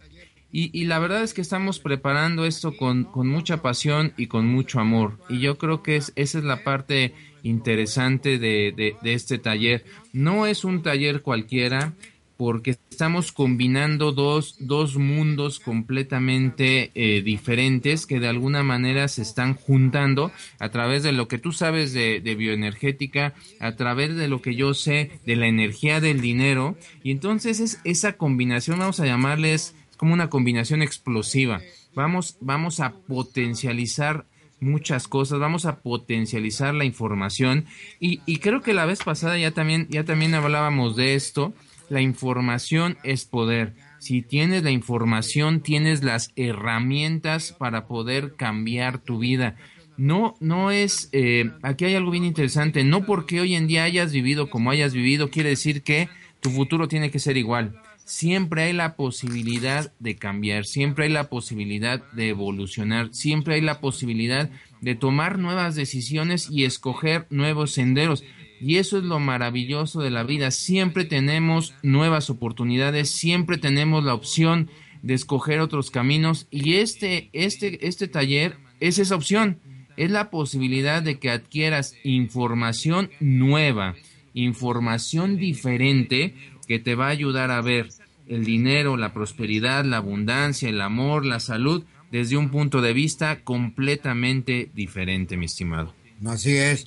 Y, 0.52 0.84
la 0.84 0.98
verdad 0.98 1.22
es 1.22 1.32
que 1.32 1.42
estamos 1.42 1.78
preparando 1.78 2.44
esto 2.44 2.76
con, 2.76 3.08
mucha 3.14 3.62
pasión 3.62 4.12
y 4.16 4.26
con 4.26 4.48
mucho 4.48 4.80
amor. 4.80 5.18
Y 5.28 5.38
yo 5.38 5.58
creo 5.58 5.82
que 5.82 5.96
es, 5.96 6.12
esa 6.16 6.38
es 6.38 6.44
la 6.44 6.64
parte 6.64 7.14
interesante 7.44 8.38
de, 8.38 8.96
este 9.04 9.38
taller. 9.38 9.84
No 10.12 10.46
es 10.46 10.64
un 10.64 10.82
taller 10.82 11.22
cualquiera 11.22 11.92
porque 12.36 12.78
estamos 12.90 13.32
combinando 13.32 14.12
dos, 14.12 14.56
dos 14.60 14.96
mundos 14.96 15.60
completamente 15.60 16.90
eh, 16.94 17.20
diferentes 17.20 18.06
que 18.06 18.18
de 18.18 18.28
alguna 18.28 18.62
manera 18.62 19.08
se 19.08 19.20
están 19.20 19.54
juntando 19.54 20.32
a 20.58 20.70
través 20.70 21.02
de 21.02 21.12
lo 21.12 21.28
que 21.28 21.36
tú 21.36 21.52
sabes 21.52 21.92
de, 21.92 22.20
de 22.20 22.34
bioenergética, 22.34 23.34
a 23.60 23.76
través 23.76 24.16
de 24.16 24.26
lo 24.26 24.40
que 24.40 24.54
yo 24.54 24.72
sé 24.72 25.20
de 25.26 25.36
la 25.36 25.48
energía 25.48 26.00
del 26.00 26.22
dinero. 26.22 26.76
Y 27.04 27.10
entonces 27.10 27.60
es 27.60 27.78
esa 27.84 28.14
combinación, 28.14 28.78
vamos 28.78 29.00
a 29.00 29.06
llamarles 29.06 29.74
como 30.00 30.14
una 30.14 30.30
combinación 30.30 30.80
explosiva. 30.80 31.60
Vamos, 31.94 32.38
vamos 32.40 32.80
a 32.80 32.94
potencializar 33.06 34.24
muchas 34.58 35.06
cosas, 35.08 35.40
vamos 35.40 35.66
a 35.66 35.80
potencializar 35.80 36.72
la 36.72 36.86
información 36.86 37.66
y, 37.98 38.38
creo 38.38 38.62
que 38.62 38.72
la 38.72 38.86
vez 38.86 39.00
pasada 39.04 39.36
ya 39.36 39.50
también, 39.50 39.88
ya 39.90 40.06
también 40.06 40.34
hablábamos 40.34 40.96
de 40.96 41.16
esto, 41.16 41.52
la 41.90 42.00
información 42.00 42.96
es 43.02 43.26
poder. 43.26 43.74
Si 43.98 44.22
tienes 44.22 44.62
la 44.62 44.70
información, 44.70 45.60
tienes 45.60 46.02
las 46.02 46.32
herramientas 46.34 47.52
para 47.52 47.86
poder 47.86 48.36
cambiar 48.36 49.00
tu 49.00 49.18
vida. 49.18 49.56
No, 49.98 50.34
no 50.40 50.70
es, 50.70 51.10
eh, 51.12 51.50
aquí 51.60 51.84
hay 51.84 51.94
algo 51.94 52.10
bien 52.10 52.24
interesante, 52.24 52.84
no 52.84 53.04
porque 53.04 53.42
hoy 53.42 53.54
en 53.54 53.66
día 53.66 53.84
hayas 53.84 54.12
vivido 54.12 54.48
como 54.48 54.70
hayas 54.70 54.94
vivido, 54.94 55.28
quiere 55.28 55.50
decir 55.50 55.82
que 55.82 56.08
tu 56.40 56.48
futuro 56.48 56.88
tiene 56.88 57.10
que 57.10 57.18
ser 57.18 57.36
igual 57.36 57.79
siempre 58.10 58.64
hay 58.64 58.72
la 58.72 58.96
posibilidad 58.96 59.92
de 60.00 60.16
cambiar, 60.16 60.66
siempre 60.66 61.04
hay 61.04 61.12
la 61.12 61.28
posibilidad 61.28 62.02
de 62.10 62.30
evolucionar, 62.30 63.14
siempre 63.14 63.54
hay 63.54 63.60
la 63.60 63.80
posibilidad 63.80 64.50
de 64.80 64.96
tomar 64.96 65.38
nuevas 65.38 65.76
decisiones 65.76 66.50
y 66.50 66.64
escoger 66.64 67.28
nuevos 67.30 67.70
senderos. 67.70 68.24
Y 68.60 68.76
eso 68.76 68.98
es 68.98 69.04
lo 69.04 69.20
maravilloso 69.20 70.00
de 70.00 70.10
la 70.10 70.24
vida. 70.24 70.50
Siempre 70.50 71.04
tenemos 71.04 71.72
nuevas 71.84 72.30
oportunidades, 72.30 73.10
siempre 73.10 73.58
tenemos 73.58 74.02
la 74.02 74.14
opción 74.14 74.70
de 75.02 75.14
escoger 75.14 75.60
otros 75.60 75.92
caminos 75.92 76.48
y 76.50 76.74
este, 76.74 77.30
este, 77.32 77.86
este 77.86 78.08
taller 78.08 78.56
es 78.80 78.98
esa 78.98 79.14
opción. 79.14 79.60
Es 79.96 80.10
la 80.10 80.30
posibilidad 80.30 81.00
de 81.00 81.20
que 81.20 81.30
adquieras 81.30 81.94
información 82.02 83.10
nueva, 83.20 83.94
información 84.34 85.36
diferente 85.36 86.34
que 86.66 86.78
te 86.78 86.94
va 86.94 87.06
a 87.06 87.10
ayudar 87.10 87.50
a 87.50 87.60
ver 87.62 87.88
el 88.30 88.44
dinero, 88.44 88.96
la 88.96 89.12
prosperidad, 89.12 89.84
la 89.84 89.96
abundancia, 89.96 90.68
el 90.68 90.80
amor, 90.80 91.26
la 91.26 91.40
salud 91.40 91.84
desde 92.12 92.36
un 92.36 92.50
punto 92.50 92.80
de 92.80 92.92
vista 92.92 93.42
completamente 93.42 94.70
diferente, 94.72 95.36
mi 95.36 95.46
estimado. 95.46 95.92
Así 96.24 96.56
es. 96.56 96.86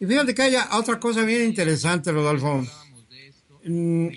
Y 0.00 0.06
fíjate 0.06 0.34
que 0.34 0.42
hay 0.42 0.54
otra 0.72 0.98
cosa 0.98 1.22
bien 1.22 1.44
interesante, 1.44 2.12
Rodolfo. 2.12 2.66
Mm, 3.64 4.08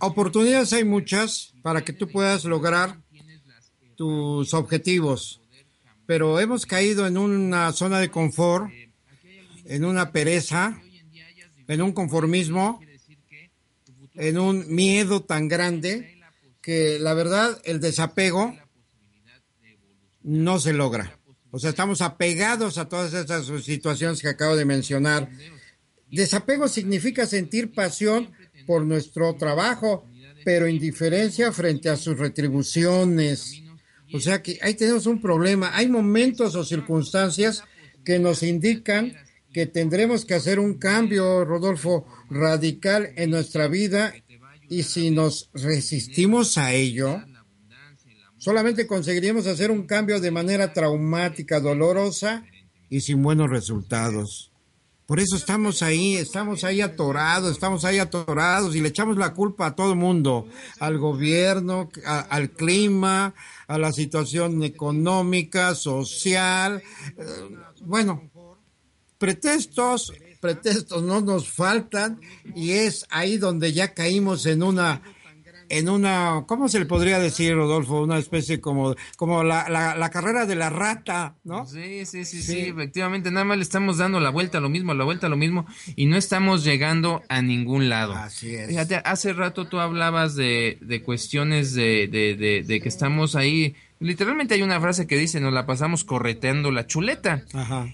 oportunidades 0.00 0.72
hay 0.72 0.84
muchas 0.84 1.54
para 1.62 1.84
que 1.84 1.92
tú 1.92 2.08
puedas 2.08 2.44
lograr 2.44 2.96
tus 3.94 4.54
objetivos, 4.54 5.40
pero 6.06 6.40
hemos 6.40 6.66
caído 6.66 7.06
en 7.06 7.18
una 7.18 7.72
zona 7.72 8.00
de 8.00 8.10
confort, 8.10 8.68
en 9.64 9.84
una 9.84 10.10
pereza, 10.10 10.80
en 11.68 11.82
un 11.82 11.92
conformismo, 11.92 12.80
en 14.18 14.38
un 14.38 14.74
miedo 14.74 15.22
tan 15.22 15.48
grande 15.48 16.20
que 16.60 16.98
la 16.98 17.14
verdad 17.14 17.60
el 17.64 17.80
desapego 17.80 18.54
no 20.22 20.58
se 20.58 20.72
logra. 20.72 21.18
O 21.50 21.58
sea, 21.58 21.70
estamos 21.70 22.02
apegados 22.02 22.76
a 22.76 22.88
todas 22.88 23.14
esas 23.14 23.46
situaciones 23.64 24.20
que 24.20 24.28
acabo 24.28 24.56
de 24.56 24.64
mencionar. 24.64 25.30
Desapego 26.10 26.68
significa 26.68 27.26
sentir 27.26 27.72
pasión 27.72 28.30
por 28.66 28.84
nuestro 28.84 29.34
trabajo, 29.36 30.04
pero 30.44 30.68
indiferencia 30.68 31.52
frente 31.52 31.88
a 31.88 31.96
sus 31.96 32.18
retribuciones. 32.18 33.62
O 34.12 34.20
sea 34.20 34.42
que 34.42 34.58
ahí 34.60 34.74
tenemos 34.74 35.06
un 35.06 35.20
problema. 35.22 35.74
Hay 35.74 35.88
momentos 35.88 36.54
o 36.54 36.64
circunstancias 36.64 37.62
que 38.04 38.18
nos 38.18 38.42
indican 38.42 39.14
que 39.52 39.66
tendremos 39.66 40.24
que 40.24 40.34
hacer 40.34 40.58
un 40.58 40.74
cambio, 40.74 41.44
Rodolfo, 41.44 42.06
radical 42.30 43.10
en 43.16 43.30
nuestra 43.30 43.68
vida 43.68 44.14
y 44.68 44.82
si 44.82 45.10
nos 45.10 45.50
resistimos 45.54 46.58
a 46.58 46.72
ello, 46.72 47.22
solamente 48.36 48.86
conseguiríamos 48.86 49.46
hacer 49.46 49.70
un 49.70 49.86
cambio 49.86 50.20
de 50.20 50.30
manera 50.30 50.72
traumática, 50.72 51.60
dolorosa 51.60 52.44
y 52.90 53.00
sin 53.00 53.22
buenos 53.22 53.50
resultados. 53.50 54.52
Por 55.08 55.20
eso 55.20 55.36
estamos 55.36 55.80
ahí, 55.80 56.16
estamos 56.16 56.64
ahí 56.64 56.82
atorados, 56.82 57.52
estamos 57.52 57.86
ahí 57.86 57.98
atorados 57.98 58.76
y 58.76 58.82
le 58.82 58.88
echamos 58.90 59.16
la 59.16 59.32
culpa 59.32 59.64
a 59.64 59.74
todo 59.74 59.92
el 59.92 59.98
mundo, 59.98 60.46
al 60.80 60.98
gobierno, 60.98 61.88
al 62.04 62.50
clima, 62.50 63.32
a 63.68 63.78
la 63.78 63.90
situación 63.92 64.62
económica, 64.62 65.74
social. 65.74 66.82
Eh, 67.16 67.24
bueno, 67.80 68.30
pretextos, 69.18 70.12
pretextos 70.40 71.02
no 71.02 71.20
nos 71.20 71.48
faltan 71.48 72.20
y 72.54 72.72
es 72.72 73.06
ahí 73.10 73.36
donde 73.38 73.72
ya 73.72 73.94
caímos 73.94 74.46
en 74.46 74.62
una 74.62 75.02
en 75.68 75.88
una, 75.88 76.44
¿cómo 76.46 76.68
se 76.68 76.78
le 76.78 76.86
podría 76.86 77.18
decir, 77.18 77.54
Rodolfo? 77.54 78.02
Una 78.02 78.18
especie 78.18 78.60
como, 78.60 78.94
como 79.16 79.44
la, 79.44 79.68
la, 79.68 80.10
carrera 80.10 80.46
de 80.46 80.56
la 80.56 80.70
rata, 80.70 81.36
¿no? 81.44 81.66
Sí, 81.66 82.06
sí, 82.06 82.24
sí, 82.24 82.42
sí, 82.42 82.60
efectivamente, 82.60 83.30
nada 83.30 83.44
más 83.44 83.58
le 83.58 83.62
estamos 83.62 83.98
dando 83.98 84.20
la 84.20 84.30
vuelta 84.30 84.58
a 84.58 84.60
lo 84.60 84.68
mismo, 84.68 84.94
la 84.94 85.04
vuelta 85.04 85.26
a 85.26 85.30
lo 85.30 85.36
mismo, 85.36 85.66
y 85.94 86.06
no 86.06 86.16
estamos 86.16 86.64
llegando 86.64 87.22
a 87.28 87.42
ningún 87.42 87.88
lado. 87.88 88.14
Así 88.14 88.54
es. 88.54 88.68
Fíjate, 88.68 88.96
hace 89.04 89.32
rato 89.32 89.66
tú 89.66 89.78
hablabas 89.78 90.34
de, 90.34 90.78
de 90.80 91.02
cuestiones 91.02 91.74
de, 91.74 92.08
de, 92.08 92.64
de, 92.64 92.80
que 92.80 92.88
estamos 92.88 93.36
ahí, 93.36 93.74
literalmente 94.00 94.54
hay 94.54 94.62
una 94.62 94.80
frase 94.80 95.06
que 95.06 95.16
dice, 95.16 95.40
nos 95.40 95.52
la 95.52 95.66
pasamos 95.66 96.04
correteando 96.04 96.70
la 96.70 96.86
chuleta. 96.86 97.44
Ajá. 97.52 97.88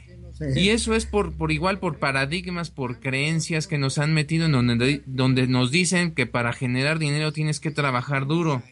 Y 0.54 0.70
eso 0.70 0.94
es 0.94 1.06
por, 1.06 1.32
por 1.32 1.52
igual, 1.52 1.78
por 1.78 1.98
paradigmas, 1.98 2.70
por 2.70 3.00
creencias 3.00 3.66
que 3.66 3.78
nos 3.78 3.98
han 3.98 4.12
metido 4.12 4.46
en 4.46 4.52
donde, 4.52 5.02
donde 5.06 5.46
nos 5.46 5.70
dicen 5.70 6.12
que 6.12 6.26
para 6.26 6.52
generar 6.52 6.98
dinero 6.98 7.32
tienes 7.32 7.60
que 7.60 7.70
trabajar 7.70 8.26
duro. 8.26 8.62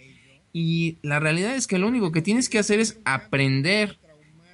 Y 0.52 0.98
la 1.02 1.20
realidad 1.20 1.54
es 1.54 1.66
que 1.66 1.78
lo 1.78 1.88
único 1.88 2.12
que 2.12 2.20
tienes 2.20 2.48
que 2.48 2.58
hacer 2.58 2.80
es 2.80 3.00
aprender 3.04 3.98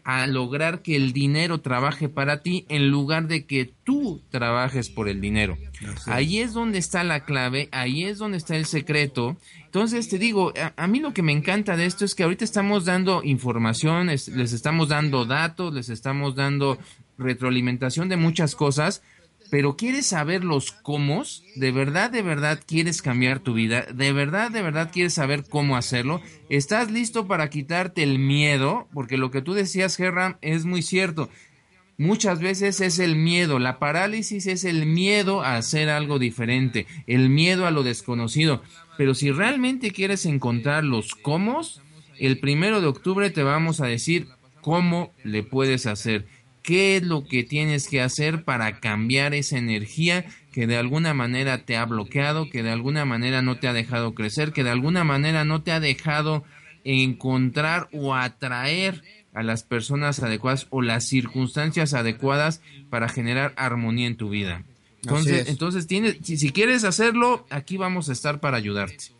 a 0.09 0.27
lograr 0.27 0.81
que 0.81 0.97
el 0.97 1.13
dinero 1.13 1.61
trabaje 1.61 2.09
para 2.09 2.41
ti 2.41 2.65
en 2.71 2.89
lugar 2.89 3.29
de 3.29 3.45
que 3.45 3.75
tú 3.85 4.23
trabajes 4.31 4.89
por 4.89 5.07
el 5.07 5.21
dinero. 5.21 5.59
Ahí 6.07 6.39
es 6.39 6.55
donde 6.55 6.79
está 6.79 7.05
la 7.05 7.27
clave, 7.27 7.69
ahí 7.73 8.05
es 8.05 8.17
donde 8.17 8.39
está 8.39 8.57
el 8.57 8.65
secreto. 8.65 9.37
Entonces 9.67 10.09
te 10.09 10.19
digo, 10.19 10.55
a, 10.79 10.87
mí 10.87 11.01
lo 11.01 11.13
que 11.13 11.21
me 11.21 11.33
encanta 11.33 11.77
de 11.77 11.85
esto 11.85 12.07
es 12.07 12.15
que 12.15 12.23
ahorita 12.23 12.43
estamos 12.43 12.87
dando 12.87 13.23
información, 13.23 14.07
les 14.07 14.29
estamos 14.29 14.89
dando 14.89 15.27
datos, 15.27 15.75
les 15.75 15.91
estamos 15.91 16.35
dando 16.35 16.79
retroalimentación 17.19 18.09
de 18.09 18.17
muchas 18.17 18.55
cosas, 18.55 19.03
pero 19.51 19.77
quieres 19.77 20.07
saber 20.07 20.45
los 20.45 20.73
cómo, 20.73 21.23
de 21.57 21.73
verdad, 21.73 22.11
de 22.11 22.23
verdad 22.23 22.61
quieres 22.67 23.03
cambiar 23.03 23.41
tu 23.41 23.55
vida, 23.55 23.87
de 23.93 24.13
verdad, 24.13 24.51
de 24.51 24.63
verdad 24.63 24.91
quieres 24.93 25.15
saber 25.15 25.45
cómo 25.49 25.77
hacerlo, 25.77 26.21
estás 26.51 26.91
listo 26.91 27.27
para 27.27 27.49
quitarte 27.49 28.03
el 28.03 28.19
miedo, 28.19 28.89
porque 28.93 29.17
lo 29.17 29.31
que 29.31 29.43
tú 29.43 29.55
decías, 29.55 29.97
Gerram, 29.97 30.37
es 30.43 30.65
muy 30.65 30.83
cierto. 30.83 31.31
Muchas 31.97 32.41
veces 32.41 32.81
es 32.81 33.01
el 33.01 33.17
miedo, 33.17 33.59
la 33.59 33.81
parálisis 33.81 34.47
es 34.47 34.65
el 34.65 34.87
miedo 34.87 35.43
a 35.43 35.57
hacer 35.57 35.89
algo 35.89 36.21
diferente, 36.21 36.87
el 37.09 37.29
miedo 37.29 37.67
a 37.67 37.73
lo 37.73 37.83
desconocido. 37.83 38.63
Pero 38.97 39.15
si 39.15 39.33
realmente 39.33 39.91
quieres 39.91 40.25
encontrar 40.25 40.85
los 40.85 41.17
cómo, 41.17 41.61
el 42.19 42.39
primero 42.39 42.81
de 42.81 42.87
octubre 42.87 43.31
te 43.31 43.43
vamos 43.43 43.81
a 43.81 43.87
decir 43.87 44.29
cómo 44.61 45.13
le 45.25 45.43
puedes 45.43 45.87
hacer 45.87 46.27
qué 46.63 46.97
es 46.97 47.03
lo 47.03 47.25
que 47.25 47.45
tienes 47.45 47.89
que 47.89 48.01
hacer 48.01 48.45
para 48.45 48.81
cambiar 48.81 49.35
esa 49.35 49.59
energía 49.59 50.25
que 50.53 50.67
de 50.67 50.77
alguna 50.77 51.15
manera 51.15 51.65
te 51.65 51.77
ha 51.77 51.85
bloqueado, 51.85 52.51
que 52.51 52.63
de 52.63 52.71
alguna 52.71 53.05
manera 53.05 53.43
no 53.43 53.59
te 53.59 53.69
ha 53.69 53.73
dejado 53.73 54.15
crecer, 54.15 54.53
que 54.53 54.65
de 54.65 54.71
alguna 54.71 55.05
manera 55.05 55.45
no 55.45 55.63
te 55.63 55.73
ha 55.73 55.81
dejado 55.81 56.45
encontrar 56.85 57.89
o 57.93 58.15
atraer 58.15 59.03
a 59.35 59.43
las 59.43 59.63
personas 59.63 60.23
adecuadas 60.23 60.67
o 60.71 60.83
las 60.83 61.05
circunstancias 61.07 61.95
adecuadas 61.95 62.61
para 62.91 63.09
generar 63.09 63.53
armonía 63.57 64.07
en 64.07 64.17
tu 64.17 64.31
vida. 64.31 64.65
Entonces, 65.03 65.49
entonces 65.49 65.87
tienes, 65.87 66.17
si, 66.25 66.37
si 66.39 66.51
quieres 66.51 66.85
hacerlo, 66.85 67.47
aquí 67.51 67.77
vamos 67.77 68.09
a 68.09 68.13
estar 68.13 68.41
para 68.41 68.57
ayudarte. 68.57 69.13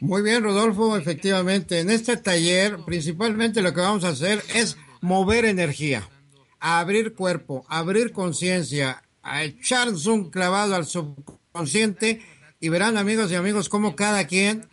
Muy 0.00 0.22
bien, 0.22 0.42
Rodolfo, 0.42 0.96
efectivamente. 0.98 1.80
En 1.80 1.88
este 1.88 2.18
taller, 2.18 2.76
principalmente 2.84 3.62
lo 3.62 3.72
que 3.72 3.80
vamos 3.80 4.04
a 4.04 4.10
hacer 4.10 4.42
es 4.54 4.76
mover 5.00 5.46
energía 5.46 6.06
a 6.66 6.80
abrir 6.80 7.14
cuerpo, 7.14 7.64
a 7.68 7.78
abrir 7.78 8.10
conciencia, 8.10 9.00
a 9.22 9.44
echarnos 9.44 10.06
un 10.06 10.30
clavado 10.30 10.74
al 10.74 10.84
subconsciente 10.84 12.20
y 12.58 12.68
verán 12.70 12.96
amigos 12.96 13.30
y 13.30 13.36
amigos 13.36 13.68
cómo 13.68 13.94
cada 13.94 14.26
quien 14.26 14.66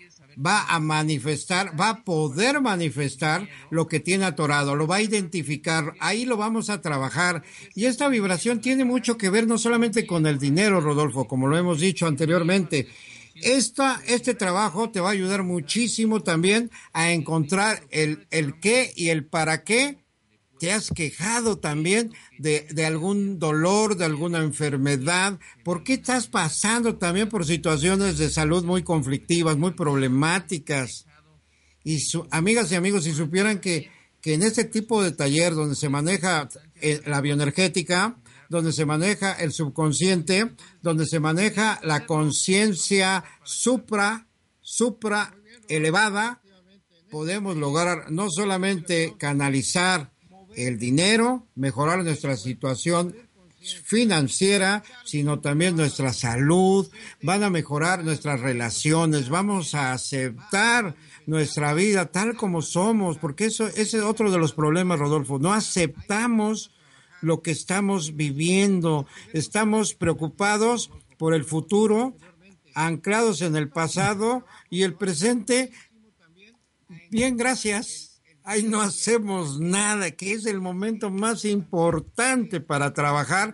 va 0.43 0.65
a 0.69 0.79
manifestar, 0.79 1.79
va 1.79 1.89
a 1.89 2.03
poder 2.03 2.61
manifestar 2.61 3.47
lo 3.69 3.87
que 3.87 3.99
tiene 3.99 4.25
atorado, 4.25 4.75
lo 4.75 4.87
va 4.87 4.95
a 4.95 5.01
identificar, 5.03 5.93
ahí 5.99 6.25
lo 6.25 6.35
vamos 6.35 6.71
a 6.71 6.81
trabajar. 6.81 7.43
Y 7.75 7.85
esta 7.85 8.07
vibración 8.07 8.59
tiene 8.59 8.85
mucho 8.85 9.15
que 9.15 9.29
ver 9.29 9.45
no 9.45 9.59
solamente 9.59 10.07
con 10.07 10.25
el 10.25 10.39
dinero, 10.39 10.81
Rodolfo, 10.81 11.27
como 11.27 11.45
lo 11.47 11.59
hemos 11.59 11.79
dicho 11.79 12.07
anteriormente. 12.07 12.87
Esta, 13.35 14.01
este 14.07 14.33
trabajo 14.33 14.89
te 14.89 14.99
va 14.99 15.09
a 15.09 15.13
ayudar 15.13 15.43
muchísimo 15.43 16.23
también 16.23 16.71
a 16.91 17.11
encontrar 17.11 17.83
el, 17.91 18.25
el 18.31 18.59
qué 18.59 18.91
y 18.95 19.09
el 19.09 19.25
para 19.25 19.63
qué 19.63 20.02
te 20.63 20.71
has 20.71 20.91
quejado 20.91 21.57
también 21.57 22.13
de, 22.39 22.85
algún 22.85 23.37
dolor, 23.37 23.97
de 23.97 24.05
alguna 24.05 24.37
enfermedad. 24.37 25.37
¿Por 25.61 25.83
qué 25.83 25.95
estás 25.95 26.27
pasando 26.27 26.95
también 26.95 27.27
por 27.27 27.45
situaciones 27.45 28.17
de 28.17 28.29
salud 28.29 28.63
muy 28.63 28.81
conflictivas, 28.81 29.57
muy 29.57 29.71
problemáticas? 29.71 31.05
Y 31.83 31.99
su, 31.99 32.25
amigas 32.31 32.71
y 32.71 32.75
amigos, 32.75 33.03
si 33.03 33.11
supieran 33.11 33.59
que, 33.59 33.91
que 34.21 34.35
en 34.35 34.43
este 34.43 34.63
tipo 34.63 35.03
de 35.03 35.11
taller 35.11 35.53
donde 35.53 35.75
se 35.75 35.89
maneja 35.89 36.47
eh, 36.79 37.01
la 37.07 37.19
bioenergética, 37.19 38.15
donde 38.47 38.71
se 38.71 38.85
maneja 38.85 39.33
el 39.33 39.51
subconsciente, 39.51 40.53
donde 40.81 41.05
se 41.05 41.19
maneja 41.19 41.81
la 41.83 42.05
conciencia 42.05 43.25
supra, 43.43 44.29
supra 44.61 45.35
elevada, 45.67 46.41
podemos 47.11 47.57
lograr 47.57 48.11
no 48.11 48.29
solamente 48.29 49.15
canalizar 49.19 50.12
el 50.55 50.77
dinero, 50.77 51.47
mejorar 51.55 52.03
nuestra 52.03 52.37
situación 52.37 53.15
financiera, 53.63 54.83
sino 55.05 55.39
también 55.39 55.75
nuestra 55.75 56.13
salud, 56.13 56.89
van 57.21 57.43
a 57.43 57.49
mejorar 57.49 58.03
nuestras 58.03 58.41
relaciones, 58.41 59.29
vamos 59.29 59.73
a 59.73 59.93
aceptar 59.93 60.95
nuestra 61.25 61.73
vida 61.73 62.07
tal 62.07 62.35
como 62.35 62.61
somos, 62.61 63.17
porque 63.17 63.45
eso 63.45 63.67
ese 63.67 63.97
es 63.97 64.03
otro 64.03 64.31
de 64.31 64.37
los 64.37 64.53
problemas, 64.53 64.99
Rodolfo, 64.99 65.39
no 65.39 65.53
aceptamos 65.53 66.71
lo 67.21 67.41
que 67.41 67.51
estamos 67.51 68.17
viviendo, 68.17 69.07
estamos 69.31 69.93
preocupados 69.93 70.91
por 71.17 71.33
el 71.33 71.45
futuro, 71.45 72.17
anclados 72.75 73.41
en 73.41 73.55
el 73.55 73.69
pasado 73.69 74.45
y 74.69 74.83
el 74.83 74.95
presente. 74.95 75.71
Bien, 77.09 77.37
gracias 77.37 78.02
ahí 78.43 78.63
no 78.63 78.81
hacemos 78.81 79.59
nada, 79.59 80.11
que 80.11 80.33
es 80.33 80.45
el 80.45 80.59
momento 80.61 81.09
más 81.09 81.45
importante 81.45 82.59
para 82.59 82.93
trabajar 82.93 83.53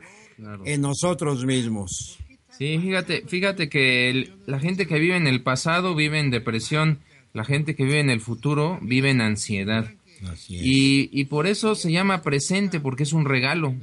en 0.66 0.82
nosotros 0.82 1.46
mismos. 1.46 2.18
Sí, 2.58 2.78
fíjate, 2.80 3.24
fíjate 3.28 3.70
que 3.70 4.34
la 4.46 4.60
gente 4.60 4.86
que 4.86 5.00
vive 5.00 5.16
en 5.16 5.28
el 5.28 5.42
pasado 5.42 5.96
vive 5.96 6.20
en 6.20 6.30
depresión, 6.30 7.00
la 7.34 7.46
gente 7.46 7.76
que 7.76 7.86
vive 7.86 8.00
en 8.00 8.10
el 8.10 8.22
futuro 8.22 8.80
vive 8.82 9.12
en 9.12 9.22
ansiedad. 9.22 9.90
Y, 10.50 11.10
y 11.18 11.26
por 11.26 11.48
eso 11.48 11.76
se 11.76 11.92
llama 11.92 12.22
presente, 12.22 12.82
porque 12.82 13.04
es 13.04 13.14
un 13.14 13.24
regalo. 13.24 13.76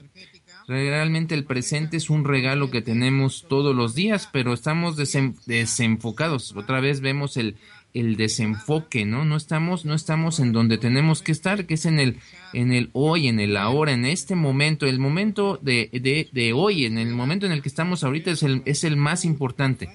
Realmente 0.69 1.35
el 1.35 1.45
presente 1.45 1.97
es 1.97 2.11
un 2.11 2.25
regalo 2.25 2.71
que 2.71 2.83
tenemos 2.83 3.47
todos 3.49 3.75
los 3.75 3.95
días, 3.95 4.29
pero 4.33 4.53
estamos 4.53 4.97
desenfocados. 4.97 6.55
Otra 6.57 6.81
vez 6.81 7.01
vemos 7.01 7.37
el, 7.37 7.57
el 7.97 8.17
desenfoque, 8.17 9.07
¿no? 9.07 9.25
No 9.25 9.37
estamos, 9.37 9.85
no 9.85 9.95
estamos 9.95 10.39
en 10.39 10.53
donde 10.53 10.77
tenemos 10.77 11.23
que 11.23 11.33
estar, 11.33 11.67
que 11.67 11.75
es 11.75 11.87
en 11.87 11.99
el, 11.99 12.19
en 12.53 12.73
el 12.73 12.91
hoy, 12.93 13.29
en 13.29 13.41
el 13.41 13.57
ahora, 13.57 13.93
en 13.93 14.05
este 14.05 14.35
momento. 14.35 14.87
El 14.87 14.99
momento 14.99 15.59
de, 15.63 15.89
de, 15.93 16.29
de 16.31 16.53
hoy, 16.53 16.85
en 16.85 16.99
el 16.99 17.15
momento 17.15 17.47
en 17.47 17.53
el 17.53 17.63
que 17.63 17.69
estamos 17.69 18.05
ahorita 18.05 18.31
es 18.31 18.43
el, 18.43 18.63
es 18.67 18.85
el 18.85 18.97
más 18.97 19.25
importante. 19.25 19.89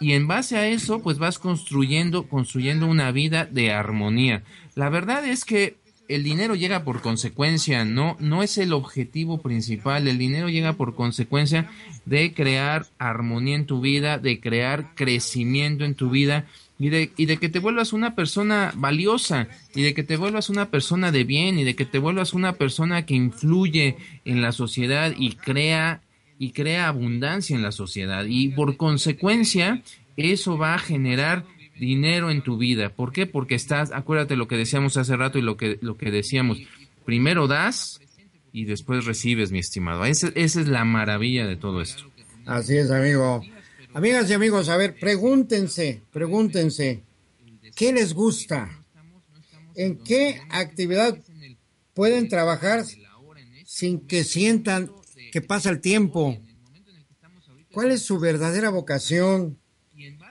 Y 0.00 0.12
en 0.12 0.26
base 0.26 0.56
a 0.56 0.68
eso, 0.68 1.00
pues 1.02 1.18
vas 1.18 1.38
construyendo, 1.38 2.24
construyendo 2.24 2.86
una 2.86 3.12
vida 3.12 3.46
de 3.46 3.72
armonía. 3.72 4.42
La 4.74 4.88
verdad 4.88 5.24
es 5.24 5.44
que 5.44 5.76
el 6.08 6.22
dinero 6.22 6.54
llega 6.54 6.84
por 6.84 7.00
consecuencia, 7.00 7.84
no, 7.84 8.16
no 8.20 8.42
es 8.42 8.58
el 8.58 8.72
objetivo 8.72 9.38
principal. 9.38 10.06
El 10.06 10.18
dinero 10.18 10.48
llega 10.48 10.74
por 10.74 10.94
consecuencia 10.94 11.70
de 12.04 12.32
crear 12.34 12.86
armonía 12.98 13.56
en 13.56 13.66
tu 13.66 13.80
vida, 13.80 14.18
de 14.18 14.40
crear 14.40 14.94
crecimiento 14.94 15.84
en 15.84 15.94
tu 15.94 16.10
vida 16.10 16.46
y 16.78 16.90
de, 16.90 17.10
y 17.16 17.26
de 17.26 17.38
que 17.38 17.48
te 17.48 17.58
vuelvas 17.58 17.92
una 17.92 18.14
persona 18.14 18.72
valiosa, 18.76 19.48
y 19.74 19.82
de 19.82 19.94
que 19.94 20.02
te 20.02 20.16
vuelvas 20.16 20.50
una 20.50 20.70
persona 20.70 21.10
de 21.12 21.24
bien, 21.24 21.58
y 21.58 21.64
de 21.64 21.74
que 21.74 21.86
te 21.86 21.98
vuelvas 21.98 22.34
una 22.34 22.54
persona 22.54 23.06
que 23.06 23.14
influye 23.14 23.96
en 24.24 24.42
la 24.42 24.52
sociedad 24.52 25.14
y 25.16 25.34
crea, 25.36 26.02
y 26.38 26.50
crea 26.50 26.88
abundancia 26.88 27.56
en 27.56 27.62
la 27.62 27.72
sociedad. 27.72 28.26
Y 28.28 28.50
por 28.50 28.76
consecuencia, 28.76 29.82
eso 30.16 30.58
va 30.58 30.74
a 30.74 30.78
generar 30.78 31.44
dinero 31.78 32.30
en 32.30 32.42
tu 32.42 32.58
vida. 32.58 32.90
¿Por 32.90 33.12
qué? 33.12 33.26
Porque 33.26 33.54
estás, 33.54 33.92
acuérdate 33.92 34.36
lo 34.36 34.48
que 34.48 34.56
decíamos 34.56 34.96
hace 34.96 35.16
rato 35.16 35.38
y 35.38 35.42
lo 35.42 35.56
que, 35.56 35.78
lo 35.80 35.96
que 35.96 36.10
decíamos, 36.10 36.58
primero 37.04 37.46
das 37.46 38.00
y 38.52 38.64
después 38.64 39.04
recibes, 39.04 39.50
mi 39.50 39.58
estimado. 39.58 40.04
esa 40.04 40.30
es 40.34 40.56
la 40.68 40.84
maravilla 40.84 41.46
de 41.46 41.56
todo 41.56 41.80
esto. 41.80 42.04
Así 42.46 42.76
es, 42.76 42.90
amigo. 42.90 43.42
Amigas 43.96 44.28
y 44.28 44.34
amigos, 44.34 44.68
a 44.68 44.76
ver, 44.76 44.94
pregúntense, 45.00 46.02
pregúntense, 46.12 47.02
¿qué 47.74 47.94
les 47.94 48.12
gusta? 48.12 48.84
¿En 49.74 49.96
qué 49.96 50.38
actividad 50.50 51.18
pueden 51.94 52.28
trabajar 52.28 52.84
sin 53.64 54.06
que 54.06 54.22
sientan 54.22 54.92
que 55.32 55.40
pasa 55.40 55.70
el 55.70 55.80
tiempo? 55.80 56.36
¿Cuál 57.72 57.90
es 57.90 58.02
su 58.02 58.18
verdadera 58.18 58.68
vocación? 58.68 59.58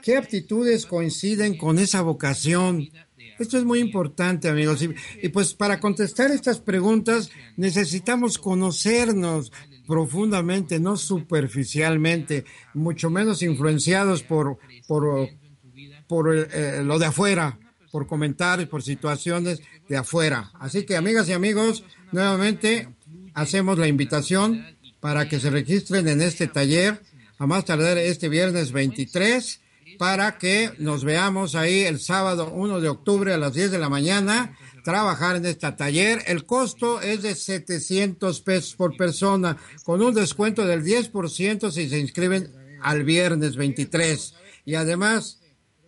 ¿Qué 0.00 0.16
aptitudes 0.16 0.86
coinciden 0.86 1.58
con 1.58 1.80
esa 1.80 2.02
vocación? 2.02 2.88
Esto 3.36 3.58
es 3.58 3.64
muy 3.64 3.80
importante, 3.80 4.48
amigos. 4.48 4.80
Y, 5.20 5.28
pues 5.30 5.54
para 5.54 5.80
contestar 5.80 6.30
estas 6.30 6.60
preguntas 6.60 7.30
necesitamos 7.56 8.38
conocernos, 8.38 9.50
profundamente, 9.86 10.80
no 10.80 10.96
superficialmente, 10.96 12.44
mucho 12.74 13.10
menos 13.10 13.42
influenciados 13.42 14.22
por, 14.22 14.58
por, 14.86 15.28
por 16.06 16.34
eh, 16.34 16.82
lo 16.84 16.98
de 16.98 17.06
afuera, 17.06 17.58
por 17.90 18.06
comentarios, 18.06 18.68
por 18.68 18.82
situaciones 18.82 19.62
de 19.88 19.96
afuera. 19.96 20.50
Así 20.54 20.84
que, 20.84 20.96
amigas 20.96 21.28
y 21.28 21.32
amigos, 21.32 21.84
nuevamente 22.12 22.88
hacemos 23.34 23.78
la 23.78 23.88
invitación 23.88 24.64
para 25.00 25.28
que 25.28 25.40
se 25.40 25.50
registren 25.50 26.08
en 26.08 26.20
este 26.20 26.46
taller 26.46 27.00
a 27.38 27.46
más 27.46 27.64
tardar 27.64 27.98
este 27.98 28.28
viernes 28.28 28.72
23 28.72 29.60
para 29.98 30.38
que 30.38 30.72
nos 30.78 31.04
veamos 31.04 31.54
ahí 31.54 31.80
el 31.80 32.00
sábado 32.00 32.50
1 32.52 32.80
de 32.80 32.88
octubre 32.88 33.32
a 33.32 33.38
las 33.38 33.54
10 33.54 33.70
de 33.70 33.78
la 33.78 33.88
mañana 33.88 34.56
trabajar 34.86 35.34
en 35.34 35.46
este 35.46 35.72
taller. 35.72 36.22
El 36.28 36.46
costo 36.46 37.00
es 37.00 37.22
de 37.22 37.34
700 37.34 38.40
pesos 38.40 38.76
por 38.76 38.96
persona, 38.96 39.56
con 39.82 40.00
un 40.00 40.14
descuento 40.14 40.64
del 40.64 40.84
10% 40.84 41.72
si 41.72 41.88
se 41.88 41.98
inscriben 41.98 42.52
al 42.80 43.02
viernes 43.02 43.56
23. 43.56 44.34
Y 44.64 44.76
además, 44.76 45.40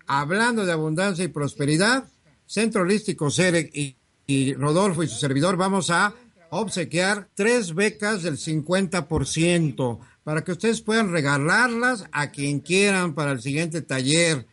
hablando 0.08 0.66
de 0.66 0.72
abundancia 0.72 1.24
y 1.24 1.28
prosperidad, 1.28 2.08
Centro 2.44 2.82
Holístico 2.82 3.30
Cerec 3.30 3.70
y, 3.72 3.96
y 4.26 4.54
Rodolfo 4.54 5.04
y 5.04 5.08
su 5.08 5.14
servidor 5.14 5.56
vamos 5.56 5.90
a 5.90 6.12
obsequiar 6.50 7.28
tres 7.36 7.76
becas 7.76 8.24
del 8.24 8.36
50% 8.36 9.98
para 10.24 10.42
que 10.42 10.50
ustedes 10.50 10.80
puedan 10.80 11.12
regalarlas 11.12 12.06
a 12.10 12.32
quien 12.32 12.58
quieran 12.58 13.14
para 13.14 13.30
el 13.30 13.42
siguiente 13.42 13.80
taller. 13.80 14.48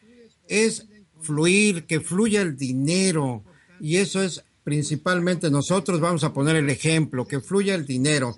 Es 0.47 0.85
fluir, 1.19 1.87
que 1.87 1.99
fluya 1.99 2.43
el 2.43 2.55
dinero 2.55 3.43
y 3.85 3.97
eso 3.97 4.23
es 4.23 4.43
principalmente 4.63 5.51
nosotros 5.51 5.99
vamos 5.99 6.23
a 6.23 6.33
poner 6.33 6.55
el 6.55 6.71
ejemplo, 6.71 7.27
que 7.27 7.39
fluya 7.39 7.75
el 7.75 7.85
dinero. 7.85 8.35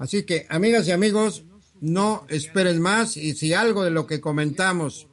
Así 0.00 0.24
que, 0.24 0.44
amigas 0.48 0.88
y 0.88 0.90
amigos, 0.90 1.44
no 1.80 2.26
esperen 2.28 2.82
más 2.82 3.16
y 3.16 3.34
si 3.34 3.54
algo 3.54 3.84
de 3.84 3.92
lo 3.92 4.08
que 4.08 4.20
comentamos 4.20 5.06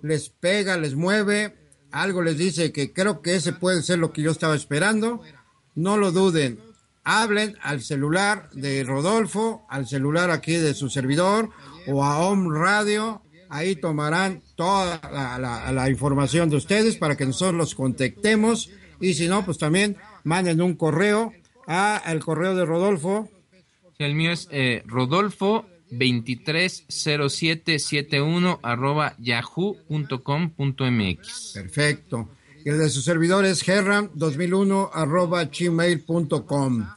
les 0.00 0.30
pega, 0.30 0.78
les 0.78 0.94
mueve, 0.94 1.54
algo 1.90 2.22
les 2.22 2.38
dice 2.38 2.72
que 2.72 2.94
creo 2.94 3.20
que 3.20 3.34
ese 3.34 3.52
puede 3.52 3.82
ser 3.82 3.98
lo 3.98 4.10
que 4.10 4.22
yo 4.22 4.30
estaba 4.30 4.56
esperando, 4.56 5.20
no 5.74 5.98
lo 5.98 6.12
duden. 6.12 6.58
Hablen 7.04 7.58
al 7.60 7.82
celular 7.82 8.48
de 8.54 8.84
Rodolfo, 8.84 9.66
al 9.68 9.86
celular 9.86 10.30
aquí 10.30 10.54
de 10.54 10.72
su 10.72 10.88
servidor 10.88 11.50
o 11.86 12.02
a 12.02 12.20
Home 12.20 12.58
Radio. 12.58 13.20
Ahí 13.50 13.76
tomarán 13.76 14.42
toda 14.54 14.98
la, 15.12 15.70
la 15.70 15.90
información 15.90 16.48
de 16.48 16.56
ustedes 16.56 16.96
para 16.96 17.18
que 17.18 17.26
nosotros 17.26 17.54
los 17.54 17.74
contactemos 17.74 18.70
y 19.00 19.14
si 19.14 19.28
no, 19.28 19.44
pues 19.44 19.58
también 19.58 19.96
manden 20.24 20.60
un 20.60 20.74
correo 20.74 21.32
a 21.66 22.02
el 22.06 22.20
correo 22.20 22.54
de 22.54 22.64
Rodolfo. 22.64 23.28
el 23.98 24.14
mío 24.14 24.30
es 24.32 24.48
eh, 24.50 24.82
Rodolfo 24.86 25.66
230771 25.90 28.60
arroba 28.62 29.14
yahoo.com.mx. 29.18 31.50
Perfecto. 31.54 32.30
Y 32.64 32.70
el 32.70 32.78
de 32.78 32.88
su 32.90 33.00
servidor 33.00 33.44
es 33.44 33.68
herram 33.68 34.10
2001 34.14 34.90
arroba 34.92 35.44
gmail.com. 35.44 36.88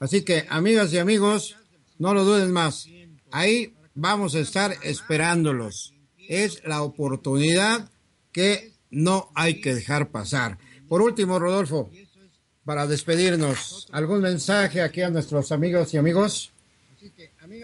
Así 0.00 0.22
que, 0.22 0.44
amigas 0.50 0.92
y 0.92 0.98
amigos, 0.98 1.56
no 1.98 2.12
lo 2.12 2.24
duden 2.24 2.52
más. 2.52 2.86
Ahí 3.30 3.72
vamos 3.94 4.34
a 4.34 4.40
estar 4.40 4.76
esperándolos. 4.82 5.94
Es 6.28 6.62
la 6.66 6.82
oportunidad 6.82 7.90
que 8.32 8.74
no 8.90 9.30
hay 9.34 9.62
que 9.62 9.74
dejar 9.74 10.10
pasar. 10.10 10.58
Por 10.88 11.02
último, 11.02 11.38
Rodolfo, 11.38 11.90
para 12.64 12.86
despedirnos, 12.86 13.88
¿algún 13.92 14.20
mensaje 14.20 14.80
aquí 14.82 15.02
a 15.02 15.10
nuestros 15.10 15.52
amigos 15.52 15.92
y 15.94 15.98
amigos? 15.98 16.52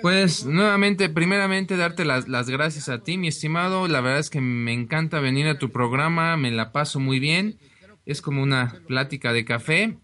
Pues 0.03 0.45
nuevamente, 0.45 1.09
primeramente 1.09 1.77
darte 1.77 2.05
las, 2.05 2.29
las, 2.29 2.51
gracias 2.51 2.89
a 2.89 3.03
ti, 3.03 3.17
mi 3.17 3.29
estimado. 3.29 3.89
La 3.89 4.01
verdad 4.01 4.19
es 4.19 4.31
que 4.31 4.41
me 4.41 4.73
encanta 4.73 5.21
venir 5.21 5.47
a 5.49 5.59
tu 5.59 5.71
programa, 5.71 6.37
me 6.37 6.51
la 6.51 6.73
paso 6.73 7.01
muy 7.01 7.19
bien. 7.19 7.59
Es 8.05 8.21
como 8.21 8.43
una 8.43 8.83
plática 8.87 9.33
de 9.33 9.45
café. 9.45 9.97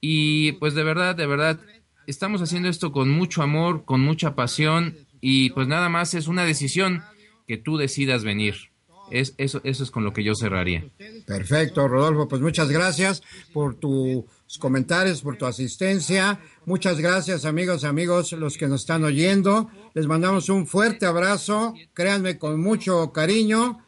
Y 0.00 0.52
pues 0.52 0.74
de 0.74 0.84
verdad, 0.84 1.16
de 1.16 1.26
verdad, 1.26 1.60
estamos 2.06 2.42
haciendo 2.42 2.68
esto 2.68 2.92
con 2.92 3.10
mucho 3.10 3.42
amor, 3.42 3.84
con 3.84 4.00
mucha 4.00 4.34
pasión. 4.34 4.96
Y 5.20 5.50
pues 5.50 5.66
nada 5.66 5.88
más 5.88 6.14
es 6.14 6.28
una 6.28 6.44
decisión 6.44 7.02
que 7.46 7.56
tú 7.56 7.76
decidas 7.76 8.22
venir. 8.22 8.70
Es, 9.10 9.34
eso, 9.38 9.60
eso 9.64 9.84
es 9.84 9.90
con 9.90 10.04
lo 10.04 10.12
que 10.12 10.24
yo 10.24 10.34
cerraría. 10.34 10.84
Perfecto, 11.26 11.86
Rodolfo. 11.86 12.28
Pues 12.28 12.42
muchas 12.42 12.70
gracias 12.70 13.22
por 13.52 13.76
tus 13.76 14.24
comentarios, 14.58 15.22
por 15.22 15.36
tu 15.36 15.46
asistencia. 15.46 16.40
Muchas 16.64 17.00
gracias, 17.00 17.44
amigos 17.44 17.84
amigos, 17.84 18.32
los 18.32 18.56
que 18.56 18.68
nos 18.68 18.80
están 18.82 19.04
oyendo. 19.04 19.70
Les 19.94 20.06
mandamos 20.06 20.48
un 20.48 20.66
fuerte 20.66 21.06
abrazo. 21.06 21.74
Créanme, 21.94 22.38
con 22.38 22.60
mucho 22.60 23.12
cariño. 23.12 23.78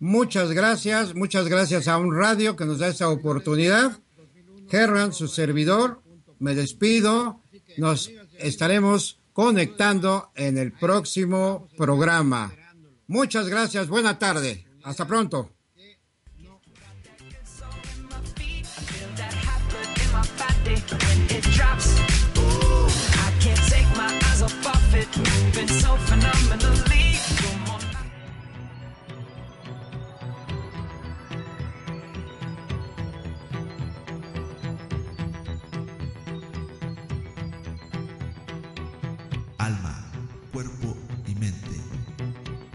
Muchas 0.00 0.52
gracias. 0.52 1.14
Muchas 1.14 1.48
gracias 1.48 1.86
a 1.88 1.98
un 1.98 2.16
radio 2.16 2.56
que 2.56 2.64
nos 2.64 2.78
da 2.78 2.88
esa 2.88 3.08
oportunidad. 3.08 4.00
Herran, 4.70 5.12
su 5.12 5.28
servidor, 5.28 6.02
me 6.38 6.54
despido. 6.54 7.40
Nos 7.76 8.10
estaremos 8.38 9.18
conectando 9.32 10.30
en 10.34 10.58
el 10.58 10.72
próximo 10.72 11.68
programa. 11.76 12.52
Muchas 13.06 13.48
gracias, 13.48 13.88
buena 13.88 14.18
tarde, 14.18 14.66
hasta 14.84 15.06
pronto. 15.06 15.50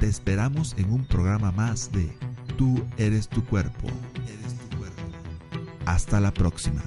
Esperamos 0.07 0.73
en 0.77 0.89
un 0.93 1.03
programa 1.03 1.51
más 1.51 1.91
de 1.91 2.09
Tú. 2.57 2.81
Eres 2.97 3.27
tu 3.27 3.43
cuerpo. 3.43 3.89
Hasta 5.85 6.21
la 6.21 6.33
próxima. 6.33 6.81